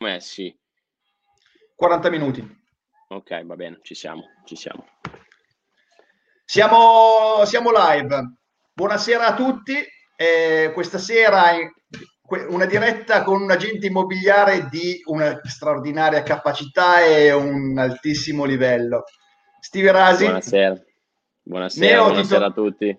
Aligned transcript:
messi? 0.00 0.56
40 1.76 2.10
minuti. 2.10 2.58
Ok, 3.08 3.44
va 3.44 3.56
bene, 3.56 3.80
ci 3.82 3.94
siamo, 3.94 4.22
ci 4.44 4.56
siamo. 4.56 4.86
Siamo, 6.44 7.44
siamo 7.44 7.70
live. 7.70 8.36
Buonasera 8.72 9.26
a 9.26 9.34
tutti. 9.34 9.74
Eh, 10.16 10.70
questa 10.74 10.98
sera 10.98 11.52
una 12.48 12.66
diretta 12.66 13.22
con 13.24 13.42
un 13.42 13.50
agente 13.50 13.86
immobiliare 13.86 14.68
di 14.68 15.00
una 15.06 15.40
straordinaria 15.42 16.22
capacità 16.22 17.04
e 17.04 17.32
un 17.32 17.76
altissimo 17.78 18.44
livello. 18.44 19.04
Steve 19.60 19.92
Rasi. 19.92 20.24
Buonasera. 20.24 20.82
Buonasera, 21.42 22.02
buonasera 22.02 22.46
a 22.46 22.52
tutti 22.52 22.98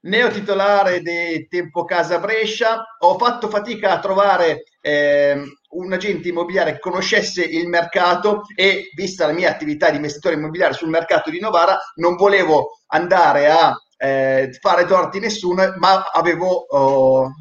neo 0.00 0.30
titolare 0.30 1.00
di 1.00 1.46
Tempo 1.48 1.84
Casa 1.84 2.18
Brescia. 2.18 2.96
Ho 3.00 3.18
fatto 3.18 3.48
fatica 3.48 3.92
a 3.92 3.98
trovare 3.98 4.64
eh, 4.88 5.42
un 5.70 5.92
agente 5.92 6.28
immobiliare 6.28 6.78
conoscesse 6.78 7.44
il 7.44 7.68
mercato 7.68 8.42
e, 8.54 8.88
vista 8.94 9.26
la 9.26 9.34
mia 9.34 9.50
attività 9.50 9.90
di 9.90 9.96
investitore 9.96 10.34
immobiliare 10.34 10.72
sul 10.72 10.88
mercato 10.88 11.28
di 11.28 11.40
Novara, 11.40 11.78
non 11.96 12.16
volevo 12.16 12.78
andare 12.86 13.50
a 13.50 13.76
eh, 13.98 14.50
fare 14.60 14.86
torti 14.86 15.18
nessuno, 15.18 15.74
ma 15.76 16.04
avevo, 16.10 16.64
oh, 16.68 17.32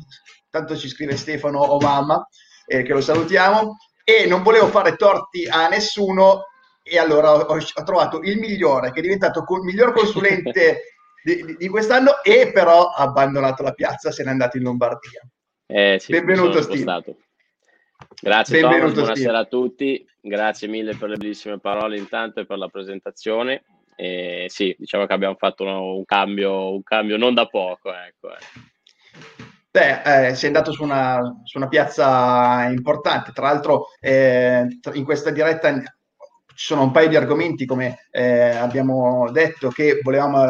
tanto 0.49 0.75
ci 0.75 0.89
scrive 0.89 1.15
Stefano 1.15 1.59
o 1.59 1.79
mamma, 1.79 2.27
eh, 2.65 2.83
che 2.83 2.91
lo 2.91 3.01
salutiamo, 3.01 3.77
e 4.03 4.25
non 4.25 4.43
volevo 4.43 4.67
fare 4.67 4.97
torti 4.97 5.47
a 5.47 5.69
nessuno 5.69 6.47
e 6.83 6.97
allora 6.97 7.33
ho, 7.33 7.45
ho 7.45 7.83
trovato 7.83 8.19
il 8.21 8.37
migliore, 8.39 8.91
che 8.91 8.99
è 8.99 9.01
diventato 9.01 9.45
il 9.49 9.61
miglior 9.61 9.93
consulente 9.93 10.81
di, 11.23 11.55
di, 11.57 11.67
quest'anno 11.69 12.21
e 12.23 12.51
però 12.51 12.87
ha 12.87 13.03
abbandonato 13.03 13.63
la 13.63 13.73
piazza, 13.73 14.11
se 14.11 14.23
n'è 14.23 14.29
andato 14.29 14.57
in 14.57 14.63
Lombardia. 14.63 15.21
Eh, 15.65 15.97
sì, 15.99 16.11
Benvenuto 16.11 16.61
Steve. 16.61 17.25
Grazie 18.19 18.61
Benvenuto, 18.61 18.93
Thomas, 18.93 19.13
buonasera 19.13 19.37
a 19.37 19.45
tutti, 19.45 20.03
grazie 20.19 20.67
mille 20.67 20.95
per 20.95 21.09
le 21.09 21.17
bellissime 21.17 21.59
parole 21.59 21.99
intanto 21.99 22.39
e 22.39 22.47
per 22.47 22.57
la 22.57 22.67
presentazione. 22.67 23.63
E 23.95 24.45
sì, 24.49 24.75
diciamo 24.77 25.05
che 25.05 25.13
abbiamo 25.13 25.35
fatto 25.35 25.63
un 25.63 26.03
cambio, 26.03 26.73
un 26.73 26.81
cambio 26.81 27.17
non 27.17 27.35
da 27.35 27.45
poco. 27.45 27.93
Ecco, 27.93 28.31
eh. 28.31 28.37
Beh, 29.69 30.29
eh, 30.29 30.35
sei 30.35 30.47
andato 30.47 30.71
su 30.71 30.81
una, 30.81 31.41
su 31.43 31.57
una, 31.57 31.67
piazza 31.67 32.67
importante, 32.69 33.31
tra 33.33 33.43
l'altro 33.43 33.89
eh, 33.99 34.65
in 34.93 35.03
questa 35.03 35.29
diretta 35.29 35.77
ci 35.77 35.85
sono 36.65 36.81
un 36.81 36.91
paio 36.91 37.09
di 37.09 37.15
argomenti, 37.15 37.67
come 37.67 38.07
eh, 38.09 38.49
abbiamo 38.49 39.29
detto, 39.31 39.69
che 39.69 39.99
volevamo 40.01 40.43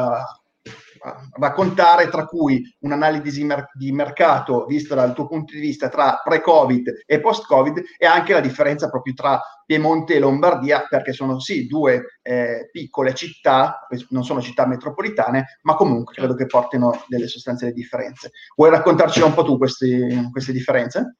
raccontare, 1.40 2.10
tra 2.10 2.26
cui 2.26 2.62
un'analisi 2.80 3.44
mer- 3.44 3.70
di 3.74 3.92
mercato 3.92 4.66
vista 4.66 4.96
dal 4.96 5.14
tuo 5.14 5.28
punto 5.28 5.54
di 5.54 5.60
vista 5.60 5.90
tra 5.90 6.22
pre-Covid 6.24 7.04
e 7.06 7.20
post-Covid 7.20 7.84
e 7.98 8.06
anche 8.06 8.34
la 8.34 8.40
differenza 8.40 8.90
proprio 8.90 9.14
tra 9.14 9.42
Piemonte 9.66 10.16
e 10.16 10.20
Lombardia, 10.20 10.86
perché 10.88 11.12
sono 11.12 11.40
sì 11.40 11.68
due 11.68 12.20
eh, 12.22 12.70
piccole 12.72 13.14
città, 13.14 13.86
non 14.10 14.24
sono 14.24 14.42
città 14.42 14.66
metropolitane, 14.66 15.60
ma 15.64 15.76
comunque 15.76 16.14
credo 16.14 16.36
che 16.36 16.46
portino 16.46 17.04
delle 17.08 17.28
sostanziali 17.28 17.74
differenze. 17.74 18.32
Vuoi 18.56 18.70
raccontarci 18.70 19.22
un 19.22 19.34
po' 19.34 19.44
tu 19.44 19.58
questi, 19.58 20.30
queste 20.32 20.54
differenze? 20.54 21.18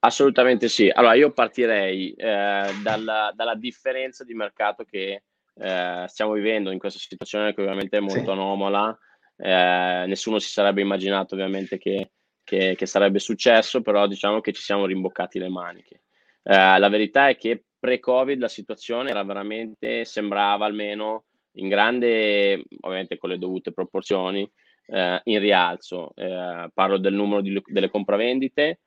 Assolutamente 0.00 0.68
sì. 0.68 0.88
Allora, 0.88 1.14
io 1.14 1.32
partirei 1.32 2.12
eh, 2.12 2.70
dalla, 2.82 3.32
dalla, 3.34 3.56
differenza 3.56 4.22
di 4.22 4.32
mercato 4.32 4.84
che 4.84 5.24
eh, 5.54 6.04
stiamo 6.06 6.32
vivendo 6.32 6.70
in 6.70 6.78
questa 6.78 7.00
situazione 7.00 7.52
che 7.52 7.62
ovviamente 7.62 7.96
è 7.96 8.00
molto 8.00 8.22
sì. 8.22 8.30
anomala 8.30 8.96
eh, 9.38 10.04
nessuno 10.06 10.38
si 10.38 10.50
sarebbe 10.50 10.80
immaginato 10.80 11.34
ovviamente 11.34 11.78
che, 11.78 12.10
che, 12.44 12.74
che, 12.76 12.86
sarebbe 12.86 13.18
successo, 13.18 13.80
però 13.80 14.06
diciamo 14.06 14.40
che 14.40 14.52
ci 14.52 14.62
siamo 14.62 14.86
rimboccati 14.86 15.38
le 15.38 15.48
maniche. 15.48 16.02
Eh, 16.42 16.78
la 16.78 16.88
verità 16.88 17.28
è 17.28 17.36
che 17.36 17.64
pre-Covid 17.78 18.38
la 18.40 18.48
situazione 18.48 19.10
era 19.10 19.22
veramente, 19.22 20.04
sembrava 20.04 20.66
almeno 20.66 21.24
in 21.52 21.68
grande, 21.68 22.64
ovviamente 22.80 23.16
con 23.16 23.30
le 23.30 23.38
dovute 23.38 23.72
proporzioni, 23.72 24.48
eh, 24.86 25.20
in 25.24 25.38
rialzo. 25.38 26.12
Eh, 26.14 26.68
parlo 26.74 26.98
del 26.98 27.14
numero 27.14 27.40
di, 27.40 27.60
delle 27.66 27.90
compravendite 27.90 28.80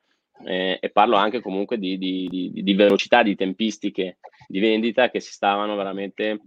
eh, 0.44 0.78
e 0.80 0.90
parlo 0.90 1.16
anche 1.16 1.40
comunque 1.40 1.78
di, 1.78 1.98
di, 1.98 2.28
di, 2.30 2.62
di 2.62 2.74
velocità, 2.74 3.22
di 3.22 3.34
tempistiche 3.34 4.18
di 4.48 4.60
vendita 4.60 5.10
che 5.10 5.20
si 5.20 5.32
stavano 5.32 5.76
veramente 5.76 6.40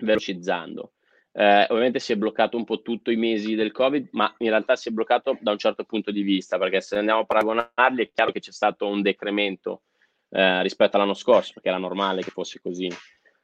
velocizzando. 0.00 0.92
Eh, 1.40 1.66
ovviamente 1.68 2.00
si 2.00 2.12
è 2.12 2.16
bloccato 2.16 2.56
un 2.56 2.64
po' 2.64 2.82
tutto 2.82 3.12
i 3.12 3.16
mesi 3.16 3.54
del 3.54 3.70
Covid, 3.70 4.08
ma 4.10 4.34
in 4.38 4.48
realtà 4.48 4.74
si 4.74 4.88
è 4.88 4.90
bloccato 4.90 5.38
da 5.40 5.52
un 5.52 5.58
certo 5.58 5.84
punto 5.84 6.10
di 6.10 6.22
vista, 6.22 6.58
perché 6.58 6.80
se 6.80 6.98
andiamo 6.98 7.20
a 7.20 7.26
paragonarli 7.26 8.02
è 8.02 8.10
chiaro 8.12 8.32
che 8.32 8.40
c'è 8.40 8.50
stato 8.50 8.88
un 8.88 9.02
decremento 9.02 9.82
eh, 10.30 10.60
rispetto 10.62 10.96
all'anno 10.96 11.14
scorso, 11.14 11.52
perché 11.54 11.68
era 11.68 11.78
normale 11.78 12.22
che 12.22 12.32
fosse 12.32 12.58
così. 12.60 12.90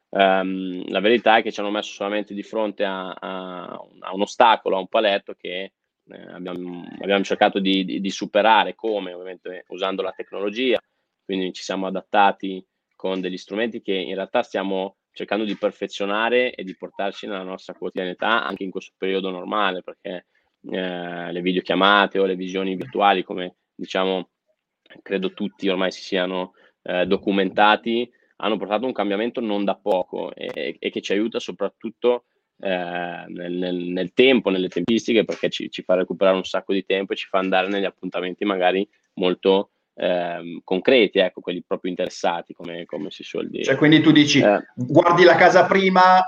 Um, 0.09 0.83
la 0.89 0.99
verità 0.99 1.37
è 1.37 1.41
che 1.41 1.53
ci 1.53 1.61
hanno 1.61 1.71
messo 1.71 1.93
solamente 1.93 2.33
di 2.33 2.43
fronte 2.43 2.83
a, 2.83 3.11
a, 3.11 3.63
a 3.99 4.13
un 4.13 4.21
ostacolo, 4.21 4.75
a 4.75 4.79
un 4.79 4.87
paletto 4.87 5.33
che 5.33 5.71
eh, 6.07 6.21
abbiamo, 6.33 6.83
abbiamo, 6.99 7.23
cercato 7.23 7.59
di, 7.59 7.85
di, 7.85 8.01
di, 8.01 8.09
superare 8.09 8.75
come 8.75 9.13
ovviamente 9.13 9.63
usando 9.69 10.01
la 10.01 10.11
tecnologia, 10.11 10.81
quindi 11.23 11.53
ci 11.53 11.63
siamo 11.63 11.87
adattati 11.87 12.61
con 12.93 13.21
degli 13.21 13.37
strumenti 13.37 13.81
che 13.81 13.93
in 13.93 14.15
realtà 14.15 14.43
stiamo 14.43 14.97
cercando 15.15 15.45
di 15.45 15.55
perfezionare 15.55 16.53
e 16.53 16.65
di 16.65 16.75
portarci 16.75 17.25
nella 17.25 17.43
nostra 17.43 17.73
quotidianità 17.73 18.45
anche 18.45 18.65
in 18.65 18.69
questo 18.69 18.93
periodo 18.97 19.29
normale, 19.29 19.81
perché 19.81 20.25
eh, 20.69 21.31
le 21.31 21.41
videochiamate 21.41 22.19
o 22.19 22.25
le 22.25 22.35
visioni 22.35 22.75
virtuali, 22.75 23.23
come 23.23 23.55
diciamo, 23.73 24.29
credo 25.01 25.31
tutti 25.31 25.69
ormai 25.69 25.91
si 25.93 26.01
siano 26.01 26.51
eh, 26.81 27.05
documentati, 27.05 28.11
hanno 28.37 28.57
portato 28.57 28.85
un 28.85 28.91
cambiamento 28.91 29.39
non 29.39 29.63
da 29.63 29.75
poco 29.75 30.35
e, 30.35 30.75
e 30.77 30.89
che 30.89 30.99
ci 30.99 31.13
aiuta 31.13 31.39
soprattutto 31.39 32.25
eh, 32.59 33.25
nel, 33.27 33.85
nel, 33.85 34.11
tempo, 34.13 34.49
nelle 34.49 34.67
tempistiche, 34.67 35.23
perché 35.23 35.49
ci, 35.49 35.71
ci, 35.71 35.81
fa 35.81 35.95
recuperare 35.95 36.35
un 36.35 36.43
sacco 36.43 36.73
di 36.73 36.83
tempo 36.83 37.13
e 37.13 37.15
ci 37.15 37.27
fa 37.27 37.39
andare 37.39 37.69
negli 37.69 37.85
appuntamenti 37.85 38.43
magari 38.43 38.85
molto 39.13 39.69
ehm, 39.95 40.61
concreti, 40.63 41.19
ecco, 41.19 41.41
quelli 41.41 41.63
proprio 41.65 41.89
interessati, 41.89 42.53
come, 42.53 42.85
come, 42.85 43.09
si 43.09 43.23
suol 43.23 43.49
dire. 43.49 43.63
Cioè, 43.63 43.75
quindi 43.75 44.01
tu 44.01 44.11
dici, 44.11 44.39
eh. 44.39 44.63
guardi 44.75 45.23
la 45.23 45.35
casa 45.35 45.65
prima, 45.65 46.21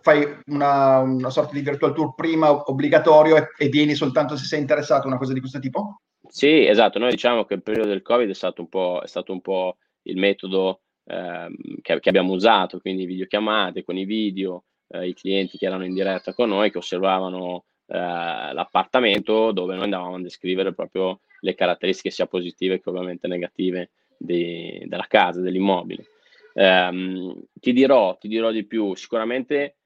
fai 0.00 0.26
una, 0.46 0.98
una, 0.98 1.30
sorta 1.30 1.54
di 1.54 1.60
virtual 1.60 1.94
tour 1.94 2.14
prima 2.14 2.50
obbligatorio 2.50 3.36
e, 3.36 3.48
e, 3.56 3.68
vieni 3.68 3.94
soltanto 3.94 4.36
se 4.36 4.44
sei 4.44 4.60
interessato, 4.60 5.06
una 5.06 5.18
cosa 5.18 5.32
di 5.32 5.40
questo 5.40 5.58
tipo? 5.58 6.02
Sì, 6.28 6.66
esatto. 6.66 6.98
Noi 6.98 7.10
diciamo 7.10 7.44
che 7.44 7.54
il 7.54 7.62
periodo 7.62 7.88
del 7.88 8.02
Covid 8.02 8.28
è 8.28 8.34
stato 8.34 8.60
un 8.60 8.68
po', 8.68 9.00
stato 9.04 9.32
un 9.32 9.40
po 9.40 9.78
il 10.02 10.18
metodo 10.18 10.82
ehm, 11.04 11.54
che, 11.80 12.00
che, 12.00 12.08
abbiamo 12.08 12.32
usato, 12.32 12.78
quindi 12.80 13.06
videochiamate 13.06 13.82
con 13.82 13.96
i 13.96 14.04
video, 14.04 14.64
eh, 14.88 15.08
i 15.08 15.14
clienti 15.14 15.56
che 15.56 15.66
erano 15.66 15.84
in 15.84 15.94
diretta 15.94 16.34
con 16.34 16.50
noi, 16.50 16.70
che 16.70 16.78
osservavano 16.78 17.64
eh, 17.90 18.52
l'appartamento 18.52 19.50
dove 19.52 19.74
noi 19.74 19.84
andavamo 19.84 20.16
a 20.16 20.20
descrivere 20.20 20.74
proprio 20.74 21.20
le 21.40 21.54
caratteristiche 21.54 22.10
sia 22.10 22.26
positive 22.26 22.80
che 22.80 22.88
ovviamente 22.88 23.28
negative 23.28 23.90
di, 24.16 24.82
della 24.86 25.06
casa, 25.08 25.40
dell'immobile. 25.40 26.04
Um, 26.54 27.40
ti, 27.54 27.72
dirò, 27.72 28.16
ti 28.18 28.26
dirò 28.26 28.50
di 28.50 28.66
più, 28.66 28.94
sicuramente 28.94 29.76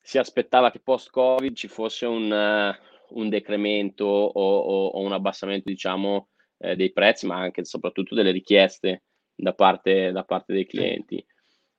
si 0.00 0.18
aspettava 0.18 0.70
che 0.70 0.80
post-Covid 0.80 1.54
ci 1.54 1.68
fosse 1.68 2.06
un, 2.06 2.30
uh, 2.30 3.18
un 3.18 3.28
decremento 3.28 4.04
o, 4.04 4.30
o, 4.32 4.86
o, 4.88 5.00
un 5.00 5.12
abbassamento, 5.12 5.70
diciamo, 5.70 6.28
eh, 6.58 6.74
dei 6.74 6.92
prezzi, 6.92 7.26
ma 7.26 7.36
anche 7.36 7.60
e 7.60 7.64
soprattutto 7.64 8.14
delle 8.14 8.32
richieste 8.32 9.04
da 9.34 9.54
parte, 9.54 10.10
da 10.12 10.24
parte 10.24 10.52
dei 10.52 10.66
clienti. 10.66 11.24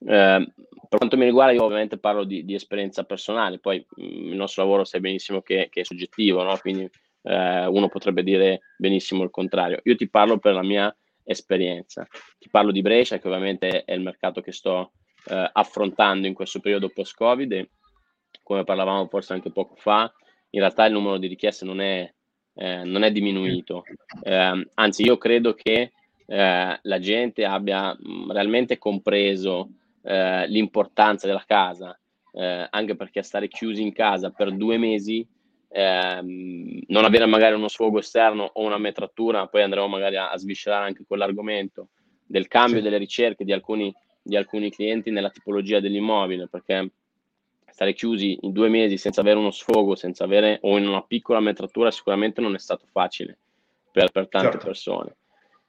Eh, 0.06 0.54
per 0.90 0.98
quanto 0.98 1.18
mi 1.18 1.26
riguarda, 1.26 1.54
io 1.54 1.64
ovviamente 1.64 1.98
parlo 1.98 2.24
di, 2.24 2.44
di 2.44 2.54
esperienza 2.54 3.04
personale, 3.04 3.60
poi 3.60 3.86
mh, 3.88 4.04
mm, 4.04 4.32
il 4.32 4.36
nostro 4.36 4.64
lavoro 4.64 4.84
sai 4.84 5.00
benissimo 5.00 5.42
che, 5.42 5.70
che 5.72 5.82
è 5.82 5.84
soggettivo, 5.84 6.44
no? 6.44 6.58
quindi 6.58 6.90
eh, 7.24 7.66
uno 7.66 7.88
potrebbe 7.88 8.24
dire 8.24 8.62
benissimo 8.78 9.24
il 9.24 9.30
contrario. 9.30 9.80
Io 9.84 9.96
ti 9.96 10.10
parlo 10.10 10.38
per 10.38 10.54
la 10.54 10.64
mia 10.64 10.94
esperienza, 11.24 12.06
ti 12.38 12.50
parlo 12.50 12.72
di 12.72 12.82
Brescia, 12.82 13.20
che 13.20 13.28
ovviamente 13.28 13.84
è 13.84 13.94
il 13.94 14.02
mercato 14.02 14.42
che 14.42 14.52
sto 14.52 14.92
eh, 15.30 15.50
affrontando 15.54 16.28
in 16.28 16.34
questo 16.34 16.60
periodo 16.60 16.90
post-Covid 16.90 17.70
come 18.44 18.64
parlavamo 18.64 19.08
forse 19.08 19.34
anche 19.34 19.52
poco 19.52 19.76
fa, 19.76 20.12
in 20.50 20.60
realtà 20.60 20.86
il 20.86 20.94
numero 20.94 21.18
di 21.18 21.28
richieste 21.28 21.66
non 21.66 21.80
è, 21.80 22.12
eh, 22.56 22.84
non 22.84 23.04
è 23.04 23.12
diminuito, 23.12 23.84
ehm, 24.24 24.70
anzi 24.74 25.04
io 25.04 25.18
credo 25.18 25.54
che 25.54 25.92
eh, 26.26 26.80
la 26.82 27.00
gente 27.00 27.46
abbia 27.46 27.96
mh, 27.98 28.26
mm, 28.26 28.32
realmente 28.32 28.78
compreso 28.78 29.70
eh, 30.04 30.48
l'importanza 30.48 31.28
della 31.28 31.44
casa, 31.46 31.98
eh, 32.34 32.68
anche 32.70 32.96
perché 32.96 33.22
stare 33.22 33.48
chiusi 33.48 33.82
in 33.82 33.94
casa 33.94 34.30
per 34.32 34.52
due 34.56 34.78
mesi 34.78 35.28
ehm, 35.70 36.82
non 36.88 37.06
avere 37.06 37.26
magari 37.26 37.56
uno 37.56 37.68
sfogo 37.68 38.00
esterno 38.00 38.50
o 38.54 38.64
una 38.64 38.78
metratura, 38.78 39.48
poi 39.48 39.64
andremo 39.64 39.88
magari 39.88 40.18
a, 40.18 40.32
a 40.32 40.38
sviscerare 40.38 40.86
anche 40.86 41.06
quell'argomento 41.08 41.90
del 42.26 42.48
cambio 42.48 42.78
sì. 42.78 42.84
delle 42.84 42.98
ricerche 42.98 43.44
di 43.44 43.54
alcuni, 43.54 43.94
di 44.22 44.36
alcuni 44.36 44.70
clienti 44.70 45.12
nella 45.12 45.30
tipologia 45.30 45.80
dell'immobile, 45.80 46.48
perché 46.48 46.92
stare 47.72 47.94
chiusi 47.94 48.38
in 48.42 48.52
due 48.52 48.70
mesi 48.70 48.98
senza 48.98 49.22
avere 49.22 49.40
uno 49.40 49.52
sfogo, 49.52 49.96
senza 49.96 50.24
avere 50.24 50.60
o 50.62 50.78
in 50.78 50.88
una 50.88 51.04
piccola 51.04 51.40
metratura 51.40 51.92
sicuramente 51.92 52.42
non 52.42 52.54
è 52.54 52.60
stato 52.60 52.86
facile 52.92 53.38
per, 53.92 54.12
per 54.12 54.28
tante 54.28 54.52
certo. 54.52 54.66
persone. 54.66 55.16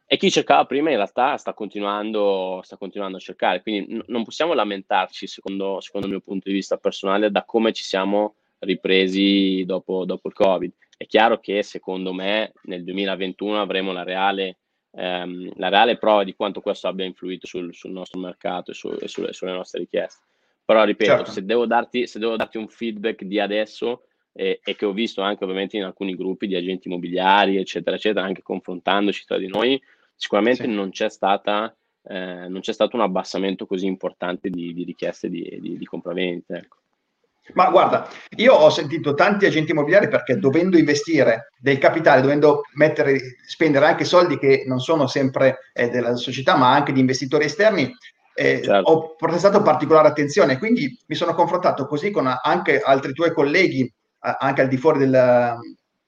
E 0.06 0.16
chi 0.16 0.31
cercava 0.31 0.66
prima 0.66 0.90
in 0.90 0.96
realtà 0.96 1.37
sta 1.37 1.54
continuando, 1.54 2.60
sta 2.62 2.76
continuando 2.76 3.16
a 3.16 3.20
cercare, 3.20 3.62
quindi 3.62 3.94
n- 3.94 4.04
non 4.08 4.25
possiamo 4.25 4.52
lamentarci, 4.52 5.26
secondo, 5.26 5.81
secondo, 5.81 6.06
il 6.06 6.12
mio 6.12 6.22
punto 6.22 6.49
di 6.49 6.54
vista 6.54 6.76
personale, 6.76 7.31
da 7.31 7.44
come 7.44 7.72
ci 7.72 7.82
siamo 7.82 8.34
ripresi 8.58 9.64
dopo, 9.64 10.04
dopo 10.04 10.28
il 10.28 10.34
Covid. 10.34 10.72
È 10.96 11.06
chiaro 11.06 11.40
che 11.40 11.62
secondo 11.62 12.12
me 12.12 12.52
nel 12.64 12.84
2021 12.84 13.60
avremo 13.60 13.93
la 13.93 14.02
reale, 14.02 14.58
ehm, 14.93 15.52
la 15.56 15.69
reale 15.69 15.99
prova 15.99 16.25
di 16.25 16.34
quanto 16.34 16.60
questo 16.60 16.88
abbia 16.88 17.05
influito 17.05 17.46
sul, 17.46 17.75
sul 17.75 17.90
nostro 17.90 18.20
mercato 18.20 18.70
e, 18.70 18.75
su, 18.75 18.94
e 19.00 19.08
sulle, 19.08 19.32
sulle, 19.32 19.52
nostre 19.52 19.81
richieste. 19.81 20.22
Però 20.64 20.84
ripeto, 20.84 21.10
certo. 21.10 21.31
se, 21.31 21.44
devo 21.44 21.66
darti, 21.66 22.06
se 22.06 22.19
devo 22.19 22.37
darti 22.37 22.56
un 22.56 22.69
feedback 22.69 23.25
di 23.25 23.40
adesso, 23.40 24.05
e, 24.32 24.61
e, 24.62 24.76
che 24.76 24.87
ho 24.87 24.93
visto 24.93 25.20
anche 25.20 25.44
ovviamente 25.44 25.76
in 25.76 25.84
alcuni 25.84 26.14
gruppi 26.17 26.46
di 26.46 26.56
agenti 26.56 26.88
immobiliari, 26.88 27.56
eccetera, 27.56 27.96
eccetera, 27.96 28.25
anche 28.25 28.43
confrontandoci 28.43 29.25
tra 29.26 29.38
di 29.38 29.49
noi, 29.49 29.81
sicuramente 30.17 30.64
sì. 30.64 30.70
non, 30.70 30.90
c'è 30.90 31.11
stata, 31.11 31.75
eh, 32.05 32.49
non 32.49 32.61
c'è 32.61 32.73
stato 32.73 32.96
un 32.96 33.02
abbassamento 33.02 33.67
così 33.67 33.87
importante 33.87 34.49
di, 34.49 34.73
di 34.73 34.84
richieste 34.84 35.29
di, 35.29 35.58
di, 35.61 35.76
di 35.76 35.84
compravendite. 35.84 36.56
Ecco. 36.56 36.76
Ma 37.55 37.70
guarda, 37.70 38.08
io 38.37 38.55
ho 38.55 38.70
sentito 38.70 39.14
tanti 39.14 39.46
agenti 39.46 39.73
immobiliari 39.73 40.08
perché 40.08 40.38
dovendo 40.38 40.79
investire 40.79 41.50
del 41.58 41.79
capitale, 41.79 42.20
dovendo 42.20 42.62
mettere, 42.75 43.19
spendere 43.44 43.87
anche 43.87 44.05
soldi 44.05 44.38
che 44.38 44.62
non 44.67 44.79
sono 44.79 45.08
sempre 45.08 45.58
eh, 45.73 45.90
della 45.90 46.14
società, 46.14 46.56
ma 46.56 46.73
anche 46.73 46.93
di 46.93 47.00
investitori 47.00 47.44
esterni, 47.44 47.93
eh, 48.34 48.62
certo. 48.62 48.90
ho 48.90 49.14
prestato 49.17 49.61
particolare 49.61 50.08
attenzione. 50.08 50.56
Quindi 50.56 50.96
mi 51.06 51.14
sono 51.17 51.34
confrontato 51.34 51.87
così 51.87 52.11
con 52.11 52.32
anche 52.43 52.81
altri 52.81 53.12
tuoi 53.12 53.32
colleghi, 53.32 53.93
anche 54.22 54.62
al 54.62 54.69
di 54.69 54.76
fuori 54.76 54.98
del, 54.98 55.58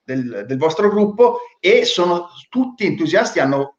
del, 0.03 0.45
del 0.47 0.57
vostro 0.57 0.89
gruppo, 0.89 1.39
e 1.59 1.85
sono 1.85 2.29
tutti 2.49 2.85
entusiasti, 2.85 3.39
hanno 3.39 3.77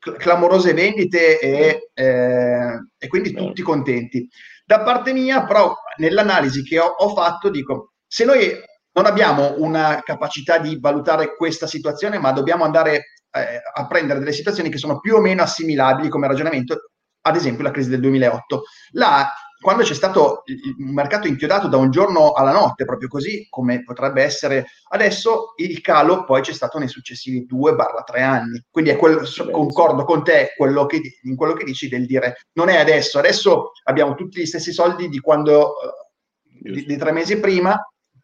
clamorose 0.00 0.72
vendite 0.72 1.38
e, 1.38 1.90
eh, 1.92 2.86
e 2.98 3.08
quindi 3.08 3.32
tutti 3.32 3.62
contenti. 3.62 4.28
Da 4.64 4.82
parte 4.82 5.12
mia, 5.12 5.44
però, 5.44 5.74
nell'analisi 5.98 6.62
che 6.62 6.78
ho, 6.78 6.86
ho, 6.86 7.14
fatto, 7.14 7.50
dico, 7.50 7.92
se 8.06 8.24
noi 8.24 8.50
non 8.92 9.06
abbiamo 9.06 9.54
una 9.58 10.00
capacità 10.02 10.58
di 10.58 10.78
valutare 10.80 11.36
questa 11.36 11.66
situazione, 11.66 12.18
ma 12.18 12.32
dobbiamo 12.32 12.64
andare 12.64 12.94
eh, 13.30 13.60
a 13.74 13.86
prendere 13.86 14.20
delle 14.20 14.32
situazioni 14.32 14.70
che 14.70 14.78
sono 14.78 15.00
più 15.00 15.16
o 15.16 15.20
meno 15.20 15.42
assimilabili 15.42 16.08
come 16.08 16.28
ragionamento, 16.28 16.92
ad 17.22 17.36
esempio 17.36 17.64
la 17.64 17.70
crisi 17.70 17.90
del 17.90 18.00
2008. 18.00 18.62
Là 18.92 19.30
quando 19.64 19.82
c'è 19.82 19.94
stato 19.94 20.42
un 20.76 20.92
mercato 20.92 21.26
inchiodato 21.26 21.68
da 21.68 21.78
un 21.78 21.90
giorno 21.90 22.32
alla 22.32 22.52
notte, 22.52 22.84
proprio 22.84 23.08
così 23.08 23.46
come 23.48 23.82
potrebbe 23.82 24.22
essere 24.22 24.66
adesso, 24.90 25.54
il 25.56 25.80
calo 25.80 26.24
poi 26.24 26.42
c'è 26.42 26.52
stato 26.52 26.78
nei 26.78 26.88
successivi 26.88 27.46
2-3 27.50 28.22
anni. 28.22 28.62
Quindi 28.70 28.90
è 28.90 28.98
quel, 28.98 29.26
concordo 29.50 30.04
con 30.04 30.22
te 30.22 30.52
quello 30.54 30.84
che, 30.84 31.00
in 31.22 31.34
quello 31.34 31.54
che 31.54 31.64
dici 31.64 31.88
del 31.88 32.04
dire 32.04 32.48
non 32.52 32.68
è 32.68 32.76
adesso, 32.76 33.18
adesso 33.18 33.70
abbiamo 33.84 34.14
tutti 34.14 34.38
gli 34.38 34.44
stessi 34.44 34.70
soldi 34.70 35.08
di 35.08 35.18
quando 35.18 35.60
uh, 35.60 36.70
di, 36.70 36.84
di, 36.84 36.96
tre 36.98 37.12
mesi 37.12 37.40
prima, 37.40 37.74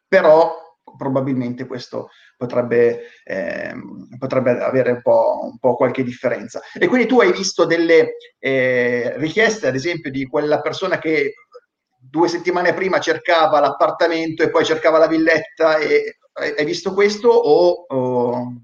però 0.07 0.70
probabilmente 1.01 1.65
questo 1.67 2.11
potrebbe, 2.37 3.05
eh, 3.25 3.73
potrebbe 4.19 4.51
avere 4.61 4.91
un 4.91 5.01
po', 5.01 5.49
un 5.51 5.59
po', 5.59 5.75
qualche 5.75 6.03
differenza. 6.03 6.61
E 6.79 6.89
quindi 6.89 7.07
tu 7.07 7.23
hai 7.23 7.33
visto 7.33 7.65
delle 7.65 8.17
eh, 8.39 9.15
richieste, 9.17 9.67
ad 9.67 9.75
esempio, 9.75 10.11
di 10.11 10.27
quella 10.27 10.61
persona 10.61 10.99
che 10.99 11.33
due 11.99 12.29
settimane 12.29 12.75
prima 12.75 13.01
cercava 13.01 13.61
l'appartamento 13.61 14.43
e 14.43 14.51
poi 14.51 14.67
cercava 14.67 14.99
la 14.99 15.07
villetta, 15.07 15.79
e, 15.79 16.19
hai 16.35 16.65
visto 16.67 16.93
questo 16.93 17.31
o... 17.31 17.87
o... 17.89 18.55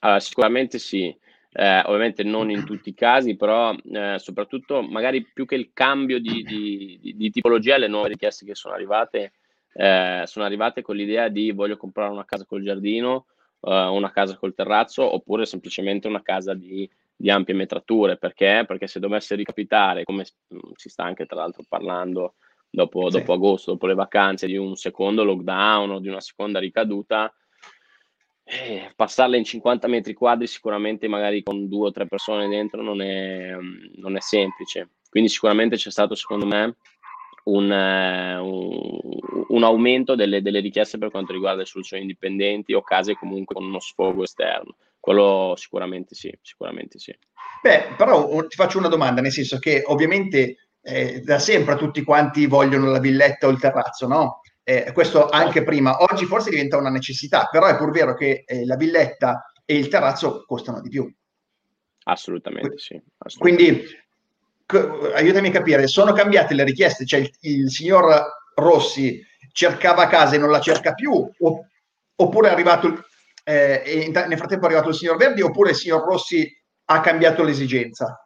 Allora, 0.00 0.20
sicuramente 0.20 0.78
sì. 0.78 1.16
Eh, 1.50 1.82
ovviamente 1.86 2.22
non 2.24 2.50
in 2.50 2.64
tutti 2.66 2.90
i 2.90 2.94
casi, 2.94 3.36
però 3.36 3.72
eh, 3.72 4.16
soprattutto 4.18 4.82
magari 4.82 5.24
più 5.24 5.46
che 5.46 5.54
il 5.54 5.70
cambio 5.72 6.20
di, 6.20 6.42
di, 6.42 7.14
di, 7.16 7.30
tipologia, 7.30 7.78
le 7.78 7.88
nuove 7.88 8.08
richieste 8.08 8.44
che 8.44 8.54
sono 8.54 8.74
arrivate, 8.74 9.32
eh, 9.72 10.22
sono 10.26 10.44
arrivate 10.44 10.82
con 10.82 10.96
l'idea 10.96 11.28
di 11.28 11.52
voglio 11.52 11.76
comprare 11.76 12.10
una 12.10 12.24
casa 12.24 12.44
col 12.44 12.62
giardino, 12.62 13.26
eh, 13.60 13.86
una 13.86 14.10
casa 14.10 14.36
col 14.36 14.54
terrazzo 14.54 15.14
oppure 15.14 15.46
semplicemente 15.46 16.08
una 16.08 16.22
casa 16.22 16.54
di, 16.54 16.88
di 17.14 17.30
ampie 17.30 17.54
metrature. 17.54 18.16
Perché? 18.16 18.64
Perché 18.66 18.86
se 18.86 19.00
dovesse 19.00 19.34
ricapitare, 19.34 20.04
come 20.04 20.24
si 20.74 20.88
sta 20.88 21.04
anche 21.04 21.26
tra 21.26 21.36
l'altro 21.36 21.64
parlando 21.68 22.34
dopo, 22.70 23.10
sì. 23.10 23.18
dopo 23.18 23.32
agosto, 23.32 23.72
dopo 23.72 23.86
le 23.86 23.94
vacanze, 23.94 24.46
di 24.46 24.56
un 24.56 24.76
secondo 24.76 25.24
lockdown 25.24 25.90
o 25.90 25.98
di 26.00 26.08
una 26.08 26.20
seconda 26.20 26.58
ricaduta, 26.58 27.32
eh, 28.44 28.92
passarla 28.96 29.36
in 29.36 29.44
50 29.44 29.88
metri 29.88 30.14
quadri 30.14 30.46
sicuramente 30.46 31.06
magari 31.06 31.42
con 31.42 31.68
due 31.68 31.88
o 31.88 31.92
tre 31.92 32.06
persone 32.06 32.48
dentro 32.48 32.82
non 32.82 33.02
è, 33.02 33.54
non 33.96 34.16
è 34.16 34.20
semplice. 34.20 34.90
Quindi 35.10 35.28
sicuramente 35.28 35.76
c'è 35.76 35.90
stato 35.90 36.14
secondo 36.14 36.46
me 36.46 36.76
un, 37.48 37.72
eh, 37.72 38.36
un, 38.36 39.00
un 39.48 39.64
aumento 39.64 40.14
delle, 40.14 40.42
delle, 40.42 40.60
richieste 40.60 40.98
per 40.98 41.10
quanto 41.10 41.32
riguarda 41.32 41.60
le 41.60 41.66
soluzioni 41.66 42.02
indipendenti 42.02 42.74
o 42.74 42.82
case 42.82 43.14
comunque 43.14 43.54
con 43.54 43.64
uno 43.64 43.80
sfogo 43.80 44.22
esterno. 44.22 44.76
Quello 45.00 45.54
sicuramente 45.56 46.14
sì, 46.14 46.36
sicuramente 46.42 46.98
sì. 46.98 47.16
Beh, 47.62 47.94
però 47.96 48.46
ti 48.46 48.56
faccio 48.56 48.78
una 48.78 48.88
domanda, 48.88 49.20
nel 49.20 49.32
senso 49.32 49.58
che 49.58 49.82
ovviamente 49.86 50.70
eh, 50.82 51.20
da 51.20 51.38
sempre 51.38 51.76
tutti 51.76 52.02
quanti 52.02 52.46
vogliono 52.46 52.90
la 52.90 53.00
villetta 53.00 53.46
o 53.46 53.50
il 53.50 53.58
terrazzo, 53.58 54.06
no? 54.06 54.40
Eh, 54.62 54.92
questo 54.92 55.28
anche 55.28 55.62
prima. 55.62 55.96
Oggi 56.02 56.26
forse 56.26 56.50
diventa 56.50 56.76
una 56.76 56.90
necessità, 56.90 57.48
però 57.50 57.66
è 57.66 57.76
pur 57.76 57.90
vero 57.90 58.14
che 58.14 58.44
eh, 58.46 58.66
la 58.66 58.76
villetta 58.76 59.50
e 59.64 59.76
il 59.76 59.88
terrazzo 59.88 60.44
costano 60.46 60.80
di 60.82 60.90
più. 60.90 61.10
Assolutamente 62.04 62.78
sì. 62.78 63.00
Assolutamente. 63.18 63.72
Quindi 63.72 64.06
aiutami 65.14 65.48
a 65.48 65.52
capire, 65.52 65.86
sono 65.86 66.12
cambiate 66.12 66.54
le 66.54 66.64
richieste, 66.64 67.06
cioè 67.06 67.20
il, 67.20 67.30
il 67.40 67.70
signor 67.70 68.04
Rossi 68.54 69.24
cercava 69.52 70.06
casa 70.06 70.34
e 70.34 70.38
non 70.38 70.50
la 70.50 70.60
cerca 70.60 70.94
più, 70.94 71.30
oppure 72.16 72.48
è 72.48 72.52
arrivato, 72.52 73.04
eh, 73.44 74.10
nel 74.12 74.36
frattempo 74.36 74.64
è 74.64 74.68
arrivato 74.68 74.90
il 74.90 74.94
signor 74.94 75.16
Verdi, 75.16 75.42
oppure 75.42 75.70
il 75.70 75.76
signor 75.76 76.04
Rossi 76.04 76.50
ha 76.86 77.00
cambiato 77.00 77.42
l'esigenza? 77.42 78.22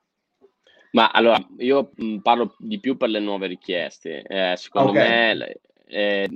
Ma 0.92 1.10
allora, 1.10 1.38
io 1.58 1.90
mh, 1.94 2.18
parlo 2.18 2.54
di 2.58 2.78
più 2.78 2.96
per 2.96 3.08
le 3.08 3.20
nuove 3.20 3.46
richieste. 3.46 4.22
Eh, 4.22 4.56
secondo 4.56 4.90
okay. 4.90 5.36
me, 5.36 5.60
eh, 5.86 6.28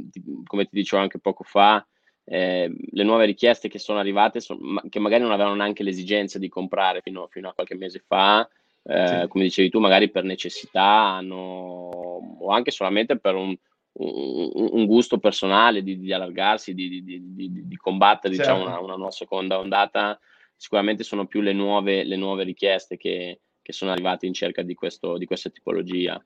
come 0.44 0.64
ti 0.64 0.70
dicevo 0.72 1.02
anche 1.02 1.18
poco 1.18 1.44
fa, 1.44 1.86
eh, 2.24 2.74
le 2.90 3.04
nuove 3.04 3.26
richieste 3.26 3.68
che 3.68 3.78
sono 3.78 3.98
arrivate, 3.98 4.40
son, 4.40 4.58
ma, 4.60 4.82
che 4.88 4.98
magari 4.98 5.22
non 5.22 5.32
avevano 5.32 5.56
neanche 5.56 5.82
l'esigenza 5.82 6.38
di 6.38 6.48
comprare 6.48 7.02
fino, 7.02 7.28
fino 7.30 7.50
a 7.50 7.52
qualche 7.52 7.76
mese 7.76 8.02
fa, 8.06 8.48
eh, 8.88 9.20
sì. 9.22 9.28
come 9.28 9.44
dicevi 9.44 9.68
tu, 9.68 9.80
magari 9.80 10.10
per 10.10 10.24
necessità 10.24 11.14
hanno, 11.14 11.90
o 12.38 12.48
anche 12.50 12.70
solamente 12.70 13.18
per 13.18 13.34
un, 13.34 13.56
un, 13.92 14.68
un 14.72 14.86
gusto 14.86 15.18
personale 15.18 15.82
di, 15.82 15.98
di 15.98 16.12
allargarsi, 16.12 16.74
di, 16.74 17.02
di, 17.02 17.66
di 17.66 17.76
combattere 17.76 18.34
certo. 18.34 18.52
diciamo, 18.52 18.70
una, 18.70 18.80
una, 18.80 18.96
nuova 18.96 19.10
seconda 19.10 19.58
ondata, 19.58 20.18
sicuramente 20.54 21.02
sono 21.02 21.26
più 21.26 21.40
le 21.40 21.52
nuove, 21.52 22.04
le 22.04 22.16
nuove 22.16 22.44
richieste 22.44 22.96
che, 22.96 23.40
che, 23.60 23.72
sono 23.72 23.90
arrivate 23.90 24.26
in 24.26 24.34
cerca 24.34 24.62
di, 24.62 24.74
questo, 24.74 25.18
di 25.18 25.26
questa 25.26 25.50
tipologia. 25.50 26.22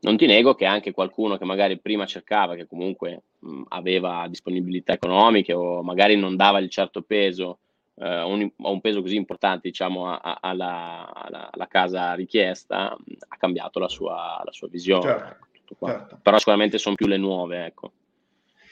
Non 0.00 0.16
ti 0.16 0.26
nego 0.26 0.54
che 0.54 0.66
anche 0.66 0.90
qualcuno 0.90 1.38
che 1.38 1.44
magari 1.44 1.78
prima 1.80 2.06
cercava, 2.06 2.56
che 2.56 2.66
comunque 2.66 3.22
mh, 3.38 3.62
aveva 3.68 4.26
disponibilità 4.28 4.92
economiche 4.92 5.52
o 5.52 5.82
magari 5.82 6.16
non 6.16 6.36
dava 6.36 6.58
il 6.58 6.68
certo 6.68 7.02
peso 7.02 7.58
uh, 7.94 8.04
un, 8.04 8.50
un, 8.56 8.80
peso 8.80 9.00
così 9.02 9.16
importante 9.16 9.68
diciamo, 9.68 10.08
a, 10.08 10.20
a, 10.20 10.38
alla, 10.40 11.12
alla, 11.14 11.50
alla, 11.52 11.66
casa 11.66 12.14
richiesta, 12.14 12.96
ha 13.28 13.36
cambiato 13.36 13.78
la 13.78 13.88
sua, 13.88 14.40
la 14.44 14.52
sua 14.52 14.68
visione. 14.68 15.02
Certo, 15.02 15.76
certo. 15.78 16.18
Però 16.22 16.38
sicuramente 16.38 16.78
sono 16.78 16.94
più 16.94 17.06
le 17.06 17.18
nuove. 17.18 17.64
Ecco. 17.64 17.92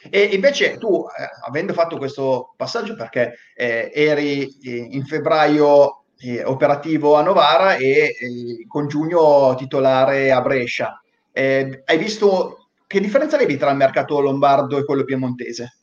E 0.09 0.23
invece 0.33 0.79
tu, 0.79 1.05
eh, 1.05 1.29
avendo 1.47 1.73
fatto 1.73 1.99
questo 1.99 2.55
passaggio, 2.57 2.95
perché 2.95 3.35
eh, 3.55 3.91
eri 3.95 4.49
eh, 4.63 4.89
in 4.91 5.05
febbraio 5.05 6.05
eh, 6.21 6.43
operativo 6.45 7.17
a 7.17 7.23
Novara 7.23 7.75
e 7.77 8.17
eh, 8.19 8.67
con 8.67 8.89
giugno 8.89 9.55
titolare 9.57 10.31
a 10.31 10.41
Brescia, 10.41 11.03
eh, 11.33 11.83
hai 11.85 11.99
visto 11.99 12.69
che 12.87 13.01
differenza 13.01 13.37
vedi 13.37 13.57
tra 13.57 13.71
il 13.71 13.77
mercato 13.77 14.21
lombardo 14.21 14.79
e 14.79 14.85
quello 14.85 15.05
piemontese? 15.05 15.80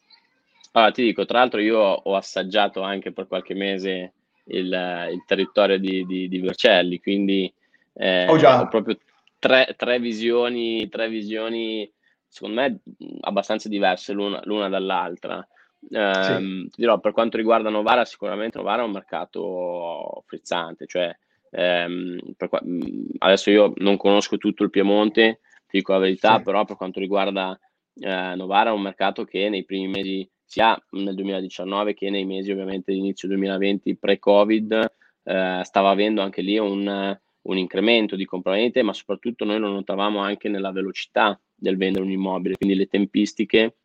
Allora, 0.78 0.92
ti 0.92 1.02
dico, 1.02 1.26
tra 1.26 1.40
l'altro 1.40 1.60
io 1.60 1.80
ho 1.80 2.16
assaggiato 2.16 2.82
anche 2.82 3.12
per 3.12 3.26
qualche 3.26 3.56
mese 3.56 4.14
il, 4.46 5.08
il 5.12 5.24
territorio 5.26 5.80
di, 5.80 6.06
di, 6.06 6.28
di, 6.28 6.40
Vercelli, 6.40 7.00
quindi 7.00 7.52
eh, 7.94 8.28
oh 8.28 8.36
ho 8.36 8.68
proprio 8.68 8.96
tre, 9.40 9.74
tre, 9.76 10.00
visioni, 10.00 10.88
tre 10.88 11.10
visioni, 11.10 11.92
secondo 12.28 12.62
me, 12.62 12.80
abbastanza 13.22 13.68
diverse 13.70 14.14
l'una, 14.14 14.40
l'una 14.44 14.70
dall'altra. 14.70 15.46
Eh, 15.90 16.14
sì. 16.22 16.70
Ti 16.70 16.76
dirò, 16.76 17.00
per 17.00 17.12
quanto 17.12 17.38
riguarda 17.38 17.70
Novara, 17.70 18.06
sicuramente 18.06 18.60
Novara 18.60 18.84
è 18.84 18.86
un 18.86 18.92
mercato 18.92 20.24
frizzante, 20.28 20.86
cioè 20.86 21.12
ehm, 21.50 22.20
per, 22.38 22.50
adesso 23.18 23.50
io 23.50 23.74
non 23.78 23.98
conosco 23.98 24.38
tutto 24.38 24.62
il 24.62 24.70
Piemonte, 24.70 25.40
ti 25.66 25.78
dico 25.78 25.94
la 25.94 26.00
verità, 26.00 26.38
sì. 26.38 26.44
però 26.44 26.66
per 26.66 26.76
quanto 26.76 27.00
riguarda 27.00 27.60
eh, 27.96 28.36
Novara 28.36 28.70
è 28.70 28.74
un 28.74 28.82
mercato 28.82 29.24
che 29.24 29.50
nei 29.50 29.66
primi 29.66 29.88
mesi 29.88 30.30
sia 30.48 30.82
nel 30.92 31.14
2019 31.14 31.94
che 31.94 32.10
nei 32.10 32.26
mesi 32.26 32.52
ovviamente 32.52 32.94
di 32.94 33.00
inizio 33.00 33.28
2020 33.28 33.98
pre-Covid 33.98 34.94
eh, 35.24 35.62
stava 35.64 35.90
avendo 35.90 36.22
anche 36.22 36.42
lì 36.42 36.58
un, 36.58 37.20
un 37.42 37.58
incremento 37.58 38.16
di 38.16 38.24
compravendite, 38.24 38.82
ma 38.82 38.94
soprattutto 38.94 39.44
noi 39.44 39.60
lo 39.60 39.68
notavamo 39.68 40.20
anche 40.20 40.48
nella 40.48 40.72
velocità 40.72 41.38
del 41.54 41.76
vendere 41.76 42.06
un 42.06 42.12
immobile, 42.12 42.56
quindi 42.56 42.76
le 42.76 42.88
tempistiche 42.88 43.76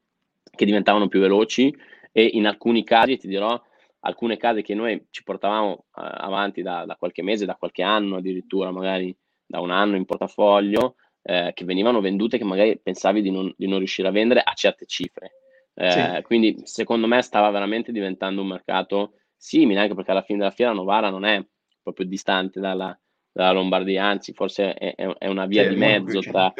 che 0.54 0.64
diventavano 0.64 1.08
più 1.08 1.18
veloci 1.18 1.74
e 2.12 2.24
in 2.24 2.46
alcuni 2.46 2.84
casi, 2.84 3.16
ti 3.16 3.26
dirò, 3.26 3.60
alcune 4.00 4.36
case 4.36 4.62
che 4.62 4.74
noi 4.74 5.06
ci 5.10 5.24
portavamo 5.24 5.70
uh, 5.72 5.84
avanti 5.92 6.62
da, 6.62 6.84
da, 6.84 6.94
qualche 6.94 7.22
mese, 7.22 7.44
da 7.44 7.56
qualche 7.56 7.82
anno 7.82 8.16
addirittura, 8.16 8.70
magari 8.70 9.14
da 9.44 9.58
un 9.58 9.70
anno 9.70 9.96
in 9.96 10.04
portafoglio, 10.04 10.94
eh, 11.22 11.50
che 11.54 11.64
venivano 11.64 12.00
vendute 12.00 12.38
che 12.38 12.44
magari 12.44 12.78
pensavi 12.78 13.20
di 13.20 13.30
non, 13.30 13.52
di 13.56 13.66
non 13.66 13.78
riuscire 13.78 14.08
a 14.08 14.12
vendere 14.12 14.42
a 14.44 14.52
certe 14.54 14.86
cifre. 14.86 15.41
Eh, 15.74 15.90
sì. 16.16 16.22
Quindi 16.22 16.60
secondo 16.64 17.06
me 17.06 17.22
stava 17.22 17.50
veramente 17.50 17.92
diventando 17.92 18.42
un 18.42 18.48
mercato 18.48 19.14
simile, 19.36 19.80
anche 19.80 19.94
perché 19.94 20.10
alla 20.10 20.22
fine 20.22 20.38
della 20.38 20.50
fiera 20.50 20.72
Novara 20.72 21.10
non 21.10 21.24
è 21.24 21.44
proprio 21.82 22.06
distante 22.06 22.60
dalla, 22.60 22.96
dalla 23.32 23.52
Lombardia, 23.52 24.04
anzi 24.04 24.32
forse 24.32 24.74
è, 24.74 24.94
è 24.94 25.26
una 25.26 25.46
via 25.46 25.62
sì, 25.62 25.68
di 25.70 25.76
mezzo 25.76 26.20
tra... 26.20 26.52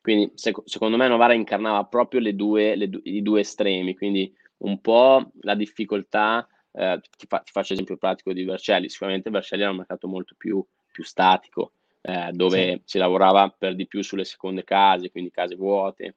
Quindi 0.00 0.32
sec- 0.34 0.60
secondo 0.66 0.98
me 0.98 1.08
Novara 1.08 1.32
incarnava 1.32 1.84
proprio 1.84 2.20
le 2.20 2.34
due, 2.34 2.76
le 2.76 2.90
du- 2.90 3.00
i 3.04 3.22
due 3.22 3.40
estremi, 3.40 3.96
quindi 3.96 4.30
un 4.58 4.78
po' 4.80 5.30
la 5.40 5.54
difficoltà, 5.54 6.46
eh, 6.72 7.00
ti, 7.16 7.26
fa- 7.26 7.38
ti, 7.38 7.50
faccio 7.50 7.72
esempio 7.72 7.96
pratico 7.96 8.34
di 8.34 8.44
Vercelli, 8.44 8.90
sicuramente 8.90 9.30
Vercelli 9.30 9.62
era 9.62 9.70
un 9.70 9.78
mercato 9.78 10.06
molto 10.06 10.34
più, 10.36 10.62
più 10.92 11.04
statico, 11.04 11.72
eh, 12.02 12.30
dove 12.32 12.72
sì. 12.72 12.82
si 12.84 12.98
lavorava 12.98 13.48
per 13.48 13.74
di 13.74 13.86
più 13.86 14.02
sulle 14.02 14.24
seconde 14.24 14.62
case, 14.62 15.10
quindi 15.10 15.30
case 15.30 15.54
vuote, 15.56 16.16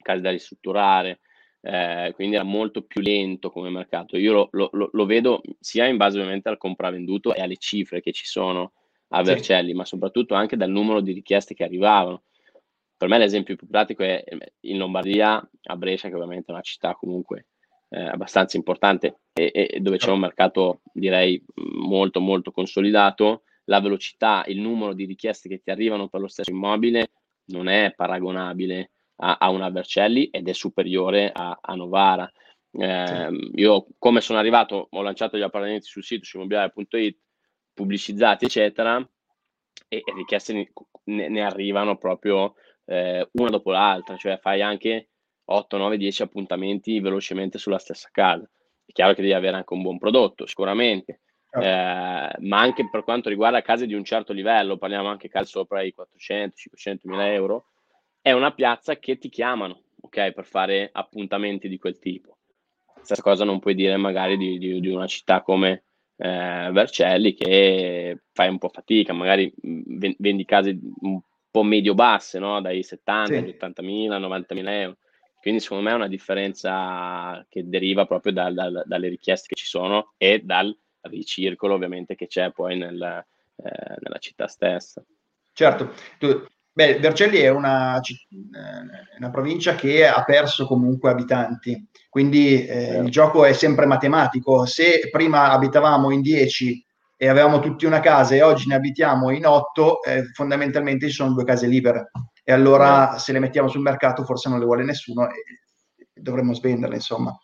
case 0.00 0.20
da 0.20 0.30
ristrutturare, 0.30 1.18
eh, 1.66 2.12
quindi 2.14 2.36
era 2.36 2.44
molto 2.44 2.82
più 2.82 3.00
lento 3.00 3.50
come 3.50 3.70
mercato. 3.70 4.16
Io 4.16 4.48
lo, 4.50 4.68
lo, 4.72 4.88
lo, 4.92 5.04
vedo 5.04 5.42
sia 5.58 5.86
in 5.86 5.96
base 5.96 6.16
ovviamente 6.18 6.48
al 6.48 6.58
compravenduto 6.58 7.34
e 7.34 7.40
alle 7.42 7.56
cifre 7.56 8.00
che 8.00 8.12
ci 8.12 8.24
sono 8.24 8.72
a 9.08 9.22
Vercelli, 9.22 9.70
sì. 9.70 9.74
ma 9.74 9.84
soprattutto 9.84 10.34
anche 10.34 10.56
dal 10.56 10.70
numero 10.70 11.00
di 11.00 11.12
richieste 11.12 11.54
che 11.54 11.64
arrivavano. 11.64 12.22
Per 12.96 13.08
me 13.08 13.18
l'esempio 13.18 13.56
più 13.56 13.66
pratico 13.66 14.04
è 14.04 14.22
in 14.60 14.78
Lombardia, 14.78 15.36
a 15.64 15.76
Brescia, 15.76 16.08
che 16.08 16.14
ovviamente 16.14 16.46
è 16.48 16.52
una 16.52 16.62
città 16.62 16.94
comunque 16.94 17.46
eh, 17.88 18.00
abbastanza 18.00 18.56
importante 18.56 19.18
e, 19.32 19.50
e, 19.52 19.80
dove 19.80 19.96
c'è 19.96 20.10
un 20.10 20.20
mercato 20.20 20.82
direi 20.92 21.42
molto 21.54 22.20
molto 22.20 22.52
consolidato, 22.52 23.42
la 23.64 23.80
velocità, 23.80 24.44
il 24.46 24.60
numero 24.60 24.94
di 24.94 25.04
richieste 25.04 25.48
che 25.48 25.60
ti 25.62 25.70
arrivano 25.70 26.08
per 26.08 26.20
lo 26.20 26.28
stesso 26.28 26.50
immobile 26.50 27.10
non 27.46 27.68
è 27.68 27.92
paragonabile 27.94 28.92
a, 29.16 29.36
a 29.38 29.50
una 29.50 29.70
Vercelli 29.70 30.28
ed 30.30 30.48
è 30.48 30.52
superiore 30.52 31.30
a, 31.32 31.58
a 31.60 31.74
Novara. 31.74 32.30
Eh, 32.70 33.28
sì. 33.30 33.50
Io 33.60 33.86
come 33.98 34.20
sono 34.20 34.38
arrivato, 34.38 34.88
ho 34.90 35.02
lanciato 35.02 35.36
gli 35.36 35.42
appartamenti 35.42 35.86
sul 35.86 36.04
sito 36.04 36.24
su 36.24 36.36
immobiliare.it, 36.36 37.18
pubblicizzati 37.72 38.44
eccetera, 38.44 38.96
e, 39.88 39.96
e 40.04 40.12
richieste 40.14 40.70
ne, 41.04 41.28
ne, 41.28 41.42
arrivano 41.42 41.96
proprio 41.96 42.54
eh, 42.84 43.28
una 43.32 43.50
dopo 43.50 43.70
l'altra, 43.70 44.16
cioè 44.16 44.38
fai 44.38 44.62
anche 44.62 45.08
8, 45.44 45.76
9, 45.76 45.96
10 45.96 46.22
appuntamenti 46.22 47.00
velocemente 47.00 47.58
sulla 47.58 47.78
stessa 47.78 48.08
casa. 48.12 48.48
È 48.84 48.92
chiaro 48.92 49.14
che 49.14 49.22
devi 49.22 49.34
avere 49.34 49.56
anche 49.56 49.74
un 49.74 49.82
buon 49.82 49.98
prodotto, 49.98 50.46
sicuramente, 50.46 51.20
eh, 51.50 52.34
ma 52.38 52.60
anche 52.60 52.88
per 52.90 53.02
quanto 53.04 53.28
riguarda 53.28 53.62
case 53.62 53.86
di 53.86 53.94
un 53.94 54.04
certo 54.04 54.32
livello, 54.32 54.76
parliamo 54.76 55.08
anche 55.08 55.28
case 55.28 55.46
sopra 55.46 55.82
i 55.82 55.92
400, 55.92 56.54
500 56.56 57.08
mila 57.08 57.32
euro, 57.32 57.66
è 58.26 58.32
una 58.32 58.50
piazza 58.50 58.96
che 58.96 59.18
ti 59.18 59.28
chiamano, 59.28 59.82
ok, 60.00 60.32
per 60.32 60.44
fare 60.44 60.90
appuntamenti 60.92 61.68
di 61.68 61.78
quel 61.78 62.00
tipo. 62.00 62.38
Stessa 63.00 63.22
cosa 63.22 63.44
non 63.44 63.60
puoi 63.60 63.76
dire 63.76 63.96
magari 63.96 64.36
di, 64.36 64.58
di, 64.58 64.80
di 64.80 64.88
una 64.88 65.06
città 65.06 65.42
come 65.42 65.84
eh, 66.16 66.68
Vercelli 66.72 67.34
che 67.34 68.22
fai 68.32 68.48
un 68.48 68.58
po' 68.58 68.68
fatica, 68.68 69.12
magari 69.12 69.54
vendi 69.62 70.44
case 70.44 70.76
un 71.02 71.20
po' 71.48 71.62
medio-basse, 71.62 72.40
no? 72.40 72.60
dai 72.60 72.82
70 72.82 73.26
sì. 73.26 73.34
agli 73.36 73.50
80 73.50 73.82
mila, 73.82 74.18
90 74.18 74.54
mila 74.56 74.80
euro. 74.80 74.96
Quindi 75.40 75.60
secondo 75.60 75.84
me 75.84 75.90
è 75.92 75.94
una 75.94 76.08
differenza 76.08 77.46
che 77.48 77.68
deriva 77.68 78.06
proprio 78.06 78.32
dal, 78.32 78.54
dal, 78.54 78.82
dalle 78.86 79.08
richieste 79.08 79.46
che 79.46 79.54
ci 79.54 79.66
sono 79.66 80.14
e 80.16 80.40
dal 80.40 80.76
ricircolo 81.02 81.74
ovviamente 81.74 82.16
che 82.16 82.26
c'è 82.26 82.50
poi 82.50 82.76
nel, 82.76 83.00
eh, 83.00 83.94
nella 84.00 84.18
città 84.18 84.48
stessa. 84.48 85.00
Certo, 85.52 85.94
tu, 86.18 86.44
beh, 86.76 86.98
Vercelli 86.98 87.38
è 87.38 87.48
una, 87.48 87.98
eh, 87.98 89.16
una, 89.18 89.30
provincia 89.30 89.74
che 89.74 90.06
ha 90.06 90.22
perso 90.24 90.66
comunque 90.66 91.10
abitanti, 91.10 91.88
quindi 92.10 92.66
eh, 92.66 92.98
il 92.98 93.10
gioco 93.10 93.46
è 93.46 93.54
sempre 93.54 93.86
matematico. 93.86 94.66
Se 94.66 95.08
prima 95.10 95.52
abitavamo 95.52 96.10
in 96.10 96.20
10 96.20 96.84
e 97.16 97.28
avevamo 97.28 97.60
tutti 97.60 97.86
una 97.86 98.00
casa 98.00 98.34
e 98.34 98.42
oggi 98.42 98.68
ne 98.68 98.74
abitiamo 98.74 99.30
in 99.30 99.46
8, 99.46 100.02
eh, 100.02 100.24
fondamentalmente 100.34 101.08
ci 101.08 101.14
sono 101.14 101.32
due 101.32 101.44
case 101.44 101.66
libere. 101.66 102.10
E 102.44 102.52
allora 102.52 103.16
se 103.16 103.32
le 103.32 103.38
mettiamo 103.38 103.68
sul 103.68 103.80
mercato 103.80 104.24
forse 104.24 104.50
non 104.50 104.58
le 104.58 104.66
vuole 104.66 104.84
nessuno 104.84 105.30
e 105.30 105.32
dovremmo 106.12 106.52
svenderle, 106.52 106.96
insomma. 106.96 107.34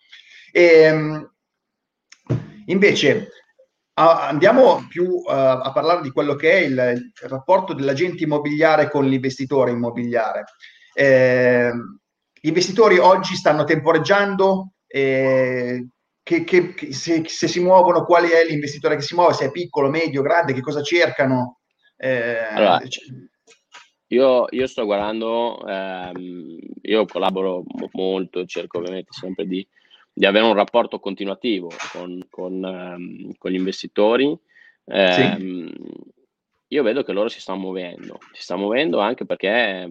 E, 0.53 0.63
ehm, 0.63 1.33
invece, 3.95 4.29
andiamo 4.29 4.87
più 4.89 5.05
uh, 5.05 5.25
a 5.27 5.71
parlare 5.73 6.03
di 6.03 6.11
quello 6.11 6.35
che 6.35 6.53
è 6.53 6.61
il, 6.61 6.73
il, 6.73 7.29
rapporto 7.29 7.75
dell'agente 7.75 8.25
immobiliare 8.25 8.89
con 8.91 9.07
l'investitore 9.07 9.73
immobiliare. 9.73 10.45
Eh, 10.95 11.71
gli 12.41 12.49
investitori 12.49 12.99
oggi 12.99 13.35
stanno 13.35 13.65
temporeggiando, 13.65 14.73
eh, 14.87 15.89
che, 16.23 16.45
che, 16.45 16.93
se, 16.93 17.23
se, 17.27 17.49
si 17.49 17.61
muovono, 17.61 18.05
quale 18.05 18.41
è 18.41 18.47
l'investitore 18.47 18.97
che 18.97 19.03
si 19.03 19.15
muove, 19.15 19.35
se 19.35 19.47
è 19.47 19.51
piccolo, 19.51 19.91
medio, 19.91 20.23
grande, 20.23 20.53
che 20.53 20.61
cosa 20.61 20.83
cercano. 20.83 21.61
Eh, 21.97 22.37
allora, 22.37 22.81
io, 24.09 24.47
io, 24.51 24.67
sto 24.67 24.85
guardando, 24.85 25.67
ehm, 25.67 26.59
io 26.83 27.05
collaboro 27.07 27.63
molto, 27.93 28.45
cerco 28.45 28.79
ovviamente 28.79 29.13
sempre 29.13 29.47
di 29.47 29.67
di 30.13 30.27
avere 30.27 30.45
un 30.45 30.55
rapporto 30.55 30.99
continuativo 31.01 31.71
con, 31.93 32.21
con, 32.29 32.53
um, 32.63 33.33
con 33.39 33.51
gli 33.51 33.57
investitori. 33.57 34.37
Eh, 34.85 35.13
sì. 35.13 35.21
Ehm, 35.21 35.73
io 36.69 36.83
vedo 36.83 37.03
che 37.03 37.13
loro 37.13 37.29
si 37.29 37.41
stanno 37.41 37.61
muovendo, 37.61 38.19
si 38.33 38.43
stanno 38.43 38.63
muovendo 38.63 38.99
anche 38.99 39.27
perché 39.27 39.91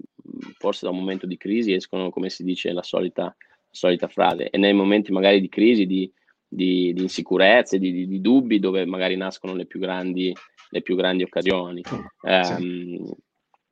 forse 0.57 0.85
da 0.85 0.91
un 0.91 0.97
momento 0.97 1.27
di 1.27 1.37
crisi 1.37 1.73
escono, 1.73 2.09
come 2.09 2.29
si 2.29 2.43
dice, 2.43 2.71
la 2.71 2.81
solita, 2.81 3.23
la 3.23 3.35
solita 3.69 4.07
frase, 4.07 4.49
e 4.49 4.57
nei 4.57 4.73
momenti 4.73 5.11
magari 5.11 5.39
di 5.41 5.49
crisi, 5.49 5.85
di, 5.85 6.11
di, 6.47 6.91
di 6.93 7.01
insicurezze, 7.01 7.77
di, 7.77 7.91
di, 7.91 8.07
di, 8.07 8.19
dubbi, 8.19 8.59
dove 8.59 8.85
magari 8.85 9.15
nascono 9.15 9.53
le 9.53 9.67
più 9.67 9.79
grandi, 9.79 10.35
le 10.69 10.81
più 10.81 10.95
grandi 10.95 11.21
occasioni. 11.21 11.83
Eh, 12.23 12.43
sì. 12.43 13.01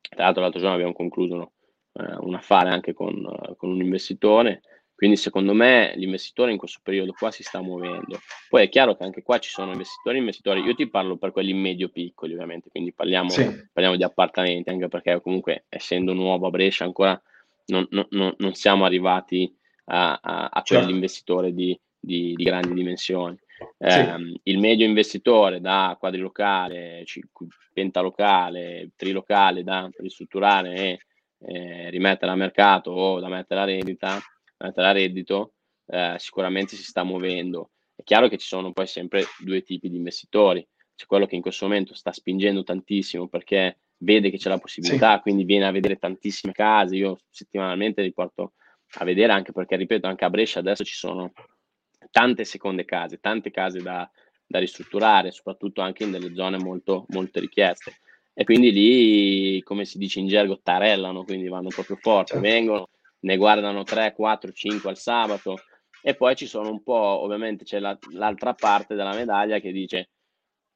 Tra 0.08 0.24
l'altro 0.24 0.42
l'altro 0.42 0.60
giorno 0.60 0.74
abbiamo 0.74 0.92
concluso 0.92 1.36
no, 1.36 1.52
eh, 1.94 2.16
un 2.20 2.34
affare 2.34 2.70
anche 2.70 2.92
con, 2.92 3.28
con 3.56 3.70
un 3.70 3.80
investitore 3.80 4.62
quindi 5.00 5.16
secondo 5.16 5.54
me 5.54 5.94
l'investitore 5.96 6.52
in 6.52 6.58
questo 6.58 6.80
periodo 6.82 7.14
qua 7.14 7.30
si 7.30 7.42
sta 7.42 7.62
muovendo. 7.62 8.20
Poi 8.50 8.64
è 8.64 8.68
chiaro 8.68 8.98
che 8.98 9.04
anche 9.04 9.22
qua 9.22 9.38
ci 9.38 9.48
sono 9.48 9.72
investitori 9.72 10.16
e 10.16 10.18
investitori. 10.18 10.60
Io 10.60 10.74
ti 10.74 10.90
parlo 10.90 11.16
per 11.16 11.32
quelli 11.32 11.54
medio-piccoli 11.54 12.34
ovviamente, 12.34 12.68
quindi 12.68 12.92
parliamo, 12.92 13.30
sì. 13.30 13.44
parliamo, 13.72 13.96
di 13.96 14.02
appartamenti, 14.02 14.68
anche 14.68 14.88
perché 14.88 15.18
comunque 15.22 15.64
essendo 15.70 16.12
nuovo 16.12 16.48
a 16.48 16.50
Brescia 16.50 16.84
ancora 16.84 17.18
non, 17.68 17.88
non, 17.88 18.34
non 18.36 18.52
siamo 18.52 18.84
arrivati 18.84 19.50
a, 19.86 20.20
a, 20.22 20.48
a 20.52 20.60
certo. 20.60 20.84
quell'investitore 20.84 21.54
di, 21.54 21.80
di, 21.98 22.34
di 22.34 22.44
grandi 22.44 22.74
dimensioni. 22.74 23.38
Eh, 23.78 23.90
sì. 23.90 24.40
Il 24.42 24.58
medio 24.58 24.84
investitore 24.84 25.62
da 25.62 25.96
quadrilocale, 25.98 27.04
pentalocale, 27.72 28.90
trilocale 28.96 29.64
da 29.64 29.88
ristrutturare 29.96 30.74
e 30.74 30.98
eh, 31.46 31.88
rimettere 31.88 32.32
a 32.32 32.36
mercato 32.36 32.90
o 32.90 33.18
da 33.18 33.28
mettere 33.28 33.60
a 33.60 33.64
rendita 33.64 34.20
a 34.60 34.92
reddito, 34.92 35.54
eh, 35.86 36.14
sicuramente 36.18 36.76
si 36.76 36.82
sta 36.82 37.02
muovendo. 37.02 37.70
È 37.94 38.02
chiaro 38.02 38.28
che 38.28 38.38
ci 38.38 38.46
sono 38.46 38.72
poi 38.72 38.86
sempre 38.86 39.24
due 39.38 39.62
tipi 39.62 39.88
di 39.88 39.96
investitori. 39.96 40.66
C'è 40.94 41.06
quello 41.06 41.26
che 41.26 41.36
in 41.36 41.42
questo 41.42 41.66
momento 41.66 41.94
sta 41.94 42.12
spingendo 42.12 42.62
tantissimo 42.62 43.28
perché 43.28 43.78
vede 43.98 44.30
che 44.30 44.38
c'è 44.38 44.48
la 44.48 44.58
possibilità, 44.58 45.16
sì. 45.16 45.20
quindi 45.22 45.44
viene 45.44 45.66
a 45.66 45.70
vedere 45.70 45.96
tantissime 45.96 46.52
case. 46.52 46.96
Io 46.96 47.20
settimanalmente 47.30 48.02
riporto 48.02 48.52
a 48.94 49.04
vedere 49.04 49.32
anche 49.32 49.52
perché, 49.52 49.76
ripeto, 49.76 50.06
anche 50.06 50.24
a 50.24 50.30
Brescia 50.30 50.58
adesso 50.58 50.84
ci 50.84 50.94
sono 50.94 51.32
tante 52.10 52.44
seconde 52.44 52.84
case, 52.84 53.20
tante 53.20 53.50
case 53.50 53.80
da, 53.80 54.08
da 54.46 54.58
ristrutturare, 54.58 55.30
soprattutto 55.30 55.80
anche 55.80 56.04
in 56.04 56.10
delle 56.10 56.34
zone 56.34 56.58
molto, 56.58 57.06
molto 57.08 57.40
richieste. 57.40 57.98
E 58.32 58.44
quindi 58.44 58.72
lì, 58.72 59.62
come 59.62 59.84
si 59.84 59.98
dice 59.98 60.20
in 60.20 60.26
gergo, 60.26 60.60
tarellano, 60.62 61.24
quindi 61.24 61.48
vanno 61.48 61.68
proprio 61.68 61.96
forte, 61.96 62.32
certo. 62.32 62.48
vengono, 62.48 62.88
ne 63.20 63.36
guardano 63.36 63.82
3, 63.82 64.12
4, 64.14 64.52
5 64.52 64.90
al 64.90 64.96
sabato 64.96 65.56
e 66.02 66.14
poi 66.14 66.34
ci 66.36 66.46
sono 66.46 66.70
un 66.70 66.82
po', 66.82 66.94
ovviamente 66.94 67.64
c'è 67.64 67.78
la, 67.78 67.96
l'altra 68.12 68.54
parte 68.54 68.94
della 68.94 69.14
medaglia 69.14 69.58
che 69.58 69.72
dice 69.72 70.10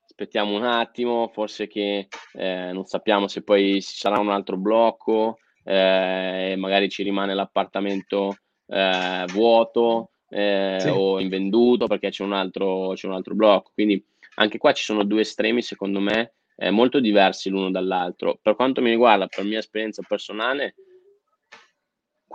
aspettiamo 0.04 0.54
un 0.54 0.64
attimo, 0.64 1.30
forse 1.32 1.66
che 1.66 2.08
eh, 2.34 2.70
non 2.72 2.84
sappiamo 2.84 3.26
se 3.26 3.42
poi 3.42 3.80
ci 3.82 3.96
sarà 3.96 4.18
un 4.18 4.30
altro 4.30 4.56
blocco, 4.56 5.38
eh, 5.64 6.54
magari 6.58 6.88
ci 6.90 7.02
rimane 7.02 7.34
l'appartamento 7.34 8.36
eh, 8.66 9.24
vuoto 9.32 10.10
eh, 10.28 10.76
sì. 10.78 10.88
o 10.88 11.20
invenduto 11.20 11.86
perché 11.86 12.10
c'è 12.10 12.22
un, 12.22 12.32
altro, 12.32 12.92
c'è 12.94 13.06
un 13.06 13.14
altro 13.14 13.34
blocco. 13.34 13.70
Quindi 13.72 14.04
anche 14.36 14.58
qua 14.58 14.72
ci 14.72 14.84
sono 14.84 15.04
due 15.04 15.22
estremi, 15.22 15.62
secondo 15.62 16.00
me, 16.00 16.34
eh, 16.56 16.70
molto 16.70 17.00
diversi 17.00 17.48
l'uno 17.48 17.70
dall'altro. 17.70 18.38
Per 18.40 18.54
quanto 18.54 18.80
mi 18.82 18.90
riguarda, 18.90 19.26
per 19.26 19.44
mia 19.44 19.58
esperienza 19.58 20.02
personale, 20.06 20.74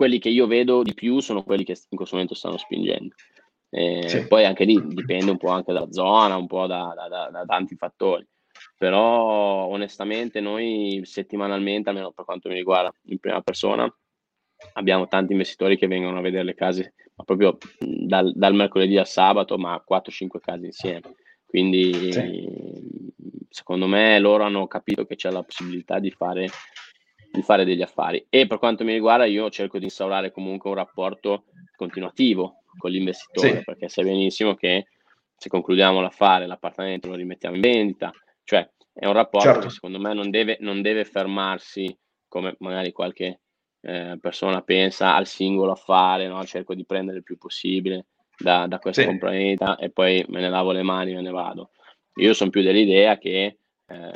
quelli 0.00 0.18
che 0.18 0.30
io 0.30 0.46
vedo 0.46 0.82
di 0.82 0.94
più 0.94 1.20
sono 1.20 1.42
quelli 1.42 1.62
che 1.62 1.76
in 1.90 1.96
questo 1.98 2.14
momento 2.14 2.34
stanno 2.34 2.56
spingendo. 2.56 3.14
Eh, 3.68 4.08
sì. 4.08 4.26
Poi 4.26 4.46
anche 4.46 4.64
lì 4.64 4.80
dipende 4.82 5.30
un 5.30 5.36
po' 5.36 5.50
anche 5.50 5.74
dalla 5.74 5.92
zona, 5.92 6.38
un 6.38 6.46
po' 6.46 6.66
da, 6.66 6.94
da, 6.96 7.06
da, 7.06 7.28
da, 7.30 7.44
tanti 7.44 7.76
fattori. 7.76 8.26
Però 8.78 9.66
onestamente 9.66 10.40
noi 10.40 11.02
settimanalmente, 11.04 11.90
almeno 11.90 12.12
per 12.12 12.24
quanto 12.24 12.48
mi 12.48 12.54
riguarda, 12.54 12.90
in 13.08 13.18
prima 13.18 13.42
persona, 13.42 13.94
abbiamo 14.72 15.06
tanti 15.06 15.32
investitori 15.32 15.76
che 15.76 15.86
vengono 15.86 16.16
a 16.16 16.22
vedere 16.22 16.44
le 16.44 16.54
case, 16.54 16.94
ma 17.16 17.24
proprio 17.24 17.58
dal, 17.78 18.32
dal 18.34 18.54
mercoledì 18.54 18.96
al 18.96 19.06
sabato, 19.06 19.58
ma 19.58 19.84
4-5 19.86 20.40
case 20.40 20.64
insieme. 20.64 21.14
Quindi 21.44 22.10
sì. 22.10 23.12
secondo 23.50 23.86
me 23.86 24.18
loro 24.18 24.44
hanno 24.44 24.66
capito 24.66 25.04
che 25.04 25.16
c'è 25.16 25.30
la 25.30 25.42
possibilità 25.42 25.98
di 25.98 26.10
fare, 26.10 26.48
di 27.30 27.42
fare 27.42 27.64
degli 27.64 27.82
affari. 27.82 28.26
E 28.28 28.46
per 28.46 28.58
quanto 28.58 28.84
mi 28.84 28.92
riguarda, 28.92 29.24
io 29.24 29.50
cerco 29.50 29.78
di 29.78 29.84
instaurare 29.84 30.32
comunque 30.32 30.70
un 30.70 30.76
rapporto 30.76 31.44
continuativo 31.76 32.62
con 32.76 32.90
l'investitore, 32.90 33.58
sì. 33.58 33.64
perché 33.64 33.88
sai 33.88 34.04
benissimo 34.04 34.54
che 34.54 34.86
se 35.36 35.48
concludiamo 35.48 36.00
l'affare, 36.00 36.46
l'appartamento 36.46 37.08
lo 37.08 37.14
rimettiamo 37.14 37.54
in 37.54 37.60
vendita, 37.62 38.12
cioè 38.44 38.68
è 38.92 39.06
un 39.06 39.12
rapporto 39.12 39.46
certo. 39.46 39.66
che 39.66 39.70
secondo 39.70 39.98
me 39.98 40.12
non 40.12 40.30
deve, 40.30 40.58
non 40.60 40.82
deve 40.82 41.04
fermarsi 41.04 41.96
come 42.28 42.54
magari 42.58 42.92
qualche 42.92 43.40
eh, 43.80 44.18
persona 44.20 44.60
pensa 44.60 45.14
al 45.14 45.26
singolo 45.26 45.72
affare, 45.72 46.28
no? 46.28 46.44
cerco 46.44 46.74
di 46.74 46.84
prendere 46.84 47.18
il 47.18 47.22
più 47.24 47.38
possibile 47.38 48.06
da, 48.36 48.66
da 48.66 48.78
questa 48.78 49.02
sì. 49.02 49.08
compravendita 49.08 49.76
e 49.76 49.90
poi 49.90 50.24
me 50.28 50.40
ne 50.40 50.50
lavo 50.50 50.72
le 50.72 50.82
mani 50.82 51.12
e 51.12 51.14
me 51.14 51.22
ne 51.22 51.30
vado. 51.30 51.70
Io 52.16 52.34
sono 52.34 52.50
più 52.50 52.62
dell'idea 52.62 53.16
che 53.18 53.58
eh, 53.86 54.12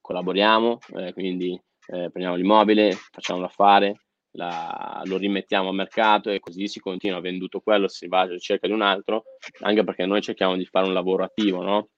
collaboriamo, 0.00 0.78
eh, 0.96 1.12
quindi 1.12 1.58
eh, 1.86 2.10
prendiamo 2.10 2.36
l'immobile, 2.36 2.92
facciamo 3.10 3.40
l'affare, 3.40 4.00
la, 4.32 5.02
lo 5.04 5.16
rimettiamo 5.16 5.68
a 5.68 5.72
mercato 5.72 6.30
e 6.30 6.40
così 6.40 6.68
si 6.68 6.80
continua, 6.80 7.20
venduto 7.20 7.60
quello 7.60 7.88
si 7.88 8.06
va 8.06 8.20
alla 8.20 8.32
ricerca 8.32 8.66
di 8.66 8.72
un 8.72 8.82
altro, 8.82 9.24
anche 9.60 9.82
perché 9.84 10.06
noi 10.06 10.20
cerchiamo 10.20 10.56
di 10.56 10.66
fare 10.66 10.86
un 10.86 10.92
lavoro 10.92 11.24
attivo, 11.24 11.62
no? 11.62 11.88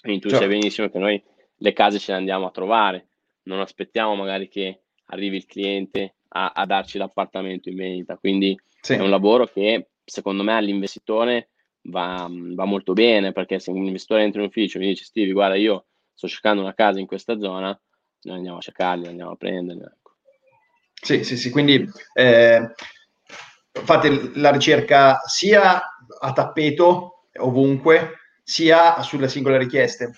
Quindi 0.00 0.20
tu 0.20 0.28
certo. 0.28 0.44
sai 0.44 0.54
benissimo 0.54 0.88
che 0.88 0.98
noi 0.98 1.22
le 1.56 1.72
case 1.72 1.98
ce 1.98 2.12
le 2.12 2.18
andiamo 2.18 2.46
a 2.46 2.50
trovare, 2.50 3.08
non 3.44 3.60
aspettiamo 3.60 4.14
magari 4.14 4.48
che 4.48 4.82
arrivi 5.06 5.36
il 5.36 5.46
cliente 5.46 6.16
a, 6.28 6.52
a 6.54 6.64
darci 6.64 6.98
l'appartamento 6.98 7.68
in 7.68 7.76
vendita, 7.76 8.16
quindi 8.16 8.58
sì. 8.80 8.94
è 8.94 9.00
un 9.00 9.10
lavoro 9.10 9.46
che 9.46 9.90
secondo 10.04 10.42
me 10.42 10.54
all'investitore 10.54 11.50
va, 11.82 12.28
va, 12.30 12.64
molto 12.64 12.92
bene, 12.92 13.32
perché 13.32 13.58
se 13.58 13.70
un 13.70 13.84
investitore 13.84 14.22
entra 14.22 14.40
in 14.40 14.48
ufficio 14.48 14.78
e 14.78 14.80
mi 14.80 14.88
dice 14.88 15.04
Steve, 15.04 15.32
guarda 15.32 15.56
io 15.56 15.86
sto 16.14 16.28
cercando 16.28 16.62
una 16.62 16.74
casa 16.74 16.98
in 16.98 17.06
questa 17.06 17.38
zona, 17.38 17.78
noi 18.22 18.36
andiamo 18.36 18.58
a 18.58 18.62
cercarli, 18.62 19.06
andiamo 19.06 19.32
a 19.32 19.36
prenderli. 19.36 19.82
Ecco. 19.82 20.14
Sì, 21.02 21.24
sì, 21.24 21.36
sì, 21.36 21.50
quindi 21.50 21.88
eh, 22.12 22.74
fate 23.72 24.32
la 24.34 24.50
ricerca 24.50 25.20
sia 25.24 25.80
a 26.20 26.32
tappeto, 26.32 27.28
ovunque, 27.38 28.16
sia 28.42 29.00
sulle 29.02 29.28
singole 29.28 29.58
richieste. 29.58 30.12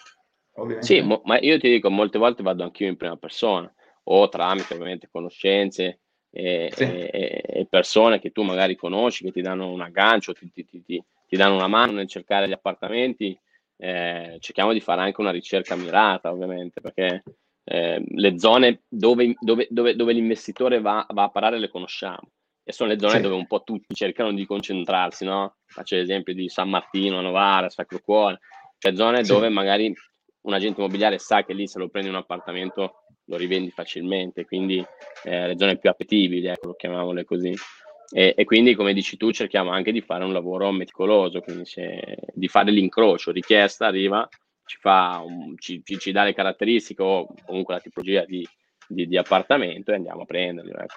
Ovviamente. 0.54 0.86
Sì, 0.86 1.00
mo- 1.00 1.22
ma 1.24 1.38
io 1.38 1.58
ti 1.58 1.70
dico, 1.70 1.90
molte 1.90 2.18
volte 2.18 2.42
vado 2.42 2.62
anch'io 2.64 2.88
in 2.88 2.96
prima 2.96 3.16
persona 3.16 3.72
o 4.04 4.28
tramite 4.28 4.74
ovviamente 4.74 5.08
conoscenze 5.10 6.00
e, 6.30 6.70
sì. 6.74 6.82
e, 6.82 7.42
e 7.44 7.66
persone 7.68 8.18
che 8.18 8.32
tu 8.32 8.42
magari 8.42 8.74
conosci, 8.74 9.24
che 9.24 9.32
ti 9.32 9.42
danno 9.42 9.70
un 9.70 9.80
aggancio, 9.80 10.32
ti, 10.32 10.50
ti, 10.50 10.66
ti, 10.66 10.82
ti 10.82 11.36
danno 11.36 11.54
una 11.54 11.68
mano 11.68 11.92
nel 11.92 12.08
cercare 12.08 12.48
gli 12.48 12.52
appartamenti. 12.52 13.38
Eh, 13.76 14.36
cerchiamo 14.40 14.72
di 14.72 14.80
fare 14.80 15.02
anche 15.02 15.20
una 15.20 15.30
ricerca 15.30 15.74
mirata, 15.76 16.30
ovviamente, 16.30 16.80
perché 16.80 17.22
eh, 17.64 18.02
le 18.06 18.38
zone 18.38 18.82
dove, 18.88 19.34
dove, 19.38 19.66
dove, 19.70 19.94
dove 19.94 20.12
l'investitore 20.12 20.80
va, 20.80 21.06
va, 21.10 21.24
a 21.24 21.30
parare 21.30 21.58
le 21.58 21.68
conosciamo 21.68 22.30
e 22.64 22.72
sono 22.72 22.90
le 22.90 22.98
zone 22.98 23.16
sì. 23.16 23.20
dove 23.20 23.34
un 23.34 23.46
po' 23.46 23.62
tutti 23.62 23.94
cercano 23.94 24.32
di 24.32 24.46
concentrarsi, 24.46 25.24
no? 25.24 25.56
Faccio 25.66 25.96
l'esempio 25.96 26.32
di 26.32 26.48
San 26.48 26.68
Martino, 26.68 27.20
Novara, 27.20 27.68
Sacro 27.68 28.00
Cuore, 28.00 28.38
cioè 28.78 28.94
zone 28.94 29.24
sì. 29.24 29.32
dove 29.32 29.48
magari 29.48 29.92
un 30.42 30.52
agente 30.52 30.80
immobiliare 30.80 31.18
sa 31.18 31.44
che 31.44 31.54
lì 31.54 31.66
se 31.66 31.78
lo 31.78 31.88
prendi 31.88 32.08
un 32.08 32.16
appartamento 32.16 33.04
lo 33.26 33.36
rivendi 33.36 33.70
facilmente, 33.70 34.44
quindi 34.44 34.84
eh, 35.24 35.46
le 35.48 35.54
zone 35.56 35.78
più 35.78 35.88
appetibili, 35.88 36.46
ecco, 36.46 36.74
chiamiamole 36.74 37.24
così. 37.24 37.54
E, 38.14 38.34
e, 38.36 38.44
quindi, 38.44 38.74
come 38.74 38.92
dici 38.92 39.16
tu, 39.16 39.30
cerchiamo 39.30 39.70
anche 39.70 39.92
di 39.92 40.02
fare 40.02 40.24
un 40.24 40.32
lavoro 40.32 40.70
meticoloso, 40.70 41.40
quindi 41.40 41.64
se, 41.64 42.18
di 42.34 42.48
fare 42.48 42.70
l'incrocio, 42.70 43.30
richiesta, 43.30 43.86
arriva, 43.86 44.28
ci, 44.64 44.78
un, 44.84 45.54
ci, 45.58 45.82
ci, 45.84 46.12
dà 46.12 46.24
le 46.24 46.34
caratteristiche 46.34 47.02
o 47.02 47.26
comunque 47.44 47.74
la 47.74 47.80
tipologia 47.80 48.24
di, 48.24 48.46
di, 48.86 49.06
di 49.06 49.16
appartamento 49.16 49.90
e 49.90 49.96
andiamo 49.96 50.22
a 50.22 50.26
prenderli. 50.26 50.70
Ecco. 50.70 50.94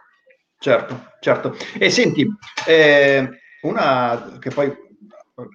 Certo, 0.57 1.11
certo. 1.19 1.55
E 1.77 1.89
senti, 1.89 2.27
eh, 2.67 3.29
una 3.61 4.37
che 4.39 4.49
poi 4.49 4.73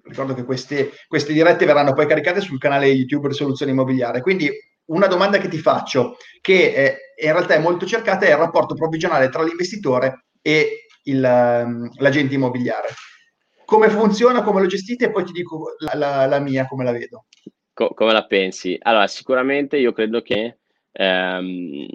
ricordo 0.05 0.35
che 0.35 0.45
queste, 0.45 0.93
queste 1.09 1.33
dirette 1.33 1.65
verranno 1.65 1.95
poi 1.95 2.07
caricate 2.07 2.41
sul 2.41 2.59
canale 2.59 2.87
YouTube 2.87 3.29
Risoluzione 3.29 3.73
Immobiliare, 3.73 4.21
quindi 4.21 4.51
una 4.87 5.07
domanda 5.07 5.39
che 5.39 5.49
ti 5.49 5.59
faccio, 5.59 6.17
che 6.41 6.75
è, 6.75 6.97
in 7.25 7.33
realtà 7.33 7.55
è 7.55 7.59
molto 7.59 7.87
cercata, 7.87 8.27
è 8.27 8.31
il 8.31 8.37
rapporto 8.37 8.75
provvigionale 8.75 9.29
tra 9.29 9.43
l'investitore 9.43 10.27
e 10.43 10.87
il, 11.05 11.63
um, 11.65 11.89
l'agente 11.99 12.35
immobiliare. 12.35 12.89
Come 13.65 13.89
funziona, 13.89 14.43
come 14.43 14.61
lo 14.61 14.67
gestite 14.67 15.07
e 15.07 15.11
poi 15.11 15.25
ti 15.25 15.33
dico 15.33 15.75
la, 15.79 15.95
la, 15.95 16.27
la 16.27 16.41
mia, 16.41 16.67
come 16.67 16.85
la 16.85 16.93
vedo. 16.93 17.27
Co- 17.73 17.95
come 17.95 18.13
la 18.13 18.27
pensi? 18.27 18.77
Allora, 18.81 19.07
sicuramente 19.07 19.77
io 19.79 19.93
credo 19.93 20.23
che, 20.23 20.59
ehm, 20.93 21.87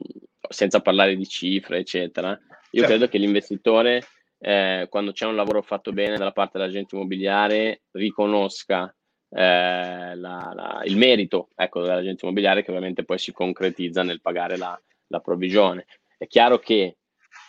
senza 0.49 0.81
parlare 0.81 1.15
di 1.15 1.27
cifre, 1.27 1.79
eccetera, 1.79 2.29
io 2.29 2.81
certo. 2.81 2.87
credo 2.87 3.07
che 3.07 3.17
l'investitore, 3.17 4.03
eh, 4.39 4.87
quando 4.89 5.11
c'è 5.11 5.25
un 5.25 5.35
lavoro 5.35 5.61
fatto 5.61 5.91
bene 5.91 6.17
dalla 6.17 6.31
parte 6.31 6.57
dell'agente 6.57 6.95
immobiliare, 6.95 7.83
riconosca 7.91 8.93
eh, 9.29 10.15
la, 10.15 10.51
la, 10.53 10.81
il 10.85 10.97
merito 10.97 11.49
ecco, 11.55 11.81
dell'agente 11.81 12.25
immobiliare 12.25 12.63
che 12.63 12.69
ovviamente 12.69 13.03
poi 13.03 13.17
si 13.17 13.31
concretizza 13.31 14.03
nel 14.03 14.21
pagare 14.21 14.57
la, 14.57 14.79
la 15.07 15.19
provvigione. 15.19 15.85
È 16.17 16.27
chiaro 16.27 16.59
che 16.59 16.97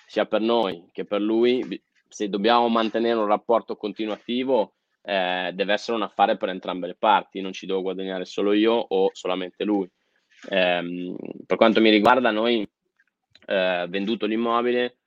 sia 0.07 0.27
per 0.27 0.41
noi 0.41 0.89
che 0.93 1.05
per 1.05 1.21
lui, 1.21 1.83
se 2.09 2.29
dobbiamo 2.29 2.69
mantenere 2.69 3.19
un 3.19 3.27
rapporto 3.27 3.77
continuativo, 3.77 4.76
eh, 5.09 5.53
deve 5.55 5.73
essere 5.73 5.97
un 5.97 6.03
affare 6.03 6.37
per 6.37 6.49
entrambe 6.49 6.89
le 6.89 6.97
parti, 6.99 7.41
non 7.41 7.53
ci 7.53 7.65
devo 7.65 7.81
guadagnare 7.81 8.25
solo 8.25 8.53
io 8.53 8.73
o 8.73 9.11
solamente 9.13 9.63
lui. 9.65 9.89
Eh, 10.49 11.15
per 11.47 11.57
quanto 11.57 11.81
mi 11.81 11.91
riguarda, 11.91 12.33
noi 12.33 12.69
eh, 13.47 13.87
venduto 13.89 14.27
l'immobile, 14.27 14.99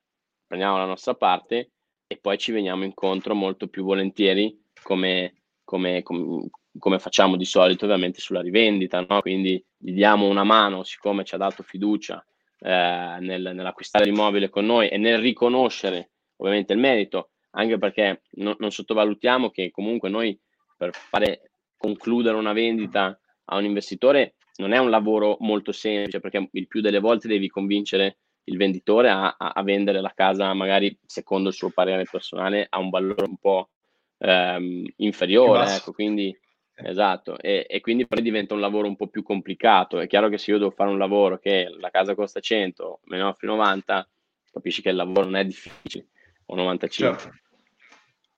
prendiamo 0.46 0.78
la 0.78 0.86
nostra 0.86 1.14
parte 1.14 1.72
e 2.06 2.16
poi 2.16 2.38
ci 2.38 2.50
veniamo 2.50 2.84
incontro 2.84 3.34
molto 3.34 3.68
più 3.68 3.84
volentieri 3.84 4.58
come, 4.82 5.42
come, 5.64 6.02
come, 6.02 6.48
come 6.78 6.98
facciamo 6.98 7.36
di 7.36 7.44
solito 7.44 7.84
ovviamente 7.84 8.20
sulla 8.20 8.40
rivendita, 8.40 9.04
no? 9.06 9.20
quindi 9.20 9.62
gli 9.76 9.92
diamo 9.92 10.26
una 10.26 10.44
mano 10.44 10.82
siccome 10.82 11.24
ci 11.24 11.34
ha 11.34 11.38
dato 11.38 11.62
fiducia 11.62 12.24
eh, 12.58 13.18
nel, 13.20 13.52
nell'acquistare 13.54 14.06
l'immobile 14.06 14.48
con 14.48 14.64
noi 14.64 14.88
e 14.88 14.96
nel 14.96 15.18
riconoscere 15.18 16.12
ovviamente 16.36 16.72
il 16.72 16.78
merito, 16.78 17.32
anche 17.50 17.78
perché 17.78 18.22
no, 18.32 18.56
non 18.58 18.70
sottovalutiamo 18.70 19.50
che 19.50 19.70
comunque 19.70 20.08
noi 20.08 20.38
per 20.76 20.92
fare 20.92 21.52
concludere 21.76 22.36
una 22.36 22.52
vendita 22.52 23.18
a 23.46 23.56
un 23.56 23.64
investitore 23.64 24.34
non 24.56 24.72
è 24.72 24.78
un 24.78 24.90
lavoro 24.90 25.36
molto 25.40 25.72
semplice 25.72 26.20
perché 26.20 26.48
il 26.52 26.66
più 26.68 26.80
delle 26.80 27.00
volte 27.00 27.28
devi 27.28 27.48
convincere 27.48 28.18
il 28.44 28.56
venditore 28.56 29.08
a, 29.08 29.36
a, 29.38 29.52
a 29.54 29.62
vendere 29.62 30.00
la 30.00 30.12
casa 30.14 30.52
magari 30.54 30.96
secondo 31.04 31.48
il 31.48 31.54
suo 31.54 31.70
parere 31.70 32.04
personale 32.10 32.66
a 32.68 32.78
un 32.78 32.90
valore 32.90 33.24
un 33.24 33.36
po' 33.36 33.70
ehm, 34.18 34.84
inferiore, 34.96 35.74
ecco, 35.74 35.92
quindi 35.92 36.36
Esatto, 36.82 37.38
e, 37.38 37.66
e, 37.68 37.80
quindi 37.80 38.06
poi 38.06 38.22
diventa 38.22 38.54
un 38.54 38.60
lavoro 38.60 38.86
un 38.86 38.96
po' 38.96 39.08
più 39.08 39.22
complicato. 39.22 40.00
È 40.00 40.06
chiaro 40.06 40.28
che 40.28 40.38
se 40.38 40.50
io 40.50 40.58
devo 40.58 40.70
fare 40.70 40.90
un 40.90 40.98
lavoro 40.98 41.38
che 41.38 41.68
la 41.78 41.90
casa 41.90 42.14
costa 42.14 42.40
100, 42.40 43.00
me 43.04 43.18
ne 43.18 43.22
offri 43.22 43.46
90, 43.46 44.08
capisci 44.50 44.82
che 44.82 44.88
il 44.90 44.96
lavoro 44.96 45.24
non 45.24 45.36
è 45.36 45.44
difficile, 45.44 46.08
o 46.50 46.56
95. 46.56 47.18
Certo. 47.18 47.38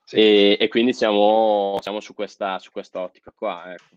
Sì. 0.04 0.16
E, 0.16 0.56
e, 0.60 0.68
quindi 0.68 0.92
siamo, 0.92 1.78
siamo 1.80 2.00
su, 2.00 2.14
questa, 2.14 2.58
su 2.58 2.70
questa 2.70 3.00
ottica 3.00 3.32
qua. 3.34 3.72
Ecco. 3.72 3.96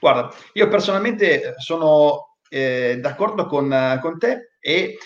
Guarda, 0.00 0.34
io 0.54 0.68
personalmente 0.68 1.54
sono 1.58 2.36
eh, 2.48 2.98
d'accordo 3.00 3.46
con, 3.46 3.98
con 4.00 4.18
te 4.18 4.56
e 4.60 4.98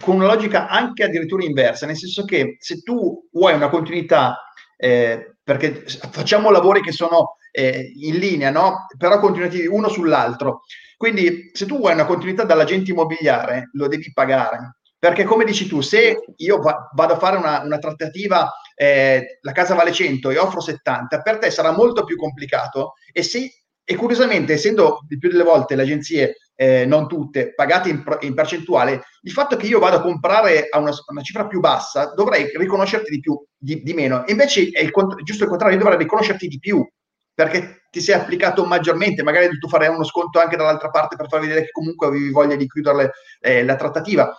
con 0.00 0.16
una 0.16 0.26
logica 0.26 0.68
anche 0.68 1.04
addirittura 1.04 1.44
inversa, 1.44 1.86
nel 1.86 1.96
senso 1.96 2.24
che 2.24 2.56
se 2.60 2.82
tu 2.82 3.28
vuoi 3.32 3.54
una 3.54 3.68
continuità, 3.68 4.52
eh, 4.76 5.34
perché 5.42 5.84
facciamo 6.12 6.50
lavori 6.50 6.80
che 6.80 6.92
sono 6.92 7.36
eh, 7.50 7.92
in 7.96 8.16
linea, 8.16 8.50
no? 8.50 8.86
però 8.96 9.18
continuativi 9.18 9.66
uno 9.66 9.88
sull'altro. 9.88 10.62
Quindi 10.96 11.50
se 11.52 11.66
tu 11.66 11.78
vuoi 11.78 11.94
una 11.94 12.04
continuità 12.06 12.44
dall'agente 12.44 12.90
immobiliare, 12.92 13.70
lo 13.72 13.88
devi 13.88 14.12
pagare. 14.12 14.79
Perché 15.00 15.24
come 15.24 15.46
dici 15.46 15.66
tu, 15.66 15.80
se 15.80 16.24
io 16.36 16.58
va- 16.58 16.90
vado 16.94 17.14
a 17.14 17.18
fare 17.18 17.38
una, 17.38 17.62
una 17.62 17.78
trattativa, 17.78 18.52
eh, 18.74 19.38
la 19.40 19.52
casa 19.52 19.74
vale 19.74 19.92
100 19.92 20.28
e 20.28 20.38
offro 20.38 20.60
70, 20.60 21.22
per 21.22 21.38
te 21.38 21.50
sarà 21.50 21.72
molto 21.72 22.04
più 22.04 22.16
complicato 22.16 22.92
e 23.10 23.22
se 23.22 23.50
e 23.82 23.96
curiosamente, 23.96 24.52
essendo 24.52 25.00
di 25.08 25.18
più 25.18 25.30
delle 25.30 25.42
volte 25.42 25.74
le 25.74 25.82
agenzie, 25.82 26.36
eh, 26.54 26.84
non 26.84 27.08
tutte, 27.08 27.54
pagate 27.54 27.88
in, 27.88 28.04
in, 28.20 28.34
percentuale, 28.34 29.02
il 29.22 29.32
fatto 29.32 29.56
che 29.56 29.66
io 29.66 29.80
vado 29.80 29.96
a 29.96 30.00
comprare 30.00 30.68
a 30.70 30.78
una, 30.78 30.92
una 31.08 31.22
cifra 31.22 31.48
più 31.48 31.58
bassa 31.58 32.12
dovrei 32.14 32.52
riconoscerti 32.54 33.10
di 33.10 33.18
più, 33.18 33.42
di, 33.56 33.82
di 33.82 33.92
meno. 33.92 34.22
Invece 34.26 34.68
è 34.68 34.80
il, 34.80 34.92
giusto 35.24 35.42
il 35.42 35.48
contrario, 35.48 35.76
io 35.76 35.82
dovrei 35.82 35.98
riconoscerti 35.98 36.46
di 36.46 36.60
più 36.60 36.86
perché 37.34 37.86
ti 37.90 38.00
sei 38.00 38.14
applicato 38.14 38.64
maggiormente, 38.64 39.22
magari 39.22 39.58
tu 39.58 39.66
farei 39.66 39.88
uno 39.88 40.04
sconto 40.04 40.38
anche 40.38 40.56
dall'altra 40.56 40.90
parte 40.90 41.16
per 41.16 41.26
far 41.28 41.40
vedere 41.40 41.62
che 41.62 41.70
comunque 41.70 42.06
avevi 42.06 42.30
voglia 42.30 42.54
di 42.54 42.68
chiudere 42.68 43.12
eh, 43.40 43.64
la 43.64 43.76
trattativa. 43.76 44.32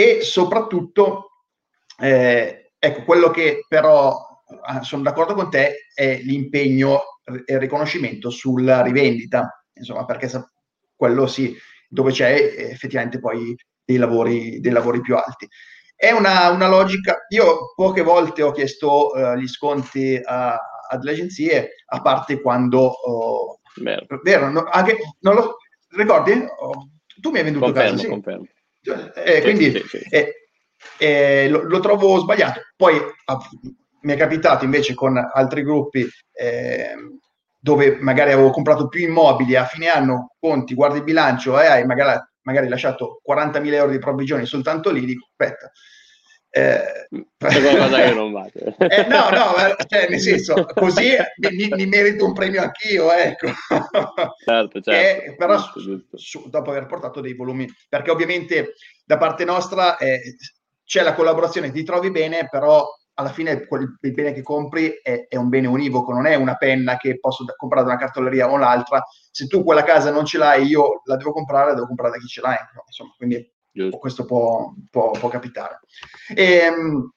E 0.00 0.22
soprattutto, 0.22 1.42
eh, 1.98 2.72
ecco, 2.78 3.02
quello 3.02 3.28
che 3.28 3.66
però 3.68 4.16
ah, 4.62 4.80
sono 4.80 5.02
d'accordo 5.02 5.34
con 5.34 5.50
te 5.50 5.88
è 5.92 6.16
l'impegno 6.22 7.02
e 7.44 7.52
il 7.52 7.60
riconoscimento 7.60 8.30
sulla 8.30 8.80
rivendita, 8.80 9.62
insomma, 9.74 10.06
perché 10.06 10.30
quello 10.96 11.26
sì, 11.26 11.54
dove 11.86 12.12
c'è 12.12 12.32
effettivamente 12.56 13.18
poi 13.18 13.54
dei 13.84 13.98
lavori, 13.98 14.58
dei 14.60 14.72
lavori 14.72 15.02
più 15.02 15.16
alti. 15.16 15.46
È 15.94 16.10
una, 16.12 16.48
una, 16.48 16.68
logica, 16.68 17.26
io 17.28 17.74
poche 17.74 18.00
volte 18.00 18.40
ho 18.40 18.52
chiesto 18.52 19.08
uh, 19.08 19.34
gli 19.34 19.46
sconti 19.46 20.18
a, 20.24 20.58
a 20.88 20.96
delle 20.96 21.12
agenzie, 21.12 21.72
a 21.84 22.00
parte 22.00 22.40
quando... 22.40 22.94
Vero, 23.76 24.06
vero 24.22 24.50
no, 24.50 24.64
anche, 24.64 24.96
non 25.20 25.34
lo 25.34 25.56
ricordi? 25.90 26.32
Oh, 26.32 26.88
tu 27.20 27.30
mi 27.30 27.38
hai 27.38 27.44
venduto 27.44 27.66
confermo, 27.66 27.90
casa, 27.90 28.02
sì. 28.02 28.08
Confermo. 28.08 28.46
Eh, 28.82 29.40
quindi 29.42 29.70
sì, 29.70 29.78
sì, 29.78 29.98
sì. 29.98 30.06
Eh, 30.08 30.34
eh, 30.98 31.48
lo, 31.48 31.62
lo, 31.62 31.80
trovo 31.80 32.18
sbagliato. 32.18 32.60
Poi 32.76 32.96
ah, 33.26 33.38
mi 34.02 34.12
è 34.12 34.16
capitato 34.16 34.64
invece 34.64 34.94
con 34.94 35.16
altri 35.16 35.62
gruppi 35.62 36.08
eh, 36.32 36.94
dove 37.58 37.98
magari 38.00 38.32
avevo 38.32 38.50
comprato 38.50 38.88
più 38.88 39.06
immobili 39.06 39.54
a 39.56 39.66
fine 39.66 39.88
anno, 39.88 40.34
conti, 40.38 40.74
guardi 40.74 40.98
il 40.98 41.04
bilancio 41.04 41.60
e 41.60 41.66
hai 41.66 41.84
magari, 41.84 42.18
magari 42.42 42.68
lasciato 42.68 43.20
40.000 43.26 43.74
euro 43.74 43.90
di 43.90 43.98
provvigioni 43.98 44.46
soltanto 44.46 44.90
lì, 44.90 45.04
dico 45.04 45.26
aspetta, 45.28 45.70
eh, 46.52 47.08
che 47.38 48.12
non 48.14 48.32
va. 48.32 48.48
Eh, 48.90 49.06
no, 49.06 49.30
no, 49.30 49.54
cioè, 49.86 50.08
nel 50.08 50.18
senso, 50.18 50.66
così 50.74 51.14
mi, 51.36 51.68
mi, 51.68 51.86
merito 51.86 52.24
un 52.24 52.32
premio 52.32 52.62
anch'io, 52.62 53.12
ecco. 53.12 53.48
Certo, 54.44 54.80
certo. 54.82 54.90
Eh, 54.90 55.34
però 55.36 55.58
su, 55.58 56.04
su, 56.12 56.48
dopo 56.48 56.70
aver 56.70 56.86
portato 56.86 57.20
dei 57.20 57.34
volumi, 57.34 57.68
perché 57.88 58.10
ovviamente 58.10 58.74
da 59.04 59.16
parte 59.16 59.44
nostra 59.44 59.96
eh, 59.96 60.20
c'è 60.84 61.02
la 61.02 61.14
collaborazione, 61.14 61.70
ti 61.70 61.84
trovi 61.84 62.10
bene, 62.10 62.48
però 62.50 62.84
alla 63.14 63.30
fine 63.30 63.66
quel, 63.66 63.96
il 64.00 64.12
bene 64.12 64.32
che 64.32 64.42
compri 64.42 64.98
è, 65.02 65.26
è, 65.28 65.36
un 65.36 65.48
bene 65.48 65.68
univoco, 65.68 66.12
non 66.12 66.26
è 66.26 66.34
una 66.34 66.56
penna 66.56 66.96
che 66.96 67.20
posso 67.20 67.44
da, 67.44 67.54
comprare 67.54 67.86
da 67.86 67.92
una 67.92 68.00
cartoleria 68.00 68.50
o 68.50 68.54
un'altra. 68.54 69.04
Se 69.30 69.46
tu 69.46 69.62
quella 69.62 69.84
casa 69.84 70.10
non 70.10 70.24
ce 70.24 70.38
l'hai, 70.38 70.66
io 70.66 71.02
la 71.04 71.16
devo 71.16 71.32
comprare, 71.32 71.68
la 71.68 71.74
devo 71.74 71.86
comprare 71.86 72.14
da 72.14 72.18
chi 72.18 72.26
ce 72.26 72.40
l'ha. 72.40 72.58
Insomma, 72.86 73.14
quindi 73.16 73.52
Giusto. 73.72 73.98
questo 73.98 74.24
può, 74.24 74.72
può, 74.90 75.10
può 75.12 75.28
capitare. 75.28 75.80
E, 76.34 76.44
ehm, 76.56 77.10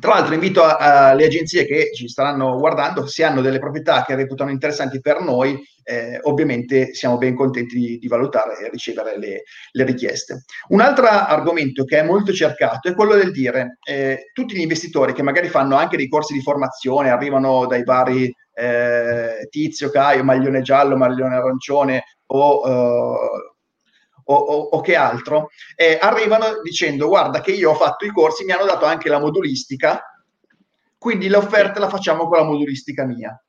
tra 0.00 0.14
l'altro 0.14 0.34
invito 0.34 0.62
a, 0.62 1.08
a, 1.08 1.14
le 1.14 1.26
agenzie 1.26 1.66
che 1.66 1.90
ci 1.92 2.08
staranno 2.08 2.56
guardando, 2.58 3.06
se 3.06 3.22
hanno 3.22 3.42
delle 3.42 3.58
proprietà 3.58 4.04
che 4.04 4.14
reputano 4.14 4.50
interessanti 4.50 5.00
per 5.00 5.20
noi, 5.20 5.62
eh, 5.84 6.18
ovviamente 6.22 6.94
siamo 6.94 7.18
ben 7.18 7.34
contenti 7.34 7.76
di, 7.76 7.98
di 7.98 8.08
valutare 8.08 8.58
e 8.58 8.70
ricevere 8.70 9.18
le, 9.18 9.42
le, 9.72 9.84
richieste. 9.84 10.44
Un 10.68 10.80
altro 10.80 11.06
argomento 11.06 11.84
che 11.84 11.98
è 11.98 12.02
molto 12.02 12.32
cercato 12.32 12.88
è 12.88 12.94
quello 12.94 13.14
del 13.14 13.30
dire, 13.30 13.78
eh, 13.84 14.30
tutti 14.32 14.54
gli 14.54 14.60
investitori 14.60 15.12
che 15.12 15.22
magari 15.22 15.48
fanno 15.48 15.76
anche 15.76 15.96
dei 15.96 16.08
corsi 16.08 16.32
di 16.32 16.42
formazione, 16.42 17.10
arrivano 17.10 17.66
dai 17.66 17.84
vari 17.84 18.32
eh, 18.54 19.46
Tizio, 19.50 19.90
Caio, 19.90 20.24
Maglione 20.24 20.62
Giallo, 20.62 20.96
Maglione 20.96 21.34
Arancione 21.34 22.04
o 22.26 22.62
eh, 22.64 23.49
o, 24.30 24.34
o, 24.34 24.58
o 24.76 24.80
che 24.80 24.94
altro, 24.94 25.50
eh, 25.74 25.98
arrivano 26.00 26.60
dicendo 26.62 27.08
guarda 27.08 27.40
che 27.40 27.52
io 27.52 27.70
ho 27.70 27.74
fatto 27.74 28.04
i 28.04 28.10
corsi, 28.10 28.44
mi 28.44 28.52
hanno 28.52 28.64
dato 28.64 28.84
anche 28.84 29.08
la 29.08 29.18
modulistica, 29.18 30.02
quindi 30.96 31.28
l'offerta 31.28 31.80
la 31.80 31.88
facciamo 31.88 32.28
con 32.28 32.38
la 32.38 32.44
modulistica 32.44 33.04
mia. 33.04 33.42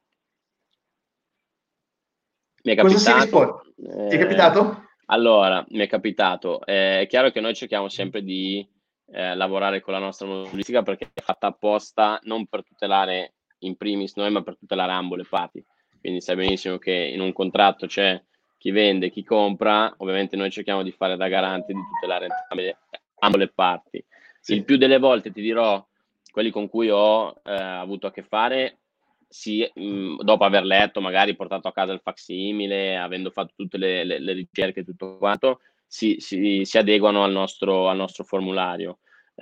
Mi 2.64 2.74
è 2.74 2.76
capitato. 2.76 3.64
Eh, 3.78 4.08
Ti 4.10 4.16
è 4.16 4.20
capitato? 4.20 4.86
Allora, 5.08 5.64
mi 5.70 5.80
è 5.80 5.88
capitato. 5.88 6.66
Eh, 6.66 7.02
è 7.02 7.08
chiaro 7.08 7.32
che 7.32 7.42
noi 7.42 7.54
cerchiamo 7.54 7.90
sempre 7.90 8.24
di 8.24 8.68
eh, 9.12 9.36
lavorare 9.36 9.82
con 9.82 9.94
la 9.94 10.00
nostra 10.00 10.28
modulistica 10.28 10.84
perché 10.84 11.10
è 11.14 11.22
fatta 11.22 11.48
apposta 11.48 12.20
non 12.24 12.48
per 12.48 12.64
tutelare 12.64 13.34
in 13.60 13.76
primis 13.76 14.16
noi, 14.16 14.32
ma 14.32 14.42
per 14.42 14.58
tutelare 14.58 14.92
ambo 14.92 15.16
le 15.16 15.26
parti. 15.28 15.64
Quindi 16.00 16.22
sai 16.22 16.36
benissimo 16.36 16.78
che 16.78 16.94
in 16.94 17.20
un 17.20 17.34
contratto 17.34 17.86
c'è 17.86 18.20
chi 18.62 18.70
vende, 18.70 19.10
chi 19.10 19.24
compra, 19.24 19.92
ovviamente 19.98 20.36
noi 20.36 20.52
cerchiamo 20.52 20.84
di 20.84 20.92
fare 20.92 21.18
da 21.18 21.28
garante 21.28 21.74
di 21.74 21.80
tutelare 21.82 22.28
entrambe 22.28 23.38
le 23.38 23.48
parti. 23.48 24.06
Sì. 24.40 24.54
Il 24.54 24.66
più 24.66 24.78
delle 24.78 25.00
volte 25.00 25.32
ti 25.32 25.42
dirò, 25.42 25.84
quelli 26.32 26.52
con 26.52 26.70
cui 26.70 26.88
ho 26.92 27.42
eh, 27.44 27.52
avuto 27.56 28.06
a 28.06 28.12
che 28.12 28.22
fare, 28.22 28.82
sì, 29.28 29.68
mh, 29.74 29.84
mm, 29.84 30.20
dopo 30.20 30.44
aver 30.44 30.64
letto, 30.64 31.02
magari 31.02 31.36
portato 31.36 31.70
a 31.70 31.74
casa 31.74 31.92
il 31.94 32.02
facsimile, 32.04 32.98
avendo 32.98 33.32
fatto 33.32 33.54
tutte 33.56 33.80
le, 33.80 34.04
le, 34.04 34.20
le 34.20 34.34
ricerche 34.34 34.82
e 34.82 34.86
tutto 34.86 35.18
quanto, 35.18 35.62
si, 35.88 36.18
si, 36.20 36.62
si 36.64 36.78
adeguano 36.78 37.24
al 37.24 37.32
nostro, 37.32 37.90
al 37.90 37.98
nostro 37.98 38.24
formulario. 38.24 39.00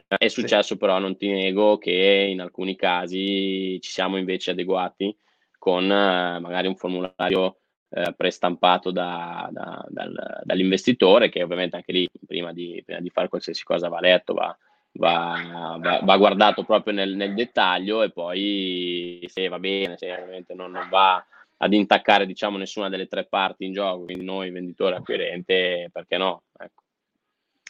È 0.07 0.29
successo 0.29 0.75
sì. 0.75 0.77
però, 0.77 0.97
non 0.97 1.17
ti 1.17 1.27
nego, 1.27 1.77
che 1.77 2.27
in 2.31 2.39
alcuni 2.39 2.77
casi 2.77 3.77
ci 3.81 3.91
siamo 3.91 4.15
invece 4.15 4.51
adeguati 4.51 5.13
con 5.57 5.83
eh, 5.83 6.39
magari 6.39 6.67
un 6.67 6.77
formulario 6.77 7.57
eh, 7.91 8.13
prestampato 8.15 8.91
da, 8.91 9.49
da, 9.51 9.85
dal, 9.89 10.41
dall'investitore 10.43 11.29
che 11.29 11.43
ovviamente 11.43 11.75
anche 11.75 11.91
lì 11.91 12.09
prima 12.25 12.53
di, 12.53 12.81
prima 12.85 12.99
di, 12.99 13.09
fare 13.09 13.29
qualsiasi 13.29 13.63
cosa 13.63 13.89
va 13.89 13.99
letto, 13.99 14.33
va, 14.33 14.55
va, 14.93 15.77
va, 15.79 15.99
va 16.03 16.17
guardato 16.17 16.63
proprio 16.63 16.93
nel, 16.93 17.15
nel, 17.15 17.33
dettaglio 17.33 18.03
e 18.03 18.11
poi 18.11 19.25
se 19.27 19.47
va 19.47 19.59
bene, 19.59 19.97
se 19.97 20.11
ovviamente 20.11 20.53
non, 20.53 20.71
non, 20.71 20.87
va 20.89 21.25
ad 21.57 21.73
intaccare 21.73 22.25
diciamo 22.25 22.57
nessuna 22.57 22.89
delle 22.89 23.07
tre 23.07 23.25
parti 23.25 23.65
in 23.65 23.73
gioco, 23.73 24.05
quindi 24.05 24.23
noi 24.23 24.51
venditore 24.51 24.95
acquirente, 24.95 25.89
perché 25.91 26.17
no? 26.17 26.43
Ecco. 26.57 26.83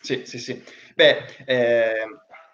Sì, 0.02 0.26
sì, 0.26 0.38
sì. 0.38 0.62
Beh, 0.96 1.26
eh, 1.46 2.06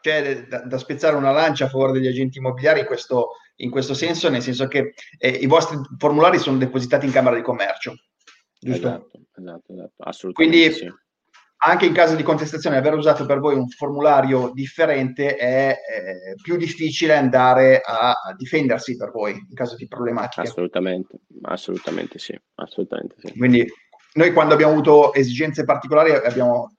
c'è 0.01 0.45
da, 0.47 0.59
da, 0.59 0.77
spezzare 0.77 1.15
una 1.15 1.31
lancia 1.31 1.65
a 1.65 1.69
favore 1.69 1.91
degli 1.93 2.07
agenti 2.07 2.37
immobiliari 2.37 2.85
questo, 2.85 3.31
in 3.57 3.69
questo 3.69 3.93
senso, 3.93 4.29
nel 4.29 4.41
senso 4.41 4.67
che 4.67 4.93
eh, 5.17 5.29
i 5.29 5.45
vostri 5.45 5.77
formulari 5.97 6.39
sono 6.39 6.57
depositati 6.57 7.05
in 7.05 7.11
Camera 7.11 7.35
di 7.35 7.41
Commercio. 7.41 7.93
Giusto? 8.59 8.87
Esatto, 8.87 9.21
esatto, 9.35 9.73
esatto. 9.73 9.93
assolutamente. 9.97 10.57
Quindi 10.57 10.77
sì. 10.77 10.93
anche 11.57 11.85
in 11.85 11.93
caso 11.93 12.15
di 12.15 12.23
contestazione, 12.23 12.77
aver 12.77 12.95
usato 12.95 13.25
per 13.25 13.39
voi 13.39 13.55
un 13.55 13.67
formulario 13.69 14.51
differente 14.53 15.35
è 15.35 15.69
eh, 15.69 16.35
più 16.41 16.57
difficile 16.57 17.15
andare 17.15 17.81
a, 17.81 18.11
a, 18.11 18.33
difendersi 18.35 18.95
per 18.95 19.11
voi 19.11 19.31
in 19.31 19.53
caso 19.53 19.75
di 19.75 19.87
problematiche. 19.87 20.47
Assolutamente, 20.47 21.19
assolutamente 21.43 22.19
sì, 22.19 22.37
assolutamente 22.55 23.15
sì. 23.19 23.37
Quindi 23.37 23.65
noi 24.13 24.33
quando 24.33 24.53
abbiamo 24.53 24.71
avuto 24.71 25.13
esigenze 25.13 25.63
particolari 25.63 26.11
abbiamo 26.11 26.75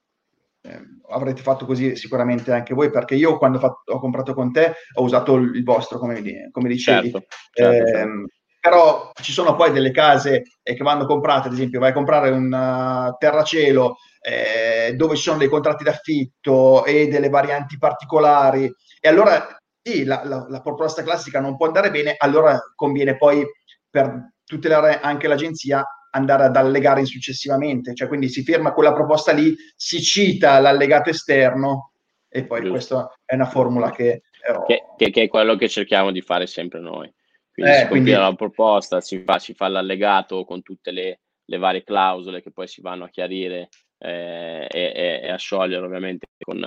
avrete 1.08 1.42
fatto 1.42 1.66
così 1.66 1.96
sicuramente 1.96 2.52
anche 2.52 2.74
voi, 2.74 2.90
perché 2.90 3.14
io 3.14 3.38
quando 3.38 3.58
ho, 3.58 3.60
fatto, 3.60 3.92
ho 3.92 3.98
comprato 4.00 4.34
con 4.34 4.52
te 4.52 4.74
ho 4.94 5.02
usato 5.02 5.34
il 5.36 5.64
vostro, 5.64 5.98
come, 5.98 6.50
come 6.50 6.68
dicevi. 6.68 7.10
Certo, 7.10 7.26
certo, 7.52 7.84
eh, 7.84 7.92
certo. 7.92 8.26
Però 8.60 9.12
ci 9.22 9.32
sono 9.32 9.54
poi 9.54 9.70
delle 9.70 9.92
case 9.92 10.42
eh, 10.62 10.74
che 10.74 10.82
vanno 10.82 11.06
comprate, 11.06 11.46
ad 11.46 11.54
esempio 11.54 11.78
vai 11.78 11.90
a 11.90 11.94
comprare 11.94 12.30
un 12.30 12.52
uh, 12.52 13.16
terracielo 13.16 13.96
eh, 14.20 14.94
dove 14.96 15.14
ci 15.14 15.22
sono 15.22 15.38
dei 15.38 15.48
contratti 15.48 15.84
d'affitto 15.84 16.84
e 16.84 17.06
delle 17.06 17.28
varianti 17.28 17.78
particolari, 17.78 18.68
e 19.00 19.08
allora 19.08 19.56
sì, 19.80 20.02
la, 20.02 20.22
la, 20.24 20.46
la 20.48 20.60
proposta 20.60 21.04
classica 21.04 21.38
non 21.38 21.56
può 21.56 21.66
andare 21.66 21.92
bene, 21.92 22.16
allora 22.18 22.58
conviene 22.74 23.16
poi 23.16 23.46
per 23.88 24.32
tutelare 24.44 24.98
anche 24.98 25.28
l'agenzia 25.28 25.86
andare 26.16 26.44
ad 26.44 26.56
allegare 26.56 27.00
in 27.00 27.06
successivamente, 27.06 27.94
cioè 27.94 28.08
quindi 28.08 28.28
si 28.28 28.42
firma 28.42 28.72
quella 28.72 28.92
proposta 28.92 29.32
lì, 29.32 29.54
si 29.76 30.00
cita 30.02 30.58
l'allegato 30.58 31.10
esterno 31.10 31.92
e 32.28 32.44
poi 32.44 32.60
Giusto. 32.60 32.72
questa 32.72 33.18
è 33.24 33.34
una 33.34 33.46
formula 33.46 33.90
che, 33.90 34.22
eh, 34.66 34.84
che, 34.96 35.10
che, 35.10 35.22
è 35.22 35.28
quello 35.28 35.56
che 35.56 35.68
cerchiamo 35.68 36.10
di 36.10 36.22
fare 36.22 36.46
sempre 36.46 36.80
noi. 36.80 37.12
Quindi 37.52 37.72
eh, 37.72 37.76
si 37.76 37.86
quindi... 37.86 38.10
la 38.10 38.34
proposta, 38.34 39.00
si 39.00 39.22
fa, 39.22 39.38
si 39.38 39.54
fa, 39.54 39.68
l'allegato 39.68 40.44
con 40.44 40.62
tutte 40.62 40.90
le, 40.90 41.20
le, 41.44 41.58
varie 41.58 41.84
clausole 41.84 42.42
che 42.42 42.50
poi 42.50 42.66
si 42.66 42.80
vanno 42.80 43.04
a 43.04 43.08
chiarire 43.08 43.68
eh, 43.98 44.66
e, 44.70 45.20
e, 45.22 45.30
a 45.30 45.36
sciogliere 45.36 45.84
ovviamente 45.84 46.26
con, 46.38 46.60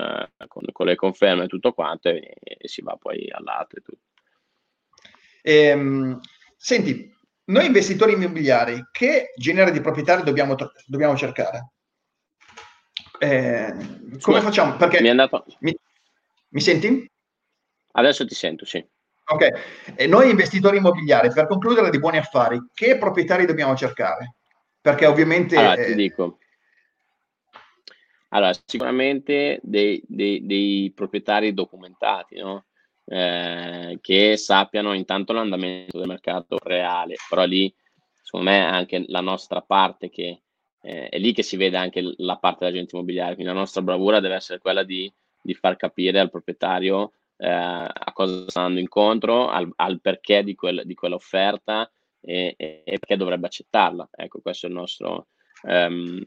con, 0.48 0.62
con, 0.72 0.86
le 0.86 0.96
conferme 0.96 1.44
e 1.44 1.48
tutto 1.48 1.72
quanto 1.72 2.08
e, 2.08 2.34
e 2.40 2.66
si 2.66 2.82
va 2.82 2.96
poi 2.98 3.28
all'altro 3.30 3.78
e 3.78 3.82
tutto. 3.82 4.08
Ehm, 5.42 6.18
senti, 6.56 7.14
noi 7.50 7.66
investitori 7.66 8.12
immobiliari, 8.12 8.88
che 8.90 9.32
genere 9.36 9.72
di 9.72 9.80
proprietario 9.80 10.24
dobbiamo, 10.24 10.56
dobbiamo 10.86 11.16
cercare? 11.16 11.72
Eh, 13.18 13.74
come 14.20 14.38
sì, 14.38 14.44
facciamo? 14.44 14.76
Perché 14.76 15.02
mi, 15.02 15.10
andato... 15.10 15.44
mi, 15.58 15.76
mi, 16.48 16.60
senti? 16.60 17.10
Adesso 17.92 18.26
ti 18.26 18.34
sento, 18.34 18.64
sì. 18.64 18.84
Ok, 19.26 19.94
e 19.94 20.06
noi 20.06 20.30
investitori 20.30 20.78
immobiliari, 20.78 21.32
per 21.32 21.46
concludere 21.46 21.90
di 21.90 21.98
buoni 21.98 22.16
affari, 22.16 22.58
che 22.72 22.96
proprietari 22.98 23.46
dobbiamo 23.46 23.76
cercare? 23.76 24.36
Perché 24.80 25.06
ovviamente... 25.06 25.56
Allora, 25.56 25.84
ti 25.84 25.94
dico. 25.94 26.38
Allora, 28.28 28.52
sicuramente 28.64 29.60
dei, 29.62 30.02
dei, 30.06 30.46
dei 30.46 30.92
proprietari 30.94 31.52
documentati, 31.52 32.38
no? 32.38 32.64
Eh, 33.12 33.98
che 34.00 34.36
sappiano 34.36 34.92
intanto 34.92 35.32
l'andamento 35.32 35.98
del 35.98 36.06
mercato 36.06 36.58
reale, 36.62 37.16
però 37.28 37.44
lì, 37.44 37.72
secondo 38.22 38.50
me, 38.50 38.60
anche 38.60 39.04
la 39.08 39.20
nostra 39.20 39.62
parte 39.62 40.08
che 40.10 40.42
eh, 40.80 41.08
è 41.08 41.18
lì 41.18 41.32
che 41.32 41.42
si 41.42 41.56
vede 41.56 41.76
anche 41.76 42.14
la 42.18 42.36
parte 42.36 42.64
dell'agente 42.64 42.94
immobiliare, 42.94 43.34
quindi 43.34 43.52
la 43.52 43.58
nostra 43.58 43.82
bravura 43.82 44.20
deve 44.20 44.36
essere 44.36 44.60
quella 44.60 44.84
di, 44.84 45.12
di 45.42 45.54
far 45.54 45.74
capire 45.74 46.20
al 46.20 46.30
proprietario 46.30 47.14
eh, 47.36 47.48
a 47.48 48.12
cosa 48.12 48.48
sta 48.48 48.60
andando 48.60 48.80
incontro, 48.80 49.48
al, 49.48 49.68
al 49.74 50.00
perché 50.00 50.44
di, 50.44 50.54
quel, 50.54 50.82
di 50.84 50.94
quell'offerta 50.94 51.90
e, 52.20 52.54
e, 52.56 52.82
perché 52.84 53.16
dovrebbe 53.16 53.46
accettarla. 53.46 54.08
Ecco, 54.12 54.40
questo 54.40 54.66
è 54.66 54.68
il 54.68 54.76
nostro, 54.76 55.26
um, 55.62 56.22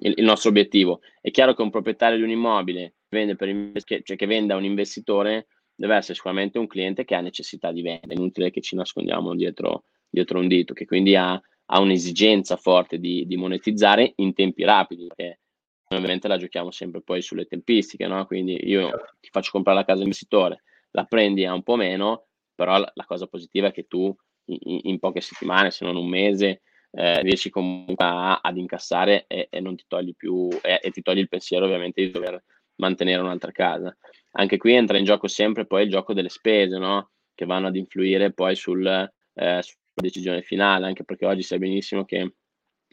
il, 0.00 0.14
il, 0.16 0.24
nostro 0.24 0.50
obiettivo. 0.50 1.00
È 1.18 1.30
chiaro 1.30 1.54
che 1.54 1.62
un 1.62 1.70
proprietario 1.70 2.18
di 2.18 2.24
un 2.24 2.30
immobile 2.30 2.96
vende 3.08 3.36
per 3.36 3.48
invest- 3.48 4.02
cioè 4.02 4.16
che 4.16 4.26
venda 4.26 4.52
a 4.52 4.58
un 4.58 4.64
investitore 4.64 5.46
deve 5.76 5.96
essere 5.96 6.14
sicuramente 6.14 6.58
un 6.58 6.66
cliente 6.66 7.04
che 7.04 7.14
ha 7.14 7.20
necessità 7.20 7.70
di 7.70 7.82
vendere, 7.82 8.14
è 8.14 8.16
inutile 8.16 8.50
che 8.50 8.60
ci 8.60 8.74
nascondiamo 8.74 9.34
dietro, 9.34 9.84
dietro 10.08 10.40
un 10.40 10.48
dito, 10.48 10.72
che 10.72 10.86
quindi 10.86 11.14
ha, 11.14 11.32
ha 11.34 11.80
un'esigenza 11.80 12.56
forte 12.56 12.98
di, 12.98 13.26
di, 13.26 13.36
monetizzare 13.36 14.14
in 14.16 14.32
tempi 14.32 14.64
rapidi, 14.64 15.06
perché 15.06 15.40
ovviamente 15.88 16.26
la 16.26 16.38
giochiamo 16.38 16.70
sempre 16.70 17.02
poi 17.02 17.20
sulle 17.22 17.44
tempistiche, 17.44 18.06
no? 18.06 18.24
quindi 18.26 18.58
io 18.68 18.90
ti 19.20 19.28
faccio 19.30 19.50
comprare 19.52 19.78
la 19.78 19.84
casa 19.84 20.02
investitore, 20.02 20.62
la 20.92 21.04
prendi 21.04 21.44
a 21.44 21.52
un 21.52 21.62
po' 21.62 21.76
meno, 21.76 22.26
però 22.54 22.78
la, 22.78 22.90
la 22.94 23.04
cosa 23.04 23.26
positiva 23.26 23.68
è 23.68 23.72
che 23.72 23.86
tu 23.86 24.14
in, 24.46 24.80
in, 24.84 24.98
poche 24.98 25.20
settimane, 25.20 25.70
se 25.70 25.84
non 25.84 25.96
un 25.96 26.08
mese, 26.08 26.62
eh, 26.90 27.20
riesci 27.20 27.50
comunque 27.50 28.04
a, 28.04 28.40
ad 28.40 28.56
incassare 28.56 29.26
e, 29.26 29.48
e, 29.50 29.60
non 29.60 29.76
ti 29.76 29.84
togli 29.86 30.14
più, 30.16 30.48
e, 30.62 30.80
e 30.82 30.90
ti 30.90 31.02
togli 31.02 31.18
il 31.18 31.28
pensiero 31.28 31.66
ovviamente 31.66 32.02
di 32.02 32.10
dover 32.10 32.42
mantenere 32.76 33.22
un'altra 33.22 33.52
casa. 33.52 33.96
Anche 34.32 34.56
qui 34.56 34.74
entra 34.74 34.98
in 34.98 35.04
gioco 35.04 35.28
sempre 35.28 35.66
poi 35.66 35.84
il 35.84 35.90
gioco 35.90 36.12
delle 36.12 36.28
spese, 36.28 36.78
no? 36.78 37.10
che 37.36 37.44
vanno 37.44 37.68
ad 37.68 37.76
influire 37.76 38.32
poi 38.32 38.56
sul, 38.56 38.84
eh, 38.86 39.10
sulla 39.62 39.76
decisione 39.94 40.42
finale, 40.42 40.86
anche 40.86 41.04
perché 41.04 41.26
oggi 41.26 41.42
sai 41.42 41.58
benissimo 41.58 42.04
che 42.04 42.34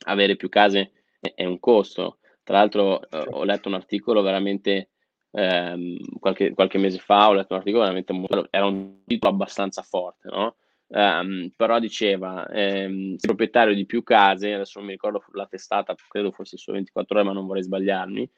avere 0.06 0.36
più 0.36 0.50
case 0.50 0.92
è, 1.20 1.46
un 1.46 1.60
costo. 1.60 2.20
Tra 2.44 2.58
l'altro 2.58 3.02
eh, 3.10 3.26
ho 3.32 3.44
letto 3.46 3.70
un 3.70 3.76
articolo 3.76 4.22
veramente 4.22 4.90
ehm, 5.32 6.20
qualche, 6.20 6.54
qualche, 6.54 6.78
mese 6.78 7.00
fa, 7.00 7.30
ho 7.30 7.34
letto 7.34 7.54
un 7.54 7.60
articolo 7.60 7.84
veramente 7.84 8.14
molto, 8.14 8.48
era 8.52 8.66
un 8.66 9.04
titolo 9.06 9.34
abbastanza 9.34 9.82
forte, 9.82 10.30
no? 10.30 10.58
Um, 10.86 11.50
però 11.56 11.80
diceva 11.80 12.48
ehm, 12.50 13.16
proprietario 13.16 13.74
di 13.74 13.86
più 13.86 14.04
case, 14.04 14.54
adesso 14.54 14.78
non 14.78 14.88
mi 14.88 14.94
ricordo 14.94 15.24
la 15.32 15.48
testata, 15.48 15.96
credo 16.08 16.32
fosse 16.32 16.56
su 16.58 16.72
24 16.72 17.16
ore, 17.18 17.26
ma 17.26 17.34
non 17.34 17.48
vorrei 17.48 17.64
sbagliarmi, 17.64 18.30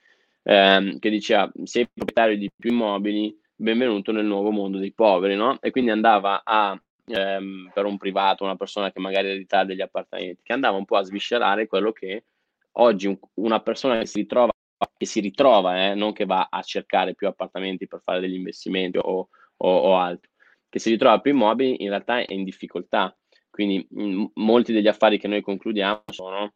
ehm, 0.45 0.99
che 0.99 1.09
diceva 1.09 1.51
sei 1.63 1.87
proprietario 1.91 2.37
di 2.37 2.49
più 2.55 2.71
immobili, 2.71 3.35
benvenuto 3.55 4.11
nel 4.11 4.25
nuovo 4.25 4.51
mondo 4.51 4.77
dei 4.77 4.93
poveri, 4.93 5.35
no? 5.35 5.59
E 5.61 5.71
quindi 5.71 5.89
andava 5.91 6.43
a, 6.43 6.79
ehm, 7.07 7.71
per 7.73 7.85
un 7.85 7.97
privato, 7.97 8.43
una 8.43 8.55
persona 8.55 8.91
che 8.91 8.99
magari 8.99 9.29
ereditava 9.29 9.65
degli 9.65 9.81
appartamenti, 9.81 10.41
che 10.43 10.53
andava 10.53 10.77
un 10.77 10.85
po' 10.85 10.97
a 10.97 11.03
sviscerare 11.03 11.67
quello 11.67 11.91
che 11.91 12.25
oggi 12.73 13.07
un, 13.07 13.17
una 13.35 13.59
persona 13.61 13.99
che 13.99 14.05
si 14.05 14.19
ritrova, 14.19 14.51
che 14.97 15.05
si 15.05 15.19
ritrova 15.19 15.89
eh, 15.91 15.95
non 15.95 16.13
che 16.13 16.25
va 16.25 16.47
a 16.49 16.61
cercare 16.61 17.15
più 17.15 17.27
appartamenti 17.27 17.87
per 17.87 18.01
fare 18.03 18.19
degli 18.19 18.35
investimenti 18.35 18.97
o, 18.97 19.29
o, 19.57 19.69
o 19.77 19.97
altro, 19.97 20.29
che 20.69 20.79
si 20.79 20.91
ritrova 20.91 21.19
più 21.21 21.31
immobili 21.31 21.81
in 21.83 21.89
realtà 21.89 22.19
è 22.19 22.33
in 22.33 22.43
difficoltà. 22.43 23.15
Quindi 23.49 23.87
m- 23.91 24.25
molti 24.35 24.73
degli 24.73 24.87
affari 24.87 25.17
che 25.17 25.27
noi 25.27 25.41
concludiamo 25.41 26.03
sono, 26.11 26.53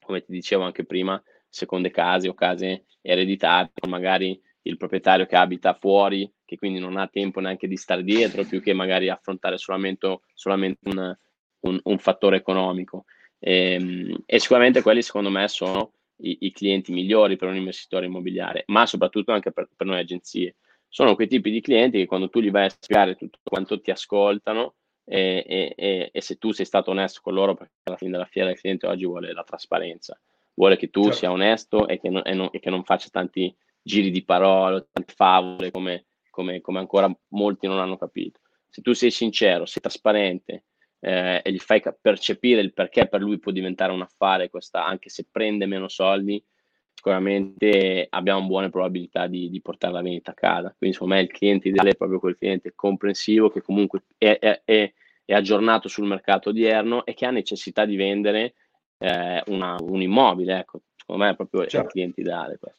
come 0.00 0.24
ti 0.24 0.32
dicevo 0.32 0.62
anche 0.64 0.84
prima, 0.84 1.20
seconde 1.50 1.90
case 1.90 2.28
o 2.28 2.34
case 2.34 2.84
ereditate, 3.02 3.86
magari 3.88 4.40
il 4.62 4.76
proprietario 4.76 5.26
che 5.26 5.36
abita 5.36 5.74
fuori, 5.74 6.30
che 6.44 6.56
quindi 6.56 6.78
non 6.78 6.96
ha 6.96 7.08
tempo 7.08 7.40
neanche 7.40 7.68
di 7.68 7.76
stare 7.76 8.02
dietro, 8.02 8.44
più 8.44 8.60
che 8.60 8.72
magari 8.72 9.08
affrontare 9.08 9.58
solamente, 9.58 10.20
solamente 10.34 10.88
un, 10.88 11.16
un, 11.60 11.80
un, 11.82 11.98
fattore 11.98 12.36
economico. 12.36 13.04
E, 13.38 13.74
ehm, 13.74 14.22
e, 14.26 14.38
sicuramente 14.38 14.82
quelli 14.82 15.02
secondo 15.02 15.30
me 15.30 15.48
sono 15.48 15.94
i, 16.16 16.38
i, 16.40 16.52
clienti 16.52 16.92
migliori 16.92 17.36
per 17.36 17.48
un 17.48 17.56
investitore 17.56 18.06
immobiliare, 18.06 18.64
ma 18.66 18.86
soprattutto 18.86 19.32
anche 19.32 19.52
per, 19.52 19.68
per, 19.74 19.86
noi 19.86 19.98
agenzie. 19.98 20.56
Sono 20.88 21.14
quei 21.14 21.28
tipi 21.28 21.50
di 21.50 21.60
clienti 21.60 21.98
che 21.98 22.06
quando 22.06 22.28
tu 22.28 22.40
gli 22.40 22.50
vai 22.50 22.66
a 22.66 22.70
spiegare 22.70 23.14
tutto 23.14 23.38
quanto 23.42 23.80
ti 23.80 23.90
ascoltano 23.90 24.74
e, 25.04 25.72
e, 25.76 26.10
e 26.12 26.20
se 26.20 26.36
tu 26.36 26.50
sei 26.50 26.66
stato 26.66 26.90
onesto 26.90 27.20
con 27.22 27.34
loro, 27.34 27.54
perché 27.54 27.74
alla 27.84 27.96
fine 27.96 28.10
della 28.10 28.26
fiera 28.26 28.50
il 28.50 28.58
cliente 28.58 28.86
oggi 28.86 29.06
vuole 29.06 29.32
la 29.32 29.44
trasparenza 29.44 30.20
vuole 30.60 30.76
che 30.76 30.90
tu 30.90 31.04
certo. 31.04 31.16
sia 31.16 31.30
onesto 31.30 31.88
e 31.88 31.98
che, 31.98 32.10
non, 32.10 32.20
e, 32.22 32.34
non, 32.34 32.50
e 32.52 32.60
che, 32.60 32.68
non, 32.68 32.84
faccia 32.84 33.08
tanti 33.10 33.54
giri 33.82 34.10
di 34.10 34.22
parole, 34.22 34.88
tante 34.92 35.14
favole 35.16 35.70
come, 35.70 36.08
come, 36.28 36.60
come, 36.60 36.78
ancora 36.78 37.10
molti 37.28 37.66
non 37.66 37.78
hanno 37.78 37.96
capito. 37.96 38.40
Se 38.68 38.82
tu 38.82 38.92
sei 38.92 39.10
sincero, 39.10 39.64
sei 39.64 39.80
trasparente 39.80 40.64
eh, 41.00 41.40
e 41.42 41.50
gli 41.50 41.58
fai 41.58 41.82
percepire 41.98 42.60
il 42.60 42.74
perché 42.74 43.08
per 43.08 43.22
lui 43.22 43.38
può 43.38 43.52
diventare 43.52 43.92
un 43.92 44.02
affare, 44.02 44.50
questa, 44.50 44.84
anche 44.84 45.08
se 45.08 45.26
prende 45.30 45.64
meno 45.64 45.88
soldi, 45.88 46.44
sicuramente 46.92 48.06
abbiamo 48.10 48.46
buone 48.46 48.68
probabilità 48.68 49.26
di, 49.26 49.48
di 49.48 49.62
portare 49.62 49.94
la 49.94 50.02
vendita 50.02 50.32
a 50.32 50.34
casa. 50.34 50.74
Quindi, 50.76 50.94
secondo 50.94 51.14
me, 51.14 51.22
il 51.22 51.32
cliente 51.32 51.68
ideale 51.68 51.92
è 51.92 51.96
proprio 51.96 52.18
quel 52.18 52.36
cliente 52.36 52.74
comprensivo 52.74 53.48
che 53.48 53.62
comunque 53.62 54.02
è, 54.18 54.38
è, 54.38 54.60
è, 54.62 54.92
è 55.24 55.32
aggiornato 55.32 55.88
sul 55.88 56.06
mercato 56.06 56.50
odierno 56.50 57.06
e 57.06 57.14
che 57.14 57.24
ha 57.24 57.30
necessità 57.30 57.86
di 57.86 57.96
vendere 57.96 58.54
eh, 59.00 59.42
una, 59.46 59.76
un 59.80 60.02
immobile, 60.02 60.58
ecco, 60.58 60.82
secondo 60.94 61.24
me 61.24 61.30
è 61.30 61.36
proprio 61.36 61.62
certo. 61.62 61.86
il 61.86 61.92
cliente 61.92 62.20
ideale 62.20 62.58
questo. 62.58 62.78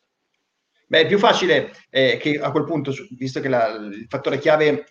Beh, 0.88 1.02
è 1.02 1.08
più 1.08 1.18
facile 1.18 1.72
eh, 1.90 2.18
che 2.18 2.38
a 2.40 2.52
quel 2.52 2.66
punto, 2.66 2.94
visto 3.12 3.40
che 3.40 3.48
la, 3.48 3.68
il 3.70 4.06
fattore 4.10 4.40
chiave 4.40 4.86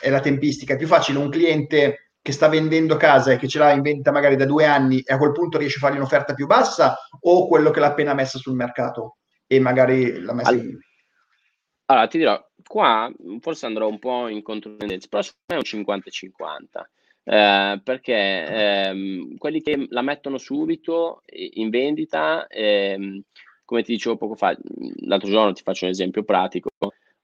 è 0.00 0.08
la 0.08 0.20
tempistica, 0.20 0.74
è 0.74 0.76
più 0.76 0.86
facile 0.86 1.18
un 1.18 1.28
cliente 1.28 2.12
che 2.22 2.32
sta 2.32 2.48
vendendo 2.48 2.96
casa 2.96 3.32
e 3.32 3.36
che 3.36 3.48
ce 3.48 3.58
l'ha 3.58 3.72
in 3.72 3.82
vendita 3.82 4.12
magari 4.12 4.36
da 4.36 4.44
due 4.44 4.66
anni 4.66 5.00
e 5.00 5.12
a 5.12 5.18
quel 5.18 5.32
punto 5.32 5.58
riesce 5.58 5.78
a 5.78 5.80
fargli 5.80 5.96
un'offerta 5.96 6.34
più 6.34 6.46
bassa 6.46 6.96
o 7.22 7.48
quello 7.48 7.70
che 7.70 7.80
l'ha 7.80 7.88
appena 7.88 8.14
messa 8.14 8.38
sul 8.38 8.54
mercato 8.54 9.16
e 9.46 9.58
magari 9.58 10.20
l'ha 10.20 10.34
messa 10.34 10.52
in... 10.52 10.78
Allora, 11.86 12.06
ti 12.06 12.18
dirò, 12.18 12.40
qua 12.64 13.10
forse 13.40 13.66
andrò 13.66 13.88
un 13.88 13.98
po' 13.98 14.28
in 14.28 14.42
controtendenza, 14.42 15.08
però 15.08 15.22
secondo 15.22 15.46
me 15.48 15.56
è 15.56 15.76
un 15.76 15.84
50-50. 15.84 16.90
Eh, 17.22 17.80
perché 17.84 18.44
ehm, 18.46 19.36
quelli 19.36 19.60
che 19.60 19.86
la 19.90 20.02
mettono 20.02 20.38
subito 20.38 21.22
in 21.26 21.70
vendita, 21.70 22.46
ehm, 22.46 23.22
come 23.64 23.82
ti 23.82 23.92
dicevo 23.92 24.16
poco 24.16 24.34
fa, 24.34 24.56
l'altro 25.04 25.28
giorno 25.28 25.52
ti 25.52 25.62
faccio 25.62 25.84
un 25.84 25.90
esempio 25.90 26.24
pratico, 26.24 26.70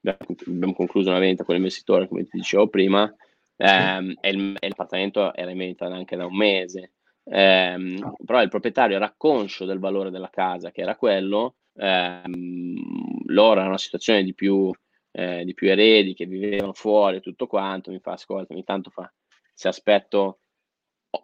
abbiamo, 0.02 0.74
concluso 0.74 1.10
una 1.10 1.18
vendita 1.18 1.44
con 1.44 1.54
l'investitore, 1.54 2.08
come 2.08 2.24
ti 2.24 2.36
dicevo 2.36 2.68
prima, 2.68 3.12
ehm, 3.56 4.14
e, 4.20 4.54
e, 4.60 4.68
l'appartamento 4.68 5.34
era 5.34 5.50
in 5.50 5.58
vendita 5.58 5.86
anche 5.86 6.16
da 6.16 6.26
un 6.26 6.36
mese, 6.36 6.92
ehm, 7.24 8.14
però 8.24 8.42
il 8.42 8.48
proprietario 8.48 8.96
era 8.96 9.12
conscio 9.16 9.64
del 9.64 9.78
valore 9.78 10.10
della 10.10 10.30
casa, 10.30 10.70
che 10.70 10.82
era 10.82 10.94
quello, 10.94 11.56
ehm, 11.74 13.24
loro 13.26 13.60
era 13.60 13.68
una 13.68 13.78
situazione 13.78 14.22
di 14.22 14.34
più, 14.34 14.70
eh, 15.10 15.42
di 15.44 15.54
più 15.54 15.68
eredi, 15.68 16.14
che 16.14 16.26
vivevano 16.26 16.74
fuori, 16.74 17.20
tutto 17.20 17.46
quanto, 17.46 17.90
mi 17.90 17.98
fa 17.98 18.12
ascolta, 18.12 18.52
ogni 18.52 18.62
tanto 18.62 18.90
fa 18.90 19.10
se 19.56 19.68
aspetto 19.68 20.40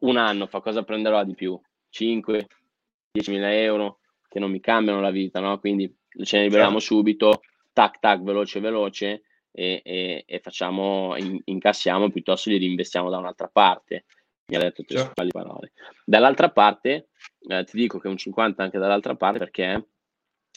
un 0.01 0.17
anno, 0.17 0.47
fa 0.47 0.61
cosa 0.61 0.85
prenderò 0.85 1.23
di 1.23 1.35
più? 1.35 1.61
5, 1.91 2.47
10 3.13 3.31
mila 3.31 3.55
euro 3.55 4.01
che 4.27 4.39
non 4.39 4.51
mi 4.51 4.59
cambiano 4.59 5.03
la 5.03 5.11
vita, 5.11 5.39
no? 5.39 5.59
Quindi 5.59 5.95
ce 6.25 6.39
ne 6.39 6.45
liberiamo 6.45 6.81
certo. 6.81 6.95
subito, 6.95 7.43
tac 7.75 7.99
tac, 7.99 8.23
veloce 8.23 8.61
veloce 8.61 9.23
e, 9.51 9.83
e, 9.85 10.25
e 10.27 10.39
facciamo, 10.41 11.15
in, 11.19 11.39
incassiamo 11.45 12.11
piuttosto 12.11 12.49
li 12.49 12.57
reinvestiamo 12.57 13.11
da 13.11 13.19
un'altra 13.19 13.49
parte. 13.49 14.07
Mi 14.47 14.57
ha 14.57 14.61
detto 14.61 14.83
testuali 14.83 15.31
certo. 15.31 15.39
parole. 15.39 15.73
Dall'altra 16.07 16.51
parte, 16.51 17.11
eh, 17.49 17.65
ti 17.65 17.77
dico 17.77 17.99
che 17.99 18.09
un 18.09 18.17
50 18.17 18.63
anche 18.63 18.79
dall'altra 18.79 19.15
parte 19.15 19.39
perché 19.39 19.89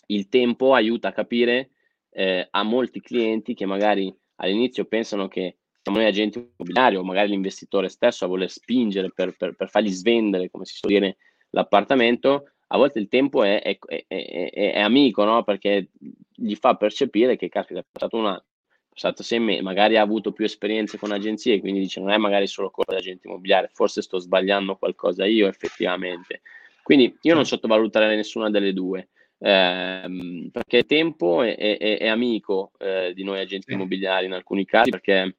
il 0.08 0.30
tempo 0.30 0.74
aiuta 0.74 1.10
a 1.10 1.14
capire 1.14 1.72
eh, 2.10 2.48
a 2.50 2.64
molti 2.64 3.02
clienti 3.02 3.54
che 3.54 3.66
magari 3.66 4.18
all'inizio 4.36 4.86
pensano 4.86 5.28
che 5.28 5.58
siamo 5.86 6.00
noi 6.00 6.08
agenti 6.08 6.40
immobiliari 6.40 6.96
o 6.96 7.04
magari 7.04 7.30
l'investitore 7.30 7.90
stesso 7.90 8.26
a 8.26 8.28
voler 8.28 8.50
spingere 8.50 9.12
per, 9.14 9.36
per, 9.38 9.54
per 9.54 9.70
fargli 9.70 9.92
svendere, 9.92 10.50
come 10.50 10.66
si 10.66 10.78
suol 10.78 10.92
dire, 10.92 11.18
l'appartamento, 11.52 12.54
a 12.68 12.78
volte 12.78 12.98
il 12.98 13.08
tempo 13.08 13.44
è, 13.44 13.62
è, 13.62 13.78
è, 14.08 14.52
è 14.52 14.80
amico, 14.80 15.24
no? 15.26 15.44
perché 15.44 15.90
gli 16.34 16.56
fa 16.56 16.74
percepire 16.74 17.36
che, 17.36 17.50
caspita, 17.50 17.82
è 17.82 17.86
passato 17.90 18.18
un 18.18 18.26
anno, 18.26 18.46
è 18.68 18.74
passato 18.90 19.22
sei 19.22 19.40
mesi, 19.40 19.62
magari 19.62 19.98
ha 19.98 20.02
avuto 20.02 20.32
più 20.32 20.46
esperienze 20.46 20.98
con 20.98 21.12
agenzie, 21.12 21.60
quindi 21.60 21.82
dice 21.82 22.00
non 22.00 22.10
è 22.10 22.18
magari 22.18 22.48
solo 22.48 22.72
colpa 22.72 22.94
dell'agente 22.94 23.28
immobiliare, 23.28 23.70
forse 23.72 24.02
sto 24.02 24.18
sbagliando 24.18 24.78
qualcosa 24.78 25.24
io 25.26 25.48
effettivamente. 25.48 26.42
Quindi 26.82 27.16
io 27.22 27.36
non 27.36 27.46
sottovaluterei 27.46 28.16
nessuna 28.16 28.50
delle 28.50 28.74
due. 28.74 29.10
Ehm, 29.38 30.50
perché 30.52 30.78
il 30.78 30.86
tempo 30.86 31.44
è, 31.44 31.56
è 31.78 32.08
amico 32.08 32.72
eh, 32.80 33.12
di 33.14 33.24
noi 33.24 33.40
agenti 33.42 33.74
immobiliari 33.74 34.26
in 34.26 34.32
alcuni 34.32 34.66
casi 34.66 34.90
perché 34.90 35.36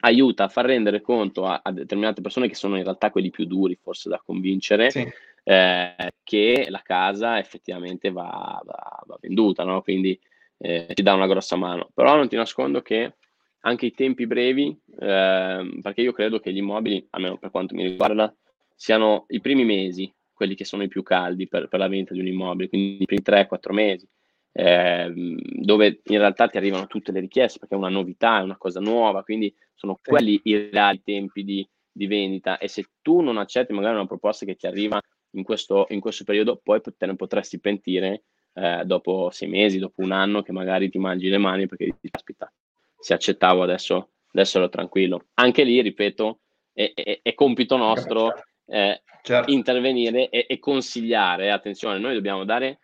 aiuta 0.00 0.44
a 0.44 0.48
far 0.48 0.66
rendere 0.66 1.00
conto 1.00 1.46
a, 1.46 1.60
a, 1.62 1.72
determinate 1.72 2.20
persone 2.20 2.48
che 2.48 2.54
sono 2.54 2.76
in 2.76 2.84
realtà 2.84 3.10
quelli 3.10 3.30
più 3.30 3.44
duri 3.44 3.78
forse 3.80 4.08
da 4.08 4.22
convincere, 4.24 4.90
sì. 4.90 5.06
eh, 5.44 6.12
che 6.22 6.66
la 6.68 6.82
casa 6.82 7.38
effettivamente 7.38 8.10
va, 8.10 8.60
va, 8.64 9.02
va 9.06 9.18
venduta, 9.20 9.64
no? 9.64 9.82
quindi 9.82 10.18
eh, 10.58 10.88
ti 10.92 11.02
dà 11.02 11.14
una 11.14 11.26
grossa 11.26 11.56
mano. 11.56 11.90
Però 11.94 12.16
non 12.16 12.28
ti 12.28 12.36
nascondo 12.36 12.82
che 12.82 13.14
anche 13.60 13.86
i 13.86 13.92
tempi 13.92 14.26
brevi, 14.26 14.76
eh, 14.98 15.78
perché 15.82 16.00
io 16.00 16.12
credo 16.12 16.40
che 16.40 16.52
gli 16.52 16.58
immobili, 16.58 17.06
almeno 17.10 17.36
per 17.36 17.50
quanto 17.50 17.74
mi 17.74 17.82
riguarda, 17.82 18.34
siano 18.74 19.26
i 19.28 19.40
primi 19.40 19.64
mesi 19.64 20.12
quelli 20.32 20.54
che 20.54 20.64
sono 20.64 20.82
i 20.82 20.88
più 20.88 21.02
caldi 21.02 21.46
per, 21.48 21.68
per 21.68 21.78
la 21.78 21.88
vendita 21.88 22.14
di 22.14 22.20
un 22.20 22.26
immobile, 22.26 22.70
quindi 22.70 23.02
i 23.02 23.04
primi 23.04 23.22
3-4 23.22 23.72
mesi, 23.72 24.08
eh, 24.52 25.12
dove 25.14 26.00
in 26.04 26.18
realtà 26.18 26.48
ti 26.48 26.56
arrivano 26.56 26.86
tutte 26.86 27.12
le 27.12 27.20
richieste 27.20 27.58
perché 27.58 27.74
è 27.74 27.78
una 27.78 27.88
novità, 27.88 28.38
è 28.38 28.42
una 28.42 28.56
cosa 28.56 28.80
nuova, 28.80 29.22
quindi 29.22 29.54
sono 29.74 29.98
sì. 30.02 30.10
quelli 30.10 30.40
i 30.44 30.68
reali 30.70 31.02
tempi 31.02 31.44
di, 31.44 31.68
di, 31.90 32.06
vendita 32.06 32.58
e 32.58 32.68
se 32.68 32.86
tu 33.00 33.20
non 33.20 33.38
accetti 33.38 33.72
magari 33.72 33.94
una 33.94 34.06
proposta 34.06 34.44
che 34.44 34.56
ti 34.56 34.66
arriva 34.66 35.00
in 35.32 35.42
questo, 35.42 35.86
in 35.90 36.00
questo 36.00 36.24
periodo, 36.24 36.60
poi 36.62 36.80
te 36.96 37.06
ne 37.06 37.16
potresti 37.16 37.60
pentire 37.60 38.24
eh, 38.54 38.82
dopo 38.84 39.30
sei 39.30 39.48
mesi, 39.48 39.78
dopo 39.78 40.02
un 40.02 40.12
anno 40.12 40.42
che 40.42 40.52
magari 40.52 40.90
ti 40.90 40.98
mangi 40.98 41.28
le 41.28 41.38
mani 41.38 41.66
perché 41.66 41.84
dici, 41.84 42.08
aspetta, 42.10 42.52
se 42.98 43.14
accettavo 43.14 43.62
adesso, 43.62 44.10
adesso 44.32 44.58
ero 44.58 44.68
tranquillo. 44.68 45.26
Anche 45.34 45.62
lì, 45.62 45.80
ripeto, 45.80 46.40
è, 46.72 46.92
è, 46.94 47.20
è 47.22 47.34
compito 47.34 47.76
nostro 47.76 48.34
eh, 48.66 49.02
certo. 49.22 49.50
intervenire 49.50 50.28
e, 50.28 50.46
e, 50.48 50.58
consigliare. 50.58 51.50
Attenzione, 51.50 51.98
noi 51.98 52.14
dobbiamo 52.14 52.44
dare 52.44 52.80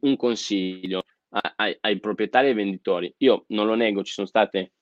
un 0.00 0.16
consiglio 0.16 1.04
ai, 1.56 1.76
ai, 1.80 2.00
proprietari 2.00 2.46
e 2.46 2.50
ai 2.50 2.56
venditori. 2.56 3.12
Io 3.18 3.44
non 3.48 3.66
lo 3.66 3.74
nego, 3.74 4.02
ci 4.02 4.12
sono 4.12 4.26
state 4.26 4.72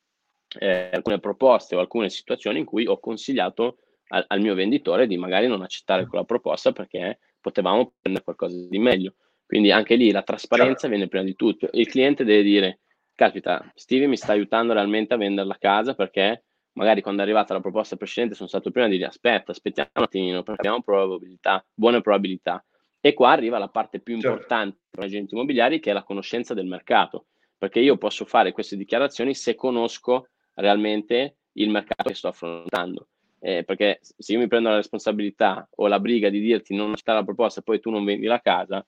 eh, 0.59 0.91
alcune 0.93 1.19
proposte 1.19 1.75
o 1.75 1.81
alcune 1.81 2.11
situazioni 2.11 2.61
in 2.61 2.65
cui 2.65 2.87
ho 2.87 2.99
consigliato 3.01 3.79
al, 4.09 4.25
al, 4.29 4.41
mio 4.41 4.55
venditore 4.55 5.07
di 5.07 5.17
magari 5.17 5.47
non 5.47 5.63
accettare 5.63 6.07
quella 6.07 6.25
proposta 6.25 6.73
perché 6.73 7.19
potevamo 7.41 7.95
prendere 8.01 8.25
qualcosa 8.25 8.57
di 8.69 8.79
meglio. 8.79 9.15
Quindi 9.47 9.71
anche 9.71 9.95
lì 9.97 10.11
la 10.11 10.23
trasparenza 10.23 10.73
certo. 10.73 10.89
viene 10.89 11.09
prima 11.09 11.25
di 11.25 11.35
tutto. 11.35 11.69
Il 11.73 11.89
cliente 11.89 12.25
deve 12.25 12.43
dire, 12.43 12.81
caspita, 13.15 13.71
Stevie 13.75 14.07
mi 14.07 14.17
sta 14.17 14.33
aiutando 14.33 14.73
realmente 14.73 15.15
a 15.15 15.19
vendere 15.19 15.47
la 15.47 15.59
casa 15.59 15.95
perché 15.95 16.45
magari 16.73 17.03
quando 17.03 17.21
è 17.21 17.25
arrivata 17.25 17.55
la 17.55 17.61
proposta 17.61 17.97
precedente 17.97 18.35
sono 18.35 18.49
stato 18.49 18.71
prima 18.71 18.89
di 18.89 18.97
dire 18.97 19.09
aspetta, 19.09 19.53
aspettiamo 19.53 19.91
un 19.95 20.03
attimino 20.03 20.43
perché 20.43 20.61
abbiamo 20.61 20.83
probabilità, 20.83 21.65
buone 21.73 22.01
probabilità. 22.01 22.65
E 23.07 23.13
qua 23.13 23.33
arriva 23.33 23.59
la 23.59 23.69
parte 23.69 24.01
più 24.01 24.15
certo. 24.15 24.29
importante 24.29 24.77
certo. 24.77 24.89
per 24.89 25.05
gli 25.05 25.09
agenti 25.09 25.35
immobiliari 25.35 25.79
che 25.79 25.91
è 25.91 25.93
la 25.93 26.05
conoscenza 26.05 26.55
del 26.55 26.65
mercato, 26.65 27.27
perché 27.59 27.79
io 27.79 27.99
posso 27.99 28.25
fare 28.25 28.53
queste 28.53 28.79
dichiarazioni 28.79 29.35
se 29.35 29.55
conosco 29.55 30.31
realmente 30.55 31.37
il 31.53 31.69
mercato 31.69 32.09
che 32.09 32.15
sto 32.15 32.29
affrontando. 32.29 33.09
Eh, 33.41 33.63
perché 33.63 33.99
se 34.01 34.33
io 34.33 34.39
mi 34.39 34.49
prendo 34.49 34.71
la 34.71 34.77
responsabilità 34.77 35.69
o 35.77 35.87
la 35.87 36.01
briga 36.01 36.31
di 36.31 36.41
dirti 36.41 36.75
non 36.75 36.93
accettare 36.93 37.19
la 37.19 37.25
proposta 37.27 37.61
e 37.61 37.63
poi 37.63 37.79
tu 37.79 37.91
non 37.91 38.07
vendi 38.07 38.25
la 38.25 38.41
casa, 38.41 38.83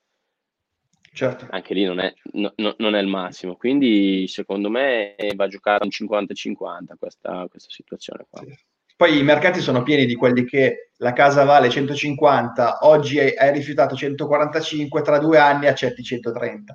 certo. 1.13 1.47
anche 1.51 1.75
lì 1.75 1.85
non 1.85 1.99
è, 1.99 2.11
no, 2.33 2.55
no, 2.57 2.75
non 2.79 2.95
è, 2.95 3.01
il 3.03 3.09
massimo. 3.09 3.57
Quindi 3.57 4.27
secondo 4.29 4.71
me 4.71 5.15
va 5.35 5.47
giocata 5.47 5.85
un 5.85 5.91
50-50 5.91 6.95
questa, 6.99 7.47
questa 7.51 7.69
situazione 7.71 8.25
qua. 8.31 8.43
Sì. 8.47 8.57
Poi 8.97 9.19
i 9.19 9.23
mercati 9.23 9.61
sono 9.61 9.83
pieni 9.83 10.07
di 10.07 10.15
quelli 10.15 10.45
che 10.47 10.91
la 10.99 11.13
casa 11.13 11.45
vale 11.45 11.69
150, 11.69 12.79
oggi 12.83 13.19
hai 13.19 13.53
rifiutato 13.53 13.95
145, 13.95 15.03
tra 15.03 15.19
due 15.19 15.39
anni 15.39 15.67
accetti 15.67 16.03
130. 16.03 16.75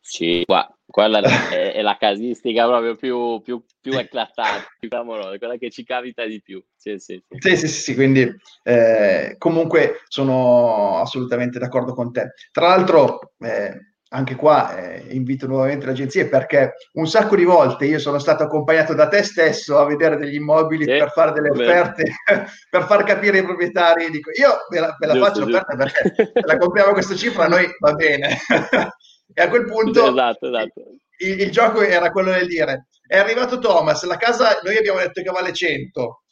Sì, 0.00 0.42
qua, 0.46 0.66
quella 0.86 1.20
è, 1.20 1.74
è, 1.74 1.82
la 1.82 1.96
casistica 1.98 2.66
proprio 2.66 2.96
più, 2.96 3.40
più, 3.42 3.62
più 3.80 3.92
eclatante, 3.92 4.68
clamorosa, 4.88 5.36
quella 5.36 5.56
che 5.56 5.70
ci 5.70 5.84
capita 5.84 6.24
di 6.24 6.40
più. 6.40 6.64
Sì, 6.74 6.98
sì, 6.98 7.22
sì. 7.28 7.56
sì, 7.56 7.56
sì, 7.56 7.68
sì 7.68 7.94
quindi 7.94 8.26
eh, 8.62 9.34
comunque 9.36 10.00
sono 10.08 10.96
assolutamente 10.96 11.58
d'accordo 11.58 11.92
con 11.92 12.10
te. 12.10 12.32
Tra 12.50 12.68
l'altro, 12.68 13.34
eh, 13.38 13.89
anche 14.12 14.34
qua 14.34 14.76
eh, 14.76 15.14
invito 15.14 15.46
nuovamente 15.46 15.86
le 15.86 15.92
agenzie 15.92 16.26
perché 16.26 16.74
un 16.94 17.06
sacco 17.06 17.36
di 17.36 17.44
volte 17.44 17.86
io 17.86 17.98
sono 17.98 18.18
stato 18.18 18.42
accompagnato 18.42 18.92
da 18.92 19.06
te 19.06 19.22
stesso 19.22 19.78
a 19.78 19.84
vedere 19.84 20.16
degli 20.16 20.34
immobili 20.34 20.84
sì, 20.84 20.98
per 20.98 21.10
fare 21.12 21.32
delle 21.32 21.50
offerte, 21.50 22.14
per 22.68 22.84
far 22.86 23.04
capire 23.04 23.38
ai 23.38 23.44
proprietari. 23.44 24.10
Dico, 24.10 24.30
io 24.32 24.66
ve 24.68 24.80
la, 24.80 24.96
ve 24.98 25.06
la 25.06 25.12
giusto, 25.12 25.28
faccio 25.28 25.40
l'offerta 25.44 25.76
perché 25.76 26.32
la 26.44 26.56
compriamo 26.56 26.90
a 26.90 26.92
questa 26.92 27.14
cifra, 27.14 27.46
noi 27.46 27.66
va 27.78 27.92
bene. 27.92 28.38
E 29.32 29.42
a 29.42 29.48
quel 29.48 29.64
punto 29.64 30.08
esatto, 30.10 30.48
esatto. 30.48 30.82
Il, 31.18 31.40
il, 31.40 31.50
gioco 31.52 31.82
era 31.82 32.10
quello 32.10 32.32
del 32.32 32.48
dire, 32.48 32.88
è 33.06 33.16
arrivato 33.16 33.60
Thomas, 33.60 34.02
la 34.02 34.16
casa 34.16 34.58
noi 34.64 34.76
abbiamo 34.76 34.98
detto 34.98 35.22
che 35.22 35.30
vale 35.30 35.52
100, 35.52 36.22